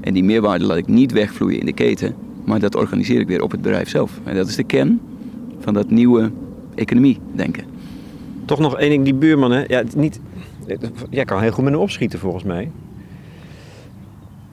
En 0.00 0.14
die 0.14 0.24
meerwaarde 0.24 0.64
laat 0.64 0.76
ik 0.76 0.86
niet 0.86 1.12
wegvloeien 1.12 1.60
in 1.60 1.66
de 1.66 1.72
keten, 1.72 2.14
maar 2.44 2.60
dat 2.60 2.74
organiseer 2.74 3.20
ik 3.20 3.26
weer 3.26 3.42
op 3.42 3.50
het 3.50 3.62
bedrijf 3.62 3.88
zelf. 3.88 4.20
En 4.24 4.36
dat 4.36 4.48
is 4.48 4.56
de 4.56 4.64
kern 4.64 5.00
van 5.60 5.74
dat 5.74 5.90
nieuwe 5.90 6.30
economie 6.74 7.18
denken. 7.32 7.64
Toch 8.44 8.58
nog 8.58 8.78
één 8.78 8.90
ding, 8.90 9.04
die 9.04 9.14
buurman, 9.14 9.50
hè? 9.50 9.64
Ja, 9.66 9.82
niet, 9.96 10.20
jij 11.10 11.24
kan 11.24 11.40
heel 11.40 11.50
goed 11.50 11.64
met 11.64 11.72
hem 11.72 11.82
opschieten 11.82 12.18
volgens 12.18 12.44
mij. 12.44 12.70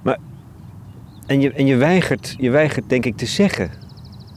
Maar, 0.01 0.17
en 1.25 1.41
je, 1.41 1.51
en 1.51 1.65
je, 1.65 1.75
weigert, 1.75 2.35
je 2.37 2.49
weigert 2.49 2.89
denk 2.89 3.05
ik 3.05 3.17
te 3.17 3.25
zeggen 3.25 3.69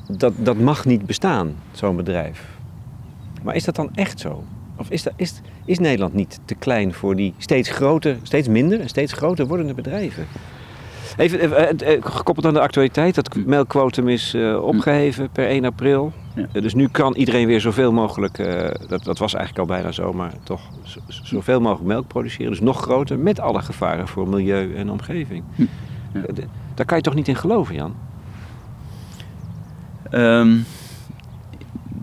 dat 0.09 0.33
dat 0.37 0.59
mag 0.59 0.85
niet 0.85 1.07
bestaan, 1.07 1.55
zo'n 1.73 1.97
bedrijf. 1.97 2.49
Maar 3.43 3.55
is 3.55 3.65
dat 3.65 3.75
dan 3.75 3.91
echt 3.95 4.21
zo? 4.21 4.45
Of 4.77 4.91
is, 4.91 5.03
dat, 5.03 5.13
is, 5.17 5.41
is 5.65 5.79
Nederland 5.79 6.15
niet 6.15 6.41
te 6.45 6.55
klein 6.55 6.95
voor 6.95 7.17
die 7.17 7.35
steeds 7.39 7.71
groter, 7.71 8.17
steeds 8.23 8.49
minder 8.49 8.81
en 8.81 8.89
steeds 8.89 9.13
groter 9.13 9.47
wordende 9.47 9.75
bedrijven? 9.75 10.27
Even 11.17 11.51
uh, 11.51 11.97
gekoppeld 12.01 12.47
aan 12.47 12.55
de 12.55 12.61
actualiteit, 12.61 13.15
dat 13.15 13.37
melkquotum 13.47 14.09
is 14.09 14.35
uh, 14.35 14.63
opgeheven 14.63 15.31
per 15.31 15.47
1 15.47 15.65
april. 15.65 16.13
Ja. 16.53 16.61
dus 16.61 16.75
nu 16.75 16.89
kan 16.89 17.15
iedereen 17.15 17.47
weer 17.47 17.61
zoveel 17.61 17.93
mogelijk, 17.93 18.37
dat, 18.89 19.05
dat 19.05 19.19
was 19.19 19.35
eigenlijk 19.35 19.59
al 19.59 19.77
bijna 19.77 19.93
zo, 19.93 20.13
maar 20.13 20.33
toch 20.43 20.61
zoveel 21.09 21.61
mogelijk 21.61 21.87
melk 21.87 22.07
produceren. 22.07 22.51
Dus 22.51 22.61
nog 22.61 22.81
groter, 22.81 23.19
met 23.19 23.41
alle 23.41 23.63
gevaren 23.63 24.09
voor 24.09 24.29
milieu 24.29 24.75
en 24.75 24.91
omgeving. 24.91 25.45
Hm. 25.55 25.65
Ja. 26.13 26.21
daar 26.75 26.87
kan 26.87 26.97
je 26.97 27.03
toch 27.03 27.15
niet 27.15 27.29
in 27.29 27.37
geloven, 27.37 27.75
Jan? 27.75 27.95
Um, 30.13 30.65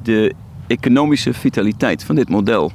de 0.03 0.33
economische 0.67 1.33
vitaliteit 1.33 2.03
van 2.03 2.15
dit 2.15 2.29
model 2.29 2.71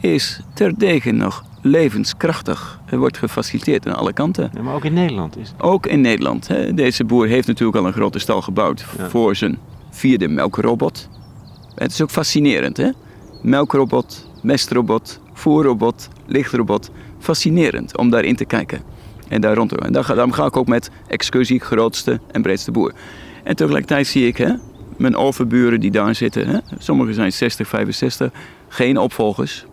is 0.00 0.40
terdege 0.54 1.10
nog 1.10 1.44
levenskrachtig. 1.60 2.80
Het 2.84 2.98
wordt 2.98 3.18
gefaciliteerd 3.18 3.88
aan 3.88 3.96
alle 3.96 4.12
kanten. 4.12 4.50
Ja, 4.54 4.62
maar 4.62 4.74
ook 4.74 4.84
in 4.84 4.92
Nederland 4.92 5.36
is 5.36 5.48
het. 5.48 5.62
Ook 5.62 5.86
in 5.86 6.00
Nederland. 6.00 6.48
Hè. 6.48 6.74
Deze 6.74 7.04
boer 7.04 7.26
heeft 7.26 7.46
natuurlijk 7.46 7.78
al 7.78 7.86
een 7.86 7.92
grote 7.92 8.18
stal 8.18 8.42
gebouwd 8.42 8.82
voor 8.82 9.36
zijn 9.36 9.58
vierde 9.92 10.28
melkrobot. 10.28 11.08
Het 11.74 11.92
is 11.92 12.02
ook 12.02 12.10
fascinerend, 12.10 12.76
hè? 12.76 12.90
Melkrobot, 13.42 14.26
mestrobot, 14.42 15.20
voerrobot, 15.32 16.08
lichtrobot. 16.26 16.90
Fascinerend 17.18 17.96
om 17.96 18.10
daarin 18.10 18.36
te 18.36 18.44
kijken. 18.44 18.82
En 19.28 19.40
daar 19.40 19.54
rond 19.54 19.68
te 19.68 19.76
En 19.76 19.92
daarom 19.92 20.32
ga 20.32 20.46
ik 20.46 20.56
ook 20.56 20.66
met 20.66 20.90
excursie 21.06 21.60
grootste 21.60 22.20
en 22.30 22.42
breedste 22.42 22.70
boer. 22.70 22.92
En 23.44 23.56
tegelijkertijd 23.56 24.06
zie 24.06 24.26
ik 24.26 24.36
hè, 24.36 24.54
mijn 24.96 25.16
overburen 25.16 25.80
die 25.80 25.90
daar 25.90 26.14
zitten. 26.14 26.48
Hè? 26.48 26.58
Sommigen 26.78 27.14
zijn 27.14 27.32
60, 27.32 27.68
65. 27.68 28.30
Geen 28.68 28.98
opvolgers. 28.98 29.66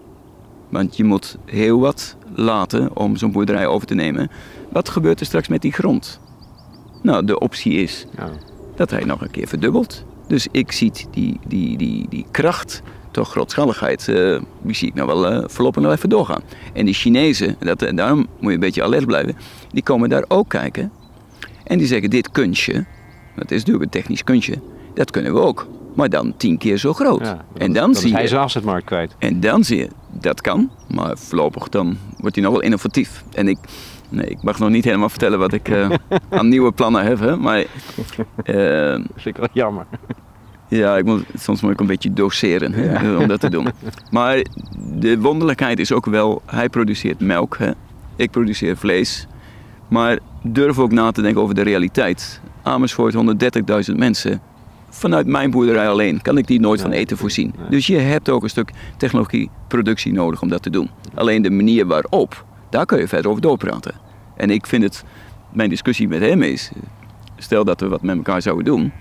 Want 0.69 0.97
je 0.97 1.03
moet 1.03 1.38
heel 1.45 1.79
wat 1.79 2.15
laten 2.36 2.95
om 2.95 3.17
zo'n 3.17 3.32
boerderij 3.32 3.67
over 3.67 3.88
te 3.88 3.95
nemen. 3.95 4.32
Wat 4.71 4.89
gebeurt 4.89 5.19
er 5.19 5.25
straks 5.25 5.47
met 5.47 5.62
die 5.62 5.73
grond? 5.73 6.19
Nou, 7.01 7.25
de 7.25 7.39
optie 7.39 7.73
is 7.73 8.05
ja. 8.17 8.29
Dat 8.79 8.89
hij 8.89 9.03
nog 9.03 9.21
een 9.21 9.31
keer 9.31 9.47
verdubbelt. 9.47 10.05
Dus 10.27 10.47
ik 10.51 10.71
zie 10.71 10.91
die, 11.11 11.39
die, 11.47 11.77
die, 11.77 12.05
die 12.09 12.25
kracht, 12.31 12.81
toch 13.11 13.31
grootschaligheid, 13.31 14.07
uh, 14.07 14.39
die 14.61 14.75
zie 14.75 14.87
ik 14.87 14.93
nou 14.93 15.07
wel 15.07 15.31
uh, 15.31 15.43
voorlopig 15.47 15.83
nog 15.83 15.91
even 15.91 16.09
doorgaan. 16.09 16.41
En 16.73 16.85
die 16.85 16.93
Chinezen, 16.93 17.55
dat, 17.59 17.81
en 17.81 17.95
daarom 17.95 18.17
moet 18.17 18.47
je 18.49 18.53
een 18.53 18.59
beetje 18.59 18.83
alert 18.83 19.05
blijven, 19.05 19.35
die 19.71 19.83
komen 19.83 20.09
daar 20.09 20.23
ook 20.27 20.49
kijken. 20.49 20.91
En 21.63 21.77
die 21.77 21.87
zeggen, 21.87 22.09
dit 22.09 22.31
kunstje, 22.31 22.85
dat 23.35 23.51
is 23.51 23.57
natuurlijk 23.57 23.85
een 23.85 24.01
technisch 24.01 24.23
kunstje, 24.23 24.55
dat 24.93 25.11
kunnen 25.11 25.33
we 25.33 25.39
ook. 25.39 25.67
Maar 25.95 26.09
dan 26.09 26.33
tien 26.37 26.57
keer 26.57 26.77
zo 26.77 26.93
groot. 26.93 27.25
Ja, 27.25 27.45
en 27.57 27.73
dan, 27.73 27.95
zie 27.95 28.07
je. 28.07 28.13
Hij 28.13 28.23
is 28.23 28.33
afzetmarkt 28.33 28.85
kwijt. 28.85 29.15
En 29.17 29.39
dan 29.39 29.63
zie 29.63 29.77
je, 29.77 29.87
dat 30.11 30.41
kan. 30.41 30.71
Maar 30.87 31.17
voorlopig 31.17 31.69
dan 31.69 31.97
wordt 32.17 32.35
hij 32.35 32.43
nog 32.43 32.53
wel 32.53 32.63
innovatief. 32.63 33.23
En 33.33 33.47
ik, 33.47 33.57
nee, 34.09 34.25
ik 34.25 34.41
mag 34.41 34.59
nog 34.59 34.69
niet 34.69 34.83
helemaal 34.83 35.09
vertellen 35.09 35.39
wat 35.39 35.53
ik 35.53 35.69
uh, 35.69 35.89
aan 36.29 36.47
nieuwe 36.47 36.71
plannen 36.71 37.05
heb. 37.05 37.19
Hè, 37.19 37.37
maar. 37.37 37.59
Uh, 37.59 37.65
dat 38.91 39.01
vind 39.15 39.25
ik 39.25 39.37
wel 39.37 39.47
jammer. 39.53 39.85
Ja, 40.67 40.97
ik 40.97 41.05
moet, 41.05 41.23
soms 41.33 41.61
moet 41.61 41.71
ik 41.71 41.79
een 41.79 41.87
beetje 41.87 42.13
doseren 42.13 42.83
ja. 42.83 43.17
om 43.17 43.27
dat 43.27 43.39
te 43.39 43.49
doen. 43.49 43.67
Maar 44.11 44.45
de 44.93 45.19
wonderlijkheid 45.19 45.79
is 45.79 45.91
ook 45.91 46.05
wel, 46.05 46.41
hij 46.45 46.69
produceert 46.69 47.19
melk. 47.19 47.57
Hè? 47.57 47.71
Ik 48.15 48.31
produceer 48.31 48.77
vlees. 48.77 49.27
Maar 49.87 50.19
durf 50.43 50.79
ook 50.79 50.91
na 50.91 51.11
te 51.11 51.21
denken 51.21 51.41
over 51.41 51.55
de 51.55 51.61
realiteit. 51.61 52.41
Amersfoort, 52.61 53.15
130.000 53.89 53.95
mensen 53.95 54.41
vanuit 54.89 55.27
mijn 55.27 55.51
boerderij 55.51 55.89
alleen 55.89 56.21
kan 56.21 56.37
ik 56.37 56.47
die 56.47 56.59
nooit 56.59 56.81
van 56.81 56.91
eten 56.91 57.17
voorzien. 57.17 57.53
Dus 57.69 57.87
je 57.87 57.97
hebt 57.97 58.29
ook 58.29 58.43
een 58.43 58.49
stuk 58.49 58.71
technologie, 58.97 59.49
productie 59.67 60.13
nodig 60.13 60.41
om 60.41 60.49
dat 60.49 60.63
te 60.63 60.69
doen. 60.69 60.89
Alleen 61.13 61.41
de 61.41 61.49
manier 61.49 61.85
waarop, 61.85 62.45
daar 62.69 62.86
kun 62.86 62.99
je 62.99 63.08
verder 63.08 63.29
over 63.32 63.41
doorpraten. 63.41 63.93
En 64.36 64.49
ik 64.49 64.67
vind 64.67 64.84
het, 64.84 65.03
mijn 65.51 65.69
discussie 65.69 66.08
met 66.08 66.21
hem 66.21 66.41
is, 66.41 66.71
stel 67.38 67.63
dat 67.63 67.79
we 67.79 67.88
wat 67.88 68.01
met 68.01 68.17
elkaar 68.17 68.41
zouden 68.41 68.65
doen. 68.65 68.91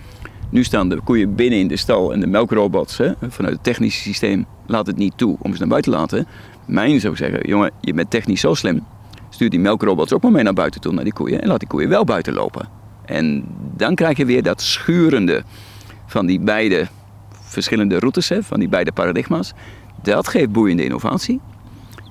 Nu 0.51 0.65
staan 0.65 0.89
de 0.89 1.01
koeien 1.01 1.35
binnen 1.35 1.59
in 1.59 1.69
de 1.69 1.77
stal 1.77 2.13
en 2.13 2.21
de 2.21 2.27
melkrobots 2.27 2.99
hè, 2.99 3.13
vanuit 3.29 3.55
het 3.55 3.65
technische 3.65 4.01
systeem 4.01 4.47
laat 4.67 4.87
het 4.87 4.97
niet 4.97 5.13
toe 5.17 5.37
om 5.41 5.53
ze 5.53 5.59
naar 5.59 5.69
buiten 5.69 5.93
te 5.93 5.99
laten. 5.99 6.27
Mijn 6.67 7.01
zou 7.01 7.17
zeggen, 7.17 7.49
jongen, 7.49 7.71
je 7.81 7.95
bent 7.95 8.11
technisch 8.11 8.41
zo 8.41 8.55
slim. 8.55 8.85
Stuur 9.31 9.51
die 9.51 9.61
melkrobots 9.61 10.13
ook 10.13 10.23
maar 10.23 10.33
mee 10.33 10.43
naar 10.43 10.53
buiten 10.53 10.81
toe, 10.81 10.93
naar 10.93 11.05
die 11.05 11.13
koeien. 11.13 11.43
En 11.43 11.49
laat 11.49 11.59
die 11.59 11.69
koeien 11.69 11.89
wel 11.89 12.05
buiten 12.05 12.33
lopen. 12.33 12.69
En 13.05 13.45
dan 13.77 13.95
krijg 13.95 14.17
je 14.17 14.25
weer 14.25 14.43
dat 14.43 14.63
schurende 14.63 15.43
van 16.07 16.27
die 16.27 16.41
beide 16.41 16.89
verschillende 17.31 17.99
routes, 17.99 18.29
hè, 18.29 18.43
van 18.43 18.59
die 18.59 18.69
beide 18.69 18.93
paradigma's. 18.93 19.53
Dat 20.03 20.29
geeft 20.29 20.53
boeiende 20.53 20.85
innovatie. 20.85 21.41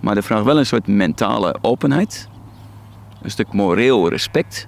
Maar 0.07 0.15
dat 0.15 0.25
vraagt 0.25 0.43
wel 0.43 0.57
een 0.57 0.65
soort 0.65 0.87
mentale 0.87 1.55
openheid. 1.61 2.29
Een 3.21 3.31
stuk 3.31 3.53
moreel 3.53 4.09
respect. 4.09 4.67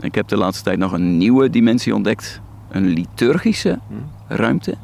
Ik 0.00 0.14
heb 0.14 0.28
de 0.28 0.36
laatste 0.36 0.64
tijd 0.64 0.78
nog 0.78 0.92
een 0.92 1.18
nieuwe 1.18 1.50
dimensie 1.50 1.94
ontdekt. 1.94 2.40
Een 2.70 2.86
liturgische 2.86 3.78
ruimte. 4.28 4.74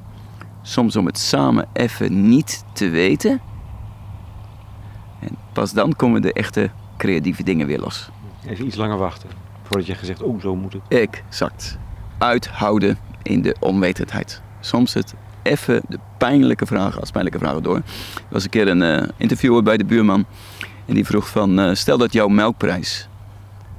Soms 0.62 0.96
om 0.96 1.06
het 1.06 1.18
samen 1.18 1.68
even 1.72 2.28
niet 2.28 2.64
te 2.72 2.88
weten. 2.88 3.40
En 5.20 5.36
pas 5.52 5.72
dan 5.72 5.96
komen 5.96 6.22
de 6.22 6.32
echte 6.32 6.70
creatieve 6.96 7.42
dingen 7.42 7.66
weer 7.66 7.80
los. 7.80 8.10
Even 8.46 8.66
iets 8.66 8.76
langer 8.76 8.98
wachten 8.98 9.28
voordat 9.62 9.86
je 9.86 9.94
gezegd, 9.94 10.22
oh 10.22 10.40
zo 10.40 10.56
moet 10.56 10.72
het. 10.72 10.82
Exact. 10.88 11.78
Uithouden 12.18 12.98
in 13.22 13.42
de 13.42 13.56
onwetendheid. 13.60 14.42
Soms 14.60 14.94
het 14.94 15.14
even 15.42 15.82
de 15.88 15.98
pijnlijke 16.18 16.66
vragen 16.66 17.00
als 17.00 17.10
pijnlijke 17.10 17.38
vragen 17.38 17.62
door. 17.62 17.76
Er 17.76 17.82
was 18.28 18.44
een 18.44 18.50
keer 18.50 18.68
een 18.68 18.82
uh, 18.82 19.08
interviewer 19.16 19.62
bij 19.62 19.76
de 19.76 19.84
buurman 19.84 20.24
en 20.86 20.94
die 20.94 21.04
vroeg 21.04 21.28
van, 21.28 21.60
uh, 21.60 21.74
stel 21.74 21.98
dat 21.98 22.12
jouw 22.12 22.28
melkprijs 22.28 23.08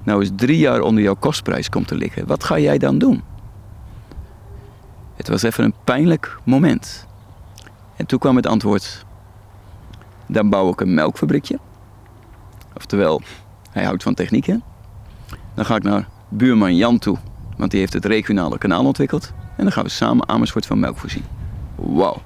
nou 0.04 0.20
eens 0.20 0.32
drie 0.36 0.58
jaar 0.58 0.82
onder 0.82 1.04
jouw 1.04 1.16
kostprijs 1.16 1.70
komt 1.70 1.88
te 1.88 1.96
liggen, 1.96 2.28
wat 2.28 2.44
ga 2.44 2.60
jij 2.60 2.78
dan 2.78 2.98
doen? 2.98 3.24
Het 5.16 5.28
was 5.28 5.44
even 5.44 5.64
een 5.64 5.74
pijnlijk 5.84 6.38
moment. 6.44 7.08
En 7.96 8.06
toen 8.06 8.20
kwam 8.20 8.36
het 8.36 8.48
antwoord, 8.48 9.06
dan 10.28 10.50
bouw 10.50 10.70
ik 10.70 10.82
een 10.82 10.94
melkfabriekje. 10.94 11.60
Oftewel, 12.76 13.22
hij 13.72 13.84
houdt 13.84 14.04
van 14.04 14.14
technieken. 14.14 14.64
Dan 15.54 15.66
ga 15.66 15.76
ik 15.76 15.84
naar 15.84 16.08
buurman 16.30 16.76
Jan 16.76 17.00
toe 17.00 17.18
want 17.58 17.72
die 17.72 17.80
heeft 17.80 17.94
het 17.94 18.06
regionale 18.06 18.58
kanaal 18.58 18.86
ontwikkeld. 18.86 19.34
En 19.58 19.64
dan 19.64 19.72
gaan 19.72 19.84
we 19.84 19.90
samen 19.90 20.28
Amersfoort 20.28 20.66
van 20.66 20.80
melk 20.80 20.98
voorzien. 20.98 21.24
Wauw, 21.84 22.22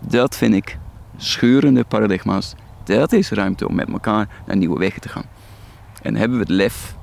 dat 0.00 0.36
vind 0.36 0.54
ik 0.54 0.78
schurende 1.16 1.84
paradigma's. 1.84 2.54
Dat 2.84 3.12
is 3.12 3.30
ruimte 3.30 3.68
om 3.68 3.74
met 3.74 3.88
elkaar 3.88 4.28
naar 4.46 4.56
nieuwe 4.56 4.78
wegen 4.78 5.00
te 5.00 5.08
gaan. 5.08 5.24
En 6.02 6.16
hebben 6.16 6.38
we 6.38 6.42
het 6.42 6.52
lef 6.52 6.96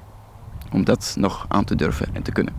om 0.71 0.83
dat 0.83 1.15
nog 1.19 1.45
aan 1.47 1.63
te 1.63 1.75
durven 1.75 2.07
en 2.13 2.21
te 2.21 2.31
kunnen. 2.31 2.53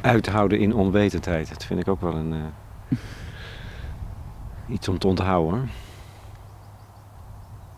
Uithouden 0.00 0.58
in 0.58 0.74
onwetendheid, 0.74 1.48
dat 1.48 1.64
vind 1.64 1.80
ik 1.80 1.88
ook 1.88 2.00
wel 2.00 2.14
een. 2.14 2.32
Uh, 2.32 2.98
iets 4.68 4.88
om 4.88 4.98
te 4.98 5.06
onthouden. 5.06 5.70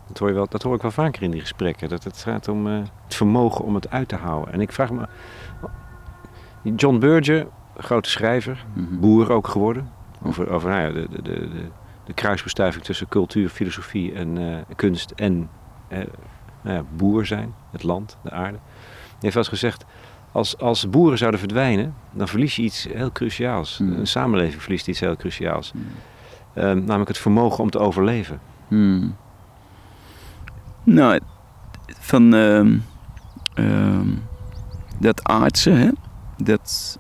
Dat 0.07 0.19
hoor, 0.19 0.29
je 0.29 0.35
wel, 0.35 0.49
dat 0.49 0.63
hoor 0.63 0.75
ik 0.75 0.83
wel 0.83 0.91
vaker 0.91 1.23
in 1.23 1.31
die 1.31 1.41
gesprekken. 1.41 1.89
Dat 1.89 2.05
het 2.05 2.17
gaat 2.17 2.49
om 2.49 2.67
uh, 2.67 2.79
het 3.05 3.15
vermogen 3.15 3.65
om 3.65 3.75
het 3.75 3.91
uit 3.91 4.09
te 4.09 4.17
houden. 4.17 4.53
En 4.53 4.61
ik 4.61 4.73
vraag 4.73 4.91
me. 4.91 5.09
John 6.77 6.99
Berger, 6.99 7.47
grote 7.83 8.11
schrijver, 8.11 8.65
mm 8.75 9.01
boer 9.01 9.33
ook 9.33 9.49
geworden. 9.49 9.91
Over, 10.23 10.51
over 10.51 10.71
nou 10.71 10.83
ja, 10.83 10.93
de, 10.93 11.09
de, 11.11 11.23
de, 11.23 11.49
de, 12.05 12.13
kruisbestuiving 12.13 12.85
tussen 12.85 13.09
cultuur, 13.09 13.49
filosofie 13.49 14.13
en 14.13 14.37
uh, 14.37 14.57
kunst 14.77 15.11
en 15.11 15.49
uh, 15.93 15.99
nou 16.63 16.77
ja, 16.77 16.85
boer 16.97 17.27
zijn, 17.27 17.55
het 17.71 17.83
land, 17.83 18.19
de 18.23 18.31
aarde. 18.31 18.59
Hij 18.59 19.19
heeft 19.21 19.35
wel 19.35 19.43
eens 19.43 19.53
gezegd: 19.53 19.85
als, 20.33 20.59
als 20.59 20.91
boeren 20.91 21.19
zouden 21.19 21.41
verdwijnen, 21.41 21.95
dan 22.13 22.29
verlies 22.29 22.57
je 22.57 22.63
iets 22.63 22.89
heel 22.93 23.13
cruciaals. 23.13 23.77
Hmm. 23.77 23.93
Een 23.93 24.07
samenleving 24.07 24.63
verliest 24.63 24.89
iets 24.89 25.01
heel 25.01 25.17
cruciaals. 25.17 25.73
Ehm, 26.55 26.85
namelijk 26.85 27.09
het 27.09 27.19
vermogen 27.19 27.63
om 27.63 27.71
te 27.71 27.79
overleven. 27.79 28.41
Nou, 30.85 31.21
van 31.87 32.35
ehm, 32.35 32.79
ehm, 33.55 34.09
dat 34.99 35.25
aardse, 35.25 35.71
hè? 35.71 35.91
dat 36.37 36.99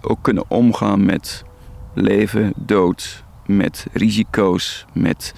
ook 0.00 0.18
kunnen 0.22 0.44
omgaan 0.48 1.04
met 1.04 1.44
leven, 1.94 2.52
dood, 2.56 3.24
met 3.46 3.86
risico's, 3.92 4.86
met 4.92 5.34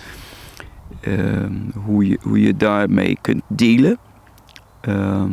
ehm, 1.01 1.55
hoe, 1.75 2.09
je, 2.09 2.19
hoe 2.23 2.41
je 2.41 2.57
daarmee 2.57 3.19
kunt 3.21 3.43
dealen. 3.49 3.99
Ehm, 4.81 5.31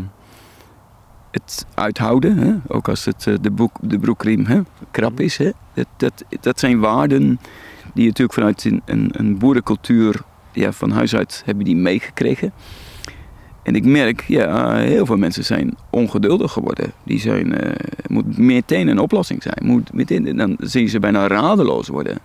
het 1.31 1.65
uithouden, 1.73 2.63
ook 2.67 2.89
als 2.89 3.05
het 3.05 3.27
eh, 3.27 3.33
de, 3.41 3.51
boek, 3.51 3.77
de 3.81 3.99
broekriem 3.99 4.45
hè? 4.45 4.61
krap 4.91 5.19
is. 5.19 5.37
Hè? 5.37 5.51
Dat, 5.73 5.87
dat, 5.97 6.23
dat 6.41 6.59
zijn 6.59 6.79
waarden 6.79 7.39
die 7.93 8.03
je 8.03 8.07
natuurlijk 8.07 8.33
vanuit 8.33 8.65
een, 8.85 9.09
een 9.11 9.37
boerencultuur 9.37 10.21
ja, 10.51 10.71
van 10.71 10.91
huis 10.91 11.15
uit 11.15 11.41
hebben 11.45 11.65
die 11.65 11.75
meegekregen. 11.75 12.53
En 13.63 13.75
ik 13.75 13.85
merk, 13.85 14.23
ja, 14.27 14.75
heel 14.75 15.05
veel 15.05 15.17
mensen 15.17 15.43
zijn 15.43 15.77
ongeduldig 15.89 16.51
geworden. 16.51 16.91
Die 17.03 17.19
zijn, 17.19 17.57
eh, 17.57 17.73
moet 18.07 18.37
meteen 18.37 18.87
een 18.87 18.99
oplossing 18.99 19.43
zijn. 19.43 19.57
Moet 19.63 19.93
meteen, 19.93 20.37
dan 20.37 20.57
zie 20.59 20.81
je 20.81 20.87
ze 20.87 20.99
bijna 20.99 21.27
radeloos 21.27 21.87
worden. 21.87 22.17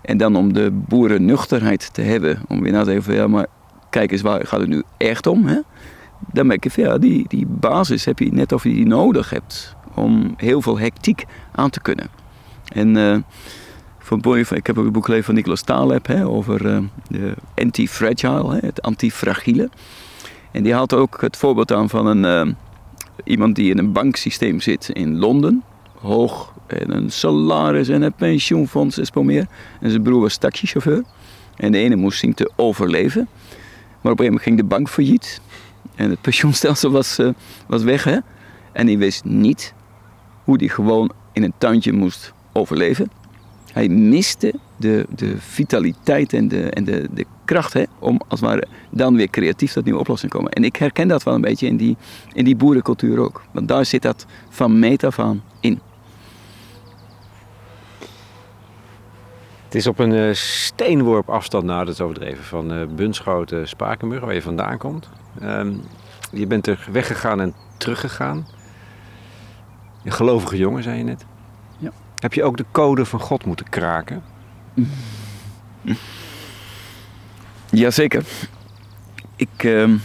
En 0.00 0.16
dan 0.16 0.36
om 0.36 0.52
de 0.52 0.70
boerennuchterheid 0.72 1.94
te 1.94 2.02
hebben, 2.02 2.38
om 2.48 2.62
weer 2.62 2.72
na 2.72 2.84
te 2.84 2.90
denken 2.90 3.14
ja, 3.14 3.26
maar 3.26 3.46
kijk 3.90 4.12
eens, 4.12 4.22
waar 4.22 4.46
gaat 4.46 4.60
het 4.60 4.68
nu 4.68 4.82
echt 4.96 5.26
om? 5.26 5.46
Hè? 5.46 5.58
Dan 6.32 6.46
merk 6.46 6.64
je 6.64 6.82
ja, 6.82 6.98
die, 6.98 7.24
die 7.28 7.46
basis 7.46 8.04
heb 8.04 8.18
je 8.18 8.32
net 8.32 8.52
of 8.52 8.62
je 8.62 8.74
die 8.74 8.86
nodig 8.86 9.30
hebt 9.30 9.76
om 9.94 10.34
heel 10.36 10.62
veel 10.62 10.78
hectiek 10.78 11.24
aan 11.52 11.70
te 11.70 11.80
kunnen. 11.80 12.08
En 12.68 12.96
eh, 12.96 13.16
van 13.98 14.20
Boy, 14.20 14.38
ik 14.38 14.66
heb 14.66 14.78
ook 14.78 14.84
een 14.84 14.92
boek 14.92 15.04
gelezen 15.04 15.24
van 15.24 15.34
Nicolas 15.34 15.62
Taleb 15.62 16.06
hè, 16.06 16.26
over 16.26 16.66
eh, 16.66 16.78
de 17.08 17.34
anti-fragile, 17.54 18.58
het 18.60 18.82
antifragiele. 18.82 19.70
En 20.50 20.62
die 20.62 20.74
haalt 20.74 20.94
ook 20.94 21.20
het 21.20 21.36
voorbeeld 21.36 21.72
aan 21.72 21.88
van 21.88 22.06
een, 22.06 22.24
eh, 22.24 22.54
iemand 23.24 23.56
die 23.56 23.70
in 23.70 23.78
een 23.78 23.92
banksysteem 23.92 24.60
zit 24.60 24.88
in 24.92 25.18
Londen. 25.18 25.62
Hoog 26.00 26.52
en 26.66 26.96
een 26.96 27.10
salaris 27.10 27.88
en 27.88 28.02
een 28.02 28.12
pensioenfonds 28.12 28.98
is 28.98 29.12
meer. 29.12 29.46
En 29.80 29.90
zijn 29.90 30.02
broer 30.02 30.20
was 30.20 30.36
taxichauffeur. 30.36 31.04
En 31.56 31.72
de 31.72 31.78
ene 31.78 31.96
moest 31.96 32.18
zien 32.18 32.34
te 32.34 32.50
overleven. 32.56 33.28
Maar 34.00 34.12
op 34.12 34.18
een 34.20 34.24
gegeven 34.24 34.24
moment 34.24 34.42
ging 34.42 34.56
de 34.56 34.64
bank 34.64 34.88
failliet. 34.88 35.40
En 35.94 36.10
het 36.10 36.20
pensioenstelsel 36.20 36.90
was, 36.90 37.18
eh, 37.18 37.28
was 37.66 37.82
weg. 37.82 38.04
Hè? 38.04 38.18
En 38.72 38.86
hij 38.86 38.98
wist 38.98 39.24
niet 39.24 39.74
hoe 40.44 40.56
hij 40.58 40.68
gewoon 40.68 41.12
in 41.32 41.42
een 41.42 41.54
tuintje 41.58 41.92
moest 41.92 42.32
overleven. 42.52 43.10
Hij 43.72 43.88
miste 43.88 44.54
de, 44.76 45.06
de 45.14 45.34
vitaliteit 45.38 46.32
en 46.32 46.48
de, 46.48 46.70
en 46.70 46.84
de, 46.84 47.08
de 47.10 47.26
kracht 47.48 47.72
hè, 47.72 47.84
om 47.98 48.20
als 48.28 48.40
het 48.40 48.48
ware 48.48 48.66
dan 48.90 49.16
weer 49.16 49.30
creatief 49.30 49.72
tot 49.72 49.84
nieuwe 49.84 50.00
oplossingen 50.00 50.30
te 50.30 50.36
komen. 50.36 50.52
En 50.52 50.64
ik 50.64 50.76
herken 50.76 51.08
dat 51.08 51.22
wel 51.22 51.34
een 51.34 51.40
beetje 51.40 51.66
in 51.66 51.76
die, 51.76 51.96
in 52.32 52.44
die 52.44 52.56
boerencultuur 52.56 53.18
ook. 53.18 53.42
Want 53.52 53.68
daar 53.68 53.84
zit 53.84 54.02
dat 54.02 54.26
van 54.48 54.78
meet 54.78 55.04
af 55.04 55.18
aan 55.18 55.42
in. 55.60 55.80
Het 59.64 59.74
is 59.74 59.86
op 59.86 59.98
een 59.98 60.12
eh, 60.12 60.32
steenworp 60.32 61.28
afstand, 61.28 61.64
nou 61.64 61.84
dat 61.84 61.94
is 61.94 62.00
overdreven, 62.00 62.44
van 62.44 62.72
eh 62.72 62.86
Bunschoten, 62.94 63.68
Spakenburg, 63.68 64.24
waar 64.24 64.34
je 64.34 64.42
vandaan 64.42 64.78
komt. 64.78 65.08
Ehm, 65.40 65.72
je 66.32 66.46
bent 66.46 66.66
er 66.66 66.88
weggegaan 66.92 67.40
en 67.40 67.54
teruggegaan. 67.76 68.46
Een 70.04 70.12
gelovige 70.12 70.56
jongen, 70.56 70.82
zei 70.82 70.98
je 70.98 71.04
net. 71.04 71.24
Ja. 71.78 71.90
Heb 72.14 72.34
je 72.34 72.44
ook 72.44 72.56
de 72.56 72.64
code 72.72 73.04
van 73.04 73.20
God 73.20 73.44
moeten 73.44 73.68
kraken? 73.68 74.22
Jazeker. 77.70 78.24
Ik, 79.36 79.48
ehm, 79.56 79.96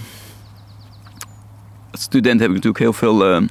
als 1.92 2.02
student 2.02 2.40
heb 2.40 2.50
ik 2.50 2.56
natuurlijk 2.56 2.84
heel 2.84 2.94
veel 2.94 3.26
ehm, 3.26 3.48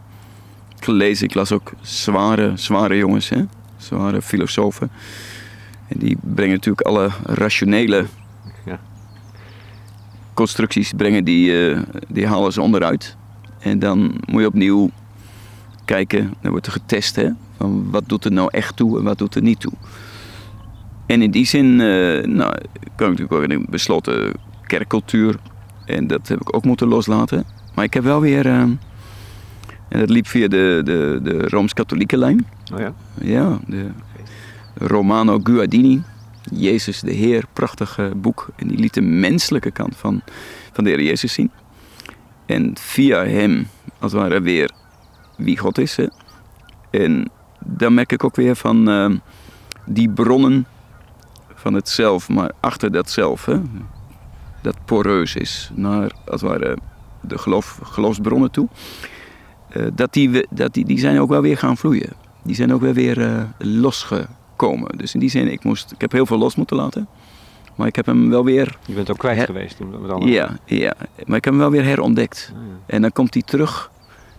gelezen. 0.81 1.25
Ik 1.27 1.35
las 1.35 1.53
ook 1.53 1.73
zware, 1.81 2.53
zware 2.55 2.97
jongens, 2.97 3.29
hè? 3.29 3.43
zware 3.77 4.23
filosofen. 4.23 4.91
En 5.89 5.99
die 5.99 6.17
brengen 6.21 6.55
natuurlijk 6.55 6.87
alle 6.87 7.11
rationele 7.25 8.07
Ja. 8.65 8.81
constructies, 10.35 10.93
brengen 10.97 11.25
die, 11.25 11.71
eh, 11.71 11.81
die 12.09 12.27
halen 12.27 12.53
ze 12.53 12.61
onderuit. 12.61 13.17
En 13.59 13.79
dan 13.79 14.21
moet 14.27 14.41
je 14.41 14.47
opnieuw 14.47 14.91
kijken, 15.85 16.35
dan 16.41 16.51
wordt 16.51 16.67
er 16.67 16.73
getest, 16.73 17.17
hè? 17.17 17.29
Van 17.57 17.91
wat 17.91 18.03
doet 18.07 18.25
er 18.25 18.33
nou 18.33 18.49
echt 18.51 18.77
toe 18.77 18.99
en 18.99 19.05
wat 19.05 19.19
doet 19.19 19.35
er 19.35 19.43
niet 19.43 19.61
toe. 19.61 19.73
En 21.13 21.23
in 21.23 21.31
die 21.31 21.47
zin, 21.47 21.81
eh, 21.81 22.25
nou, 22.25 22.53
kan 22.97 23.13
ik 23.13 23.19
natuurlijk 23.19 23.33
ook 23.33 23.43
in 23.43 23.51
een 23.51 23.67
besloten 23.71 24.33
kerkcultuur. 24.67 25.37
En 25.85 26.07
dat 26.07 26.29
heb 26.29 26.41
ik 26.41 26.55
ook 26.57 26.65
moeten 26.65 26.89
loslaten. 26.89 27.45
Maar 27.75 27.85
ik 27.85 27.95
heb 27.95 28.05
wel 28.05 28.21
weer, 28.21 28.47
eh, 28.47 28.61
en 28.61 28.79
dat 29.89 30.11
liep 30.11 30.27
via 30.27 30.49
de, 30.49 30.81
de, 30.85 31.21
de 31.23 31.49
Rooms-Katholieke 31.49 32.17
lijn. 32.17 32.47
Oh 32.73 32.79
ja? 32.79 32.95
Ja, 33.21 33.59
de 33.67 33.87
Romano 34.75 35.41
Guardini. 35.43 36.03
Jezus 36.53 37.01
de 37.01 37.13
Heer, 37.13 37.45
prachtig 37.53 37.99
boek. 38.17 38.49
En 38.57 38.69
die 38.69 38.79
liet 38.79 38.95
de 38.95 39.01
menselijke 39.01 39.71
kant 39.71 39.97
van, 39.97 40.23
van 40.73 40.85
de 40.85 40.91
Heer 40.91 41.03
Jezus 41.03 41.33
zien. 41.33 41.51
En 42.47 42.73
via 42.81 43.25
hem, 43.25 43.67
als 43.99 44.13
het 44.13 44.21
ware, 44.21 44.41
weer 44.41 44.71
wie 45.37 45.59
God 45.59 45.79
is. 45.79 45.97
Hè. 45.97 46.07
En 46.91 47.31
dan 47.65 47.95
merk 47.95 48.13
ik 48.13 48.25
ook 48.25 48.37
weer 48.37 48.57
van 48.57 48.89
eh, 48.89 49.11
die 49.87 50.11
bronnen 50.11 50.67
van 51.63 51.75
het 51.75 51.89
zelf, 51.89 52.29
maar 52.29 52.51
achter 52.61 52.93
dat 52.93 53.11
zelf, 53.11 53.45
hè, 53.45 53.61
dat 54.63 54.77
poreus 54.85 55.35
is, 55.35 55.71
naar 55.75 56.13
als 56.27 56.41
het 56.41 56.51
ware 56.51 56.77
de 57.21 57.39
geloof, 57.39 57.79
geloofsbronnen 57.83 58.51
toe. 58.51 58.69
eh, 59.69 59.87
dat 59.95 60.13
die, 60.13 60.47
dat 60.51 60.75
die, 60.75 60.85
die 60.85 60.99
zijn 60.99 61.21
ook 61.21 61.29
wel 61.29 61.41
weer 61.43 61.59
gaan 61.59 61.77
vloeien. 61.77 62.13
Die 62.45 62.55
zijn 62.55 62.73
ook 62.73 62.81
wel 62.81 62.93
weer 62.93 63.21
eh, 63.21 63.43
losgekomen. 63.59 64.97
Dus 64.99 65.15
in 65.15 65.21
die 65.21 65.31
zin, 65.31 65.53
ik, 65.53 65.65
moest, 65.65 65.93
ik 65.93 66.01
heb 66.01 66.13
heel 66.13 66.27
veel 66.27 66.39
los 66.39 66.55
moeten 66.57 66.77
laten. 66.77 67.09
Maar 67.75 67.87
ik 67.87 67.97
heb 67.97 68.07
hem 68.07 68.31
wel 68.31 68.45
weer, 68.45 68.79
Je 68.87 68.95
bent 68.95 69.11
ook 69.11 69.19
kwijt 69.19 69.45
geweest. 69.45 69.79
Met 69.79 70.11
andere 70.11 70.33
ja, 70.33 70.57
ja, 70.65 70.95
maar 71.27 71.37
ik 71.37 71.45
heb 71.45 71.53
hem 71.53 71.59
wel 71.59 71.71
weer 71.71 71.85
herontdekt. 71.85 72.53
Ah, 72.55 72.61
ja. 72.61 72.95
En 72.95 73.03
dan 73.03 73.13
komt 73.13 73.35
hij 73.35 73.43
terug. 73.43 73.91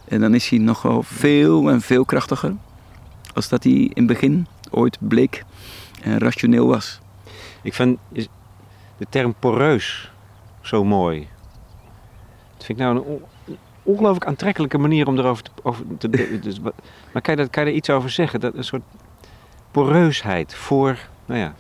En 0.07 0.19
dan 0.19 0.33
is 0.33 0.49
hij 0.49 0.59
nog 0.59 0.81
wel 0.81 1.03
veel 1.03 1.69
en 1.69 1.81
veel 1.81 2.05
krachtiger. 2.05 2.55
Als 3.33 3.49
dat 3.49 3.63
hij 3.63 3.73
in 3.73 3.91
het 3.93 4.05
begin 4.07 4.47
ooit 4.71 4.97
bleek 4.99 5.43
en 6.01 6.17
rationeel 6.17 6.67
was. 6.67 6.99
Ik 7.63 7.73
vind 7.73 7.99
de 8.97 9.05
term 9.09 9.33
poreus 9.39 10.11
zo 10.61 10.83
mooi. 10.83 11.27
Dat 12.57 12.65
vind 12.65 12.79
ik 12.79 12.85
nou 12.85 12.95
een 12.95 13.01
on- 13.03 13.21
een 13.45 13.57
ongelooflijk 13.83 14.25
aantrekkelijke 14.25 14.77
manier 14.77 15.07
om 15.07 15.17
erover 15.17 15.43
te... 15.43 15.51
Over 15.63 15.85
te 15.97 16.09
dus, 16.43 16.59
maar 17.11 17.21
kan 17.21 17.35
je, 17.35 17.41
dat, 17.41 17.49
kan 17.49 17.63
je 17.65 17.69
er 17.69 17.75
iets 17.75 17.89
over 17.89 18.09
zeggen? 18.09 18.39
Dat 18.39 18.55
een 18.55 18.63
soort 18.63 18.83
poreusheid 19.71 20.55
voor... 20.55 20.97
Nou 21.25 21.39
ja, 21.39 21.53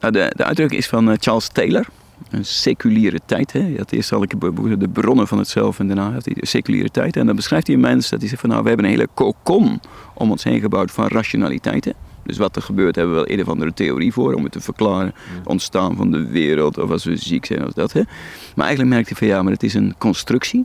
Nou, 0.00 0.12
de, 0.12 0.32
de 0.36 0.44
uitdrukking 0.44 0.80
is 0.80 0.88
van 0.88 1.10
eh, 1.10 1.16
Charles 1.20 1.48
Taylor. 1.48 1.86
Een 2.30 2.44
seculiere 2.44 3.18
tijd. 3.26 3.52
Hè. 3.52 3.60
Hij 3.60 3.74
had 3.76 3.92
eerst 3.92 4.12
al 4.12 4.22
een 4.22 4.38
boek, 4.38 4.80
de 4.80 4.88
bronnen 4.88 5.26
van 5.28 5.38
het 5.38 5.48
zelf 5.48 5.78
en 5.78 5.86
daarna 5.86 6.12
had 6.12 6.24
hij 6.24 6.34
de 6.34 6.46
seculiere 6.46 6.90
tijd. 6.90 7.16
En 7.16 7.26
dan 7.26 7.36
beschrijft 7.36 7.66
hij 7.66 7.76
een 7.76 7.82
mens 7.82 8.08
dat 8.08 8.20
hij 8.20 8.28
zegt 8.28 8.40
van 8.40 8.50
nou 8.50 8.62
we 8.62 8.68
hebben 8.68 8.86
een 8.86 8.92
hele 8.92 9.08
kokon 9.14 9.80
om 10.14 10.30
ons 10.30 10.44
heen 10.44 10.60
gebouwd 10.60 10.90
van 10.90 11.06
rationaliteiten. 11.06 11.94
Dus 12.26 12.36
wat 12.36 12.56
er 12.56 12.62
gebeurt 12.62 12.96
hebben 12.96 13.14
we 13.14 13.20
wel 13.20 13.30
een 13.30 13.42
of 13.42 13.48
andere 13.48 13.72
theorie 13.72 14.12
voor 14.12 14.34
om 14.34 14.42
het 14.42 14.52
te 14.52 14.60
verklaren. 14.60 15.14
Het 15.36 15.46
ontstaan 15.46 15.96
van 15.96 16.10
de 16.10 16.26
wereld 16.26 16.78
of 16.78 16.90
als 16.90 17.04
we 17.04 17.16
ziek 17.16 17.46
zijn 17.46 17.66
of 17.66 17.72
dat. 17.72 17.92
Hè. 17.92 18.02
Maar 18.54 18.66
eigenlijk 18.66 18.94
merkt 18.94 19.08
hij 19.08 19.18
van 19.18 19.26
ja 19.26 19.42
maar 19.42 19.52
het 19.52 19.62
is 19.62 19.74
een 19.74 19.94
constructie. 19.98 20.64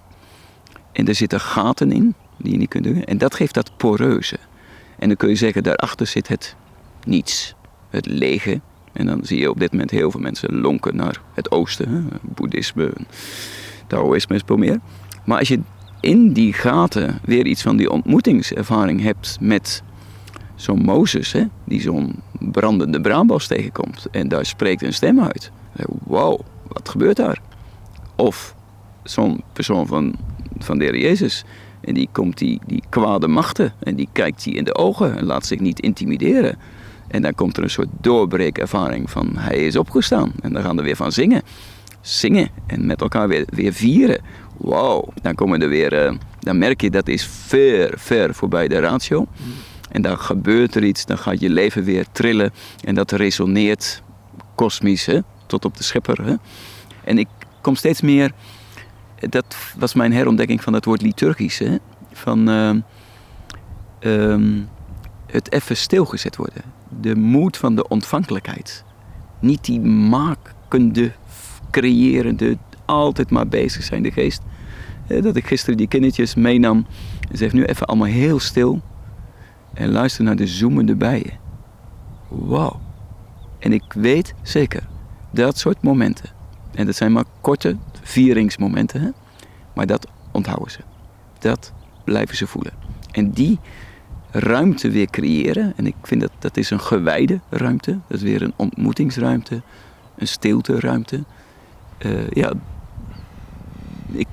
En 0.92 1.08
er 1.08 1.16
zitten 1.16 1.40
gaten 1.40 1.92
in 1.92 2.14
die 2.38 2.52
je 2.52 2.58
niet 2.58 2.70
kunt 2.70 2.84
doen. 2.84 3.04
En 3.04 3.18
dat 3.18 3.36
geeft 3.36 3.54
dat 3.54 3.78
poreuze. 3.78 4.38
En 5.00 5.08
dan 5.08 5.18
kun 5.18 5.30
je 5.30 5.36
zeggen 5.36 5.64
daarachter 5.64 6.08
zit 6.08 6.28
het 6.28 6.56
niets. 7.04 7.56
Het 7.90 8.06
lege, 8.06 8.62
en 8.94 9.06
dan 9.06 9.20
zie 9.24 9.40
je 9.40 9.50
op 9.50 9.60
dit 9.60 9.72
moment 9.72 9.92
heel 9.92 10.12
veel 10.12 10.20
mensen 10.20 10.60
lonken 10.60 10.96
naar 10.96 11.22
het 11.34 11.52
oosten. 11.52 11.90
Hè? 11.90 12.18
Boeddhisme, 12.22 12.94
Taoïsme 13.88 14.36
is 14.36 14.44
meer. 14.56 14.80
Maar 15.26 15.40
als 15.40 15.48
je 15.48 15.60
in 16.00 16.34
die 16.34 16.54
gaten 16.54 17.20
weer 17.24 17.46
iets 17.46 17.62
van 17.62 17.78
die 17.78 17.90
ontmoetingservaring 17.90 19.02
hebt 19.02 19.38
met 19.40 19.84
zo'n 20.62 20.82
Mozes, 20.82 21.32
hè? 21.32 21.44
die 21.64 21.82
zo'n 21.82 22.16
brandende 22.40 23.02
braambos 23.02 23.48
tegenkomt 23.48 24.08
en 24.12 24.28
daar 24.28 24.46
spreekt 24.46 24.82
een 24.82 24.94
stem 24.94 25.20
uit. 25.20 25.52
Wow, 26.04 26.40
wat 26.68 26.90
gebeurt 26.90 27.18
daar? 27.18 27.42
Of 28.16 28.56
zo'n 29.04 29.44
persoon 29.54 29.88
van, 29.88 30.16
van 30.58 30.78
de 30.78 30.84
Heer 30.84 30.98
Jezus. 30.98 31.44
En 31.82 31.94
die 31.94 32.10
komt 32.12 32.38
die, 32.38 32.60
die 32.68 32.84
kwade 32.90 33.28
machten 33.28 33.74
en 33.80 33.96
die 33.96 34.10
kijkt 34.12 34.44
die 34.44 34.54
in 34.54 34.64
de 34.64 34.76
ogen 34.76 35.18
en 35.18 35.26
laat 35.26 35.46
zich 35.46 35.60
niet 35.60 35.80
intimideren. 35.80 36.58
En 37.08 37.22
dan 37.22 37.36
komt 37.36 37.58
er 37.58 37.64
een 37.64 37.70
soort 37.70 37.90
doorbreekervaring 38.02 39.10
van 39.10 39.32
hij 39.38 39.66
is 39.66 39.76
opgestaan. 39.76 40.32
En 40.42 40.54
dan 40.54 40.64
gaan 40.64 40.76
we 40.76 40.82
weer 40.82 40.96
van 40.96 41.12
zingen. 41.12 41.42
Zingen 42.02 42.50
en 42.68 42.86
met 42.86 43.02
elkaar 43.02 43.28
weer, 43.28 43.46
weer 43.50 43.74
vieren. 43.74 44.22
wow, 44.58 45.10
dan 45.22 45.36
komen 45.36 45.62
er 45.62 45.70
weer, 45.70 46.06
uh, 46.06 46.18
dan 46.40 46.58
merk 46.58 46.82
je 46.82 46.90
dat 46.90 47.08
is 47.08 47.26
ver, 47.26 47.94
ver 47.96 48.34
voorbij 48.36 48.68
de 48.68 48.80
ratio. 48.80 49.28
En 49.92 50.02
dan 50.02 50.18
gebeurt 50.20 50.76
er 50.76 50.84
iets, 50.84 51.06
dan 51.06 51.18
gaat 51.18 51.40
je 51.40 51.50
leven 51.50 51.84
weer 51.84 52.06
trillen 52.12 52.52
en 52.84 52.96
dat 52.96 53.12
resoneert 53.12 54.04
kosmisch 54.56 55.06
hè, 55.06 55.20
tot 55.46 55.66
op 55.66 55.78
de 55.78 55.84
schepper. 55.84 56.26
Hè. 56.26 56.36
En 57.04 57.18
ik 57.18 57.28
kom 57.62 57.76
steeds 57.76 58.02
meer, 58.02 58.32
dat 59.30 59.56
was 59.78 59.94
mijn 59.94 60.14
herontdekking 60.14 60.64
van 60.64 60.74
het 60.74 60.86
woord 60.86 61.02
liturgisch, 61.02 61.60
hè, 61.60 61.76
van 62.12 62.50
uh, 62.50 62.74
um, 64.00 64.70
het 65.28 65.52
even 65.52 65.78
stilgezet 65.78 66.36
worden. 66.36 66.64
De 67.02 67.16
moed 67.16 67.58
van 67.58 67.76
de 67.76 67.88
ontvankelijkheid. 67.88 68.84
Niet 69.40 69.66
die 69.66 69.80
makende, 69.80 71.12
creërende, 71.72 72.58
altijd 72.86 73.30
maar 73.30 73.48
bezig 73.48 73.84
zijn 73.84 74.04
de 74.04 74.12
geest. 74.12 74.42
Dat 75.22 75.36
ik 75.36 75.48
gisteren 75.48 75.78
die 75.78 75.88
kindertjes 75.88 76.36
meenam 76.36 76.86
en 77.32 77.38
zeg 77.38 77.54
nu 77.54 77.64
even 77.64 77.88
allemaal 77.88 78.08
heel 78.08 78.40
stil 78.40 78.82
en 79.74 79.92
luister 79.92 80.24
naar 80.24 80.36
de 80.36 80.48
zoemende 80.48 80.96
bijen. 80.96 81.40
Wauw. 82.28 82.80
En 83.60 83.74
ik 83.74 83.94
weet 83.94 84.34
zeker, 84.42 84.88
dat 85.32 85.58
soort 85.58 85.82
momenten, 85.82 86.30
en 86.74 86.86
dat 86.86 86.96
zijn 86.96 87.12
maar 87.12 87.26
korte 87.42 87.78
vieringsmomenten, 88.02 89.02
hè? 89.02 89.10
maar 89.74 89.86
dat 89.86 90.08
onthouden 90.32 90.72
ze. 90.72 90.80
Dat 91.40 91.74
blijven 92.04 92.38
ze 92.38 92.48
voelen. 92.48 92.74
En 93.12 93.32
die 93.32 93.60
ruimte 94.32 94.90
weer 94.90 95.08
creëren, 95.10 95.74
en 95.76 95.86
ik 95.86 95.96
vind 96.02 96.22
dat 96.22 96.32
dat 96.40 96.58
is 96.58 96.70
een 96.70 96.80
gewijde 96.80 97.40
ruimte, 97.50 98.00
dat 98.08 98.18
is 98.18 98.24
weer 98.24 98.42
een 98.42 98.54
ontmoetingsruimte, 98.56 99.62
een 100.18 100.28
stilteruimte. 100.28 101.24
Uh, 102.06 102.30
ja, 102.30 102.54
ik, 104.12 104.28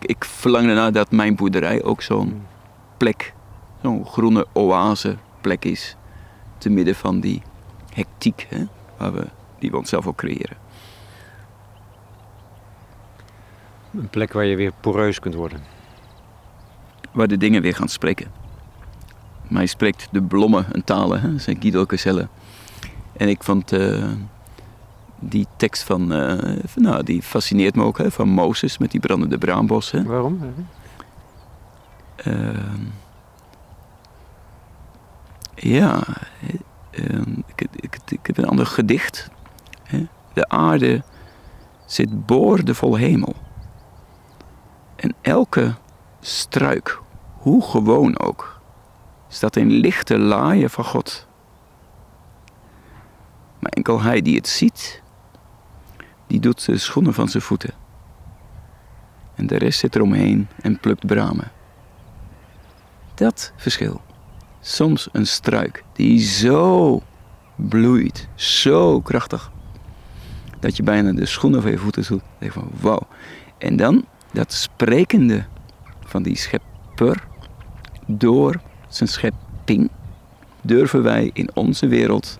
ik 0.00 0.24
verlang 0.24 0.68
ernaar 0.68 0.92
dat 0.92 1.10
mijn 1.10 1.36
boerderij 1.36 1.82
ook 1.82 2.02
zo'n 2.02 2.42
plek 2.96 3.34
zo'n 3.86 4.06
groene 4.06 4.46
oase 4.52 5.16
plek 5.40 5.64
is. 5.64 5.96
Te 6.58 6.70
midden 6.70 6.94
van 6.94 7.20
die 7.20 7.42
hectiek 7.92 8.46
hè, 8.48 8.64
waar 8.96 9.12
we, 9.12 9.26
die 9.58 9.70
we 9.70 9.76
onszelf 9.76 10.06
ook 10.06 10.16
creëren. 10.16 10.56
Een 13.94 14.08
plek 14.08 14.32
waar 14.32 14.44
je 14.44 14.56
weer 14.56 14.72
poreus 14.80 15.20
kunt 15.20 15.34
worden. 15.34 15.60
Waar 17.12 17.28
de 17.28 17.36
dingen 17.36 17.62
weer 17.62 17.74
gaan 17.74 17.88
spreken. 17.88 18.30
Mij 19.48 19.66
spreekt 19.66 20.08
de 20.10 20.22
blommen 20.22 20.72
en 20.72 20.84
talen, 20.84 21.20
hè, 21.20 21.38
zijn 21.38 21.56
Guido 21.60 21.86
Caselle. 21.86 22.28
En 23.16 23.28
ik 23.28 23.42
vond 23.42 23.72
uh, 23.72 24.12
die 25.18 25.46
tekst 25.56 25.82
van, 25.82 26.12
uh, 26.12 26.56
van, 26.64 26.82
nou, 26.82 27.02
die 27.02 27.22
fascineert 27.22 27.74
me 27.74 27.82
ook, 27.82 27.98
hè, 27.98 28.10
van 28.10 28.28
Mozes 28.28 28.78
met 28.78 28.90
die 28.90 29.00
brandende 29.00 29.38
braambos. 29.38 29.90
Hè. 29.90 30.02
Waarom? 30.02 30.54
Uh, 32.26 32.34
ja, 35.56 36.02
ehm, 36.90 37.30
ik, 37.54 37.66
ik, 37.76 37.98
ik, 38.08 38.26
heb 38.26 38.38
een 38.38 38.48
ander 38.48 38.66
gedicht. 38.66 39.30
De 40.32 40.48
aarde 40.48 41.02
zit 41.86 42.26
boordevol 42.26 42.96
hemel. 42.96 43.34
En 44.96 45.14
elke 45.20 45.74
struik, 46.20 47.00
hoe 47.32 47.62
gewoon 47.62 48.18
ook, 48.18 48.60
staat 49.28 49.56
in 49.56 49.70
lichte 49.70 50.18
laaien 50.18 50.70
van 50.70 50.84
God. 50.84 51.26
Maar 53.58 53.70
enkel 53.70 54.02
hij 54.02 54.22
die 54.22 54.36
het 54.36 54.48
ziet, 54.48 55.02
die 56.26 56.40
doet 56.40 56.66
de 56.66 56.78
schoenen 56.78 57.14
van 57.14 57.28
zijn 57.28 57.42
voeten. 57.42 57.74
En 59.34 59.46
de 59.46 59.56
rest 59.56 59.78
zit 59.78 59.94
eromheen 59.94 60.48
en 60.60 60.80
plukt 60.80 61.06
bramen. 61.06 61.50
Dat 63.14 63.52
verschil 63.56 64.00
soms 64.66 65.08
een 65.12 65.26
struik 65.26 65.84
die 65.92 66.20
zo 66.20 67.02
bloeit, 67.54 68.28
zo 68.34 69.00
krachtig, 69.00 69.50
dat 70.60 70.76
je 70.76 70.82
bijna 70.82 71.12
de 71.12 71.26
schoenen 71.26 71.62
van 71.62 71.70
je 71.70 71.78
voeten 71.78 72.04
voelt. 72.04 72.22
Denk 72.38 72.52
van 72.52 72.70
wauw. 72.80 73.06
En 73.58 73.76
dan 73.76 74.04
dat 74.32 74.52
sprekende 74.52 75.44
van 76.04 76.22
die 76.22 76.36
schepper 76.36 77.26
door 78.06 78.60
zijn 78.88 79.08
schepping 79.08 79.90
durven 80.60 81.02
wij 81.02 81.30
in 81.32 81.50
onze 81.54 81.86
wereld 81.86 82.38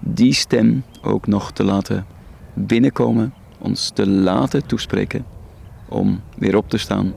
die 0.00 0.34
stem 0.34 0.84
ook 1.02 1.26
nog 1.26 1.52
te 1.52 1.64
laten 1.64 2.06
binnenkomen, 2.54 3.34
ons 3.58 3.90
te 3.90 4.08
laten 4.08 4.66
toespreken 4.66 5.24
om 5.88 6.20
weer 6.36 6.56
op 6.56 6.70
te 6.70 6.78
staan 6.78 7.14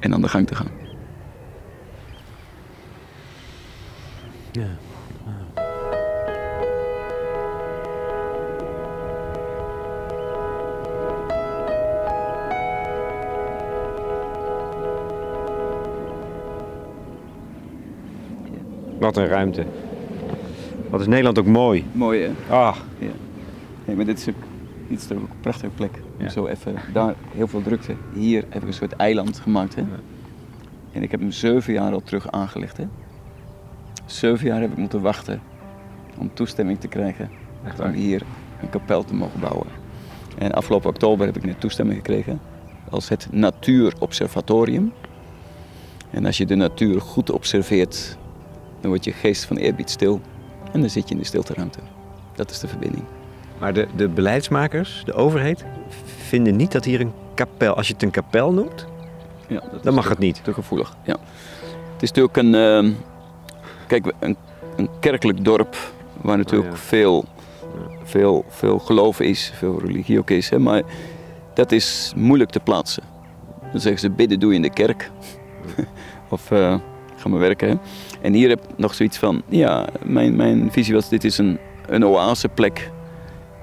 en 0.00 0.14
aan 0.14 0.20
de 0.20 0.28
gang 0.28 0.46
te 0.46 0.54
gaan. 0.54 0.83
Ja. 4.54 4.66
Wat 18.98 19.16
een 19.16 19.26
ruimte. 19.26 19.64
Wat 20.90 21.00
is 21.00 21.06
Nederland 21.06 21.38
ook 21.38 21.46
mooi. 21.46 21.84
Mooi 21.92 22.22
hè? 22.22 22.54
Ah. 22.54 22.76
Ja. 22.98 23.10
Nee, 23.84 23.96
maar 23.96 24.04
dit 24.04 24.18
is, 24.18 24.28
ook, 24.28 24.34
dit 24.88 24.98
is 24.98 25.10
een 25.10 25.28
prachtige 25.40 25.72
plek. 25.74 25.90
Ja. 26.16 26.28
Zo 26.28 26.46
even, 26.46 26.74
daar 26.92 27.14
heel 27.34 27.46
veel 27.46 27.62
drukte. 27.62 27.94
Hier 28.12 28.44
heb 28.48 28.62
ik 28.62 28.68
een 28.68 28.74
soort 28.74 28.92
eiland 28.92 29.38
gemaakt 29.38 29.74
hè. 29.74 29.80
Ja. 29.80 29.86
En 30.92 31.02
ik 31.02 31.10
heb 31.10 31.20
hem 31.20 31.30
zeven 31.30 31.72
jaar 31.72 31.92
al 31.92 32.02
terug 32.02 32.30
aangelegd 32.30 32.76
hè. 32.76 32.84
Zeven 34.06 34.46
jaar 34.46 34.60
heb 34.60 34.70
ik 34.70 34.76
moeten 34.76 35.00
wachten 35.00 35.40
om 36.18 36.34
toestemming 36.34 36.80
te 36.80 36.88
krijgen 36.88 37.30
om 37.82 37.90
hier 37.90 38.22
een 38.60 38.70
kapel 38.70 39.04
te 39.04 39.14
mogen 39.14 39.40
bouwen. 39.40 39.66
En 40.38 40.52
afgelopen 40.52 40.88
oktober 40.88 41.26
heb 41.26 41.36
ik 41.36 41.44
net 41.44 41.60
toestemming 41.60 41.96
gekregen 41.96 42.40
als 42.90 43.08
het 43.08 43.28
Natuurobservatorium. 43.30 44.92
En 46.10 46.26
als 46.26 46.36
je 46.36 46.46
de 46.46 46.54
natuur 46.54 47.00
goed 47.00 47.30
observeert, 47.30 48.16
dan 48.80 48.90
wordt 48.90 49.04
je 49.04 49.12
geest 49.12 49.44
van 49.44 49.56
eerbied 49.56 49.90
stil 49.90 50.20
en 50.72 50.80
dan 50.80 50.90
zit 50.90 51.08
je 51.08 51.14
in 51.14 51.20
de 51.20 51.26
stilteruimte. 51.26 51.78
Dat 52.34 52.50
is 52.50 52.60
de 52.60 52.68
verbinding. 52.68 53.04
Maar 53.58 53.72
de, 53.72 53.86
de 53.96 54.08
beleidsmakers, 54.08 55.02
de 55.04 55.12
overheid, 55.12 55.64
vinden 56.04 56.56
niet 56.56 56.72
dat 56.72 56.84
hier 56.84 57.00
een 57.00 57.12
kapel, 57.34 57.74
als 57.74 57.86
je 57.86 57.92
het 57.92 58.02
een 58.02 58.10
kapel 58.10 58.52
noemt, 58.52 58.86
ja, 59.48 59.62
dan 59.82 59.94
mag 59.94 60.08
het 60.08 60.18
niet. 60.18 60.44
Te 60.44 60.52
gevoelig. 60.52 60.96
Ja. 61.04 61.16
Het 61.92 62.02
is 62.02 62.08
natuurlijk 62.08 62.36
een, 62.36 62.54
ehm, 62.54 62.92
Kijk, 63.86 64.12
een, 64.18 64.36
een 64.76 64.88
kerkelijk 65.00 65.44
dorp 65.44 65.76
waar 66.20 66.36
natuurlijk 66.36 66.72
oh, 66.72 66.78
veel, 66.78 67.24
veel, 68.02 68.44
veel 68.48 68.78
geloof 68.78 69.20
is, 69.20 69.52
veel 69.54 69.80
religie 69.80 70.18
ook 70.18 70.30
is. 70.30 70.50
Hè, 70.50 70.58
maar 70.58 70.82
dat 71.54 71.72
is 71.72 72.12
moeilijk 72.16 72.50
te 72.50 72.60
plaatsen. 72.60 73.02
Dan 73.72 73.80
zeggen 73.80 74.00
ze 74.00 74.10
bidden 74.10 74.40
doe 74.40 74.50
je 74.50 74.56
in 74.56 74.62
de 74.62 74.70
kerk. 74.70 75.10
of 76.28 76.50
uh, 76.50 76.74
ga 77.16 77.28
maar 77.28 77.38
werken. 77.38 77.68
Hè. 77.68 77.74
En 78.20 78.32
hier 78.32 78.48
heb 78.48 78.62
ik 78.62 78.78
nog 78.78 78.94
zoiets 78.94 79.18
van, 79.18 79.42
ja, 79.48 79.86
mijn, 80.04 80.36
mijn 80.36 80.72
visie 80.72 80.94
was 80.94 81.08
dit 81.08 81.24
is 81.24 81.38
een, 81.38 81.58
een 81.86 82.06
oaseplek. 82.06 82.90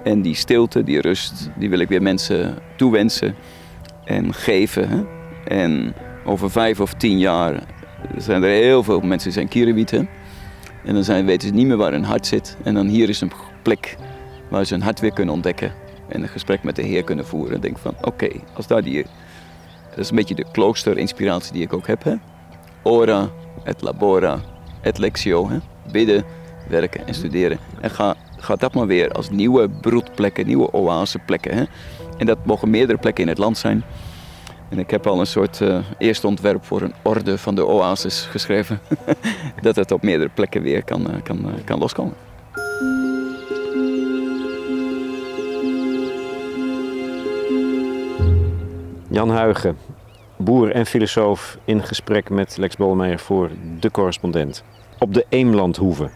En 0.04 0.22
die 0.22 0.36
stilte, 0.36 0.84
die 0.84 1.02
rust, 1.02 1.50
die 1.58 1.70
wil 1.70 1.80
ik 1.80 1.88
weer 1.88 2.02
mensen 2.02 2.58
toewensen 2.76 3.36
en 4.04 4.34
geven. 4.34 4.90
Hè. 4.90 5.04
En 5.44 5.94
over 6.26 6.52
vijf 6.52 6.80
of 6.80 6.94
tien 6.94 7.20
jaar 7.20 7.64
zijn 8.18 8.44
er 8.44 8.50
heel 8.50 8.84
veel 8.84 9.00
mensen 9.00 9.24
die 9.30 9.32
zijn 9.32 9.48
kierenwieten. 9.48 10.10
En 10.86 10.94
dan 10.94 11.04
zijn, 11.04 11.26
weten 11.26 11.48
ze 11.48 11.54
niet 11.54 11.68
meer 11.68 11.78
waar 11.78 11.92
hun 11.92 12.04
hart 12.04 12.28
zit. 12.28 12.58
En 12.64 12.74
dan 12.74 12.88
hier 12.88 13.10
is 13.10 13.22
een 13.22 13.32
plek 13.62 13.98
waar 14.50 14.66
ze 14.66 14.74
hun 14.74 14.84
hart 14.84 15.00
weer 15.00 15.14
kunnen 15.14 15.34
ontdekken. 15.34 15.74
En 16.08 16.22
een 16.22 16.30
gesprek 16.30 16.64
met 16.64 16.76
de 16.76 16.82
Heer 16.82 17.04
kunnen 17.04 17.26
voeren. 17.26 17.56
En 17.56 17.62
denk 17.62 17.78
van, 17.78 17.96
oké, 18.02 18.30
als 18.54 18.68
daar 18.68 18.84
die... 18.84 19.06
Dat 19.90 20.00
is 20.00 20.10
een 20.10 20.16
beetje 20.16 20.36
de 20.36 20.46
klooster-inspiratie 20.52 21.54
die 21.54 21.62
ik 21.64 21.74
ook 21.74 21.88
heb. 21.88 22.04
Hè? 22.04 22.14
Ora, 22.84 23.30
et 23.64 23.82
labora, 23.82 24.40
et 24.82 24.98
lectio. 24.98 25.50
Hè? 25.50 25.58
Bidden, 25.92 26.24
werken 26.68 27.08
en 27.08 27.14
studeren. 27.14 27.58
En 27.82 27.90
ga, 27.90 28.16
ga 28.38 28.56
dat 28.56 28.74
maar 28.74 28.88
weer 28.88 29.12
als 29.12 29.30
nieuwe 29.30 29.70
broedplekken, 29.70 30.48
nieuwe 30.48 30.74
oaseplekken. 30.74 31.58
Hè? 31.58 31.64
En 32.18 32.26
dat 32.26 32.46
mogen 32.46 32.70
meerdere 32.70 32.98
plekken 32.98 33.24
in 33.24 33.30
het 33.30 33.38
land 33.38 33.58
zijn. 33.58 33.84
En 34.72 34.80
ik 34.80 34.92
heb 34.92 35.08
al 35.08 35.20
een 35.20 35.28
soort 35.28 35.60
uh, 35.60 35.78
eerste 35.98 36.28
ontwerp 36.28 36.66
voor 36.66 36.82
een 36.82 36.94
orde 37.02 37.38
van 37.38 37.56
de 37.56 37.66
oasis 37.66 38.28
geschreven. 38.30 38.80
dat 39.62 39.76
het 39.76 39.92
op 39.92 40.02
meerdere 40.02 40.30
plekken 40.34 40.62
weer 40.62 40.84
kan, 40.84 41.02
uh, 41.02 41.22
kan, 41.24 41.38
uh, 41.38 41.54
kan 41.66 41.80
loskomen. 41.80 42.14
Jan 49.10 49.30
Huigen, 49.30 49.78
boer 50.38 50.72
en 50.72 50.86
filosoof 50.86 51.58
in 51.66 51.84
gesprek 51.84 52.30
met 52.30 52.58
Lex 52.58 52.76
Bolmeijer 52.76 53.20
voor 53.20 53.50
De 53.80 53.92
Correspondent. 53.92 54.64
Op 55.00 55.14
de 55.14 55.26
Eemlandhoeve. 55.30 56.10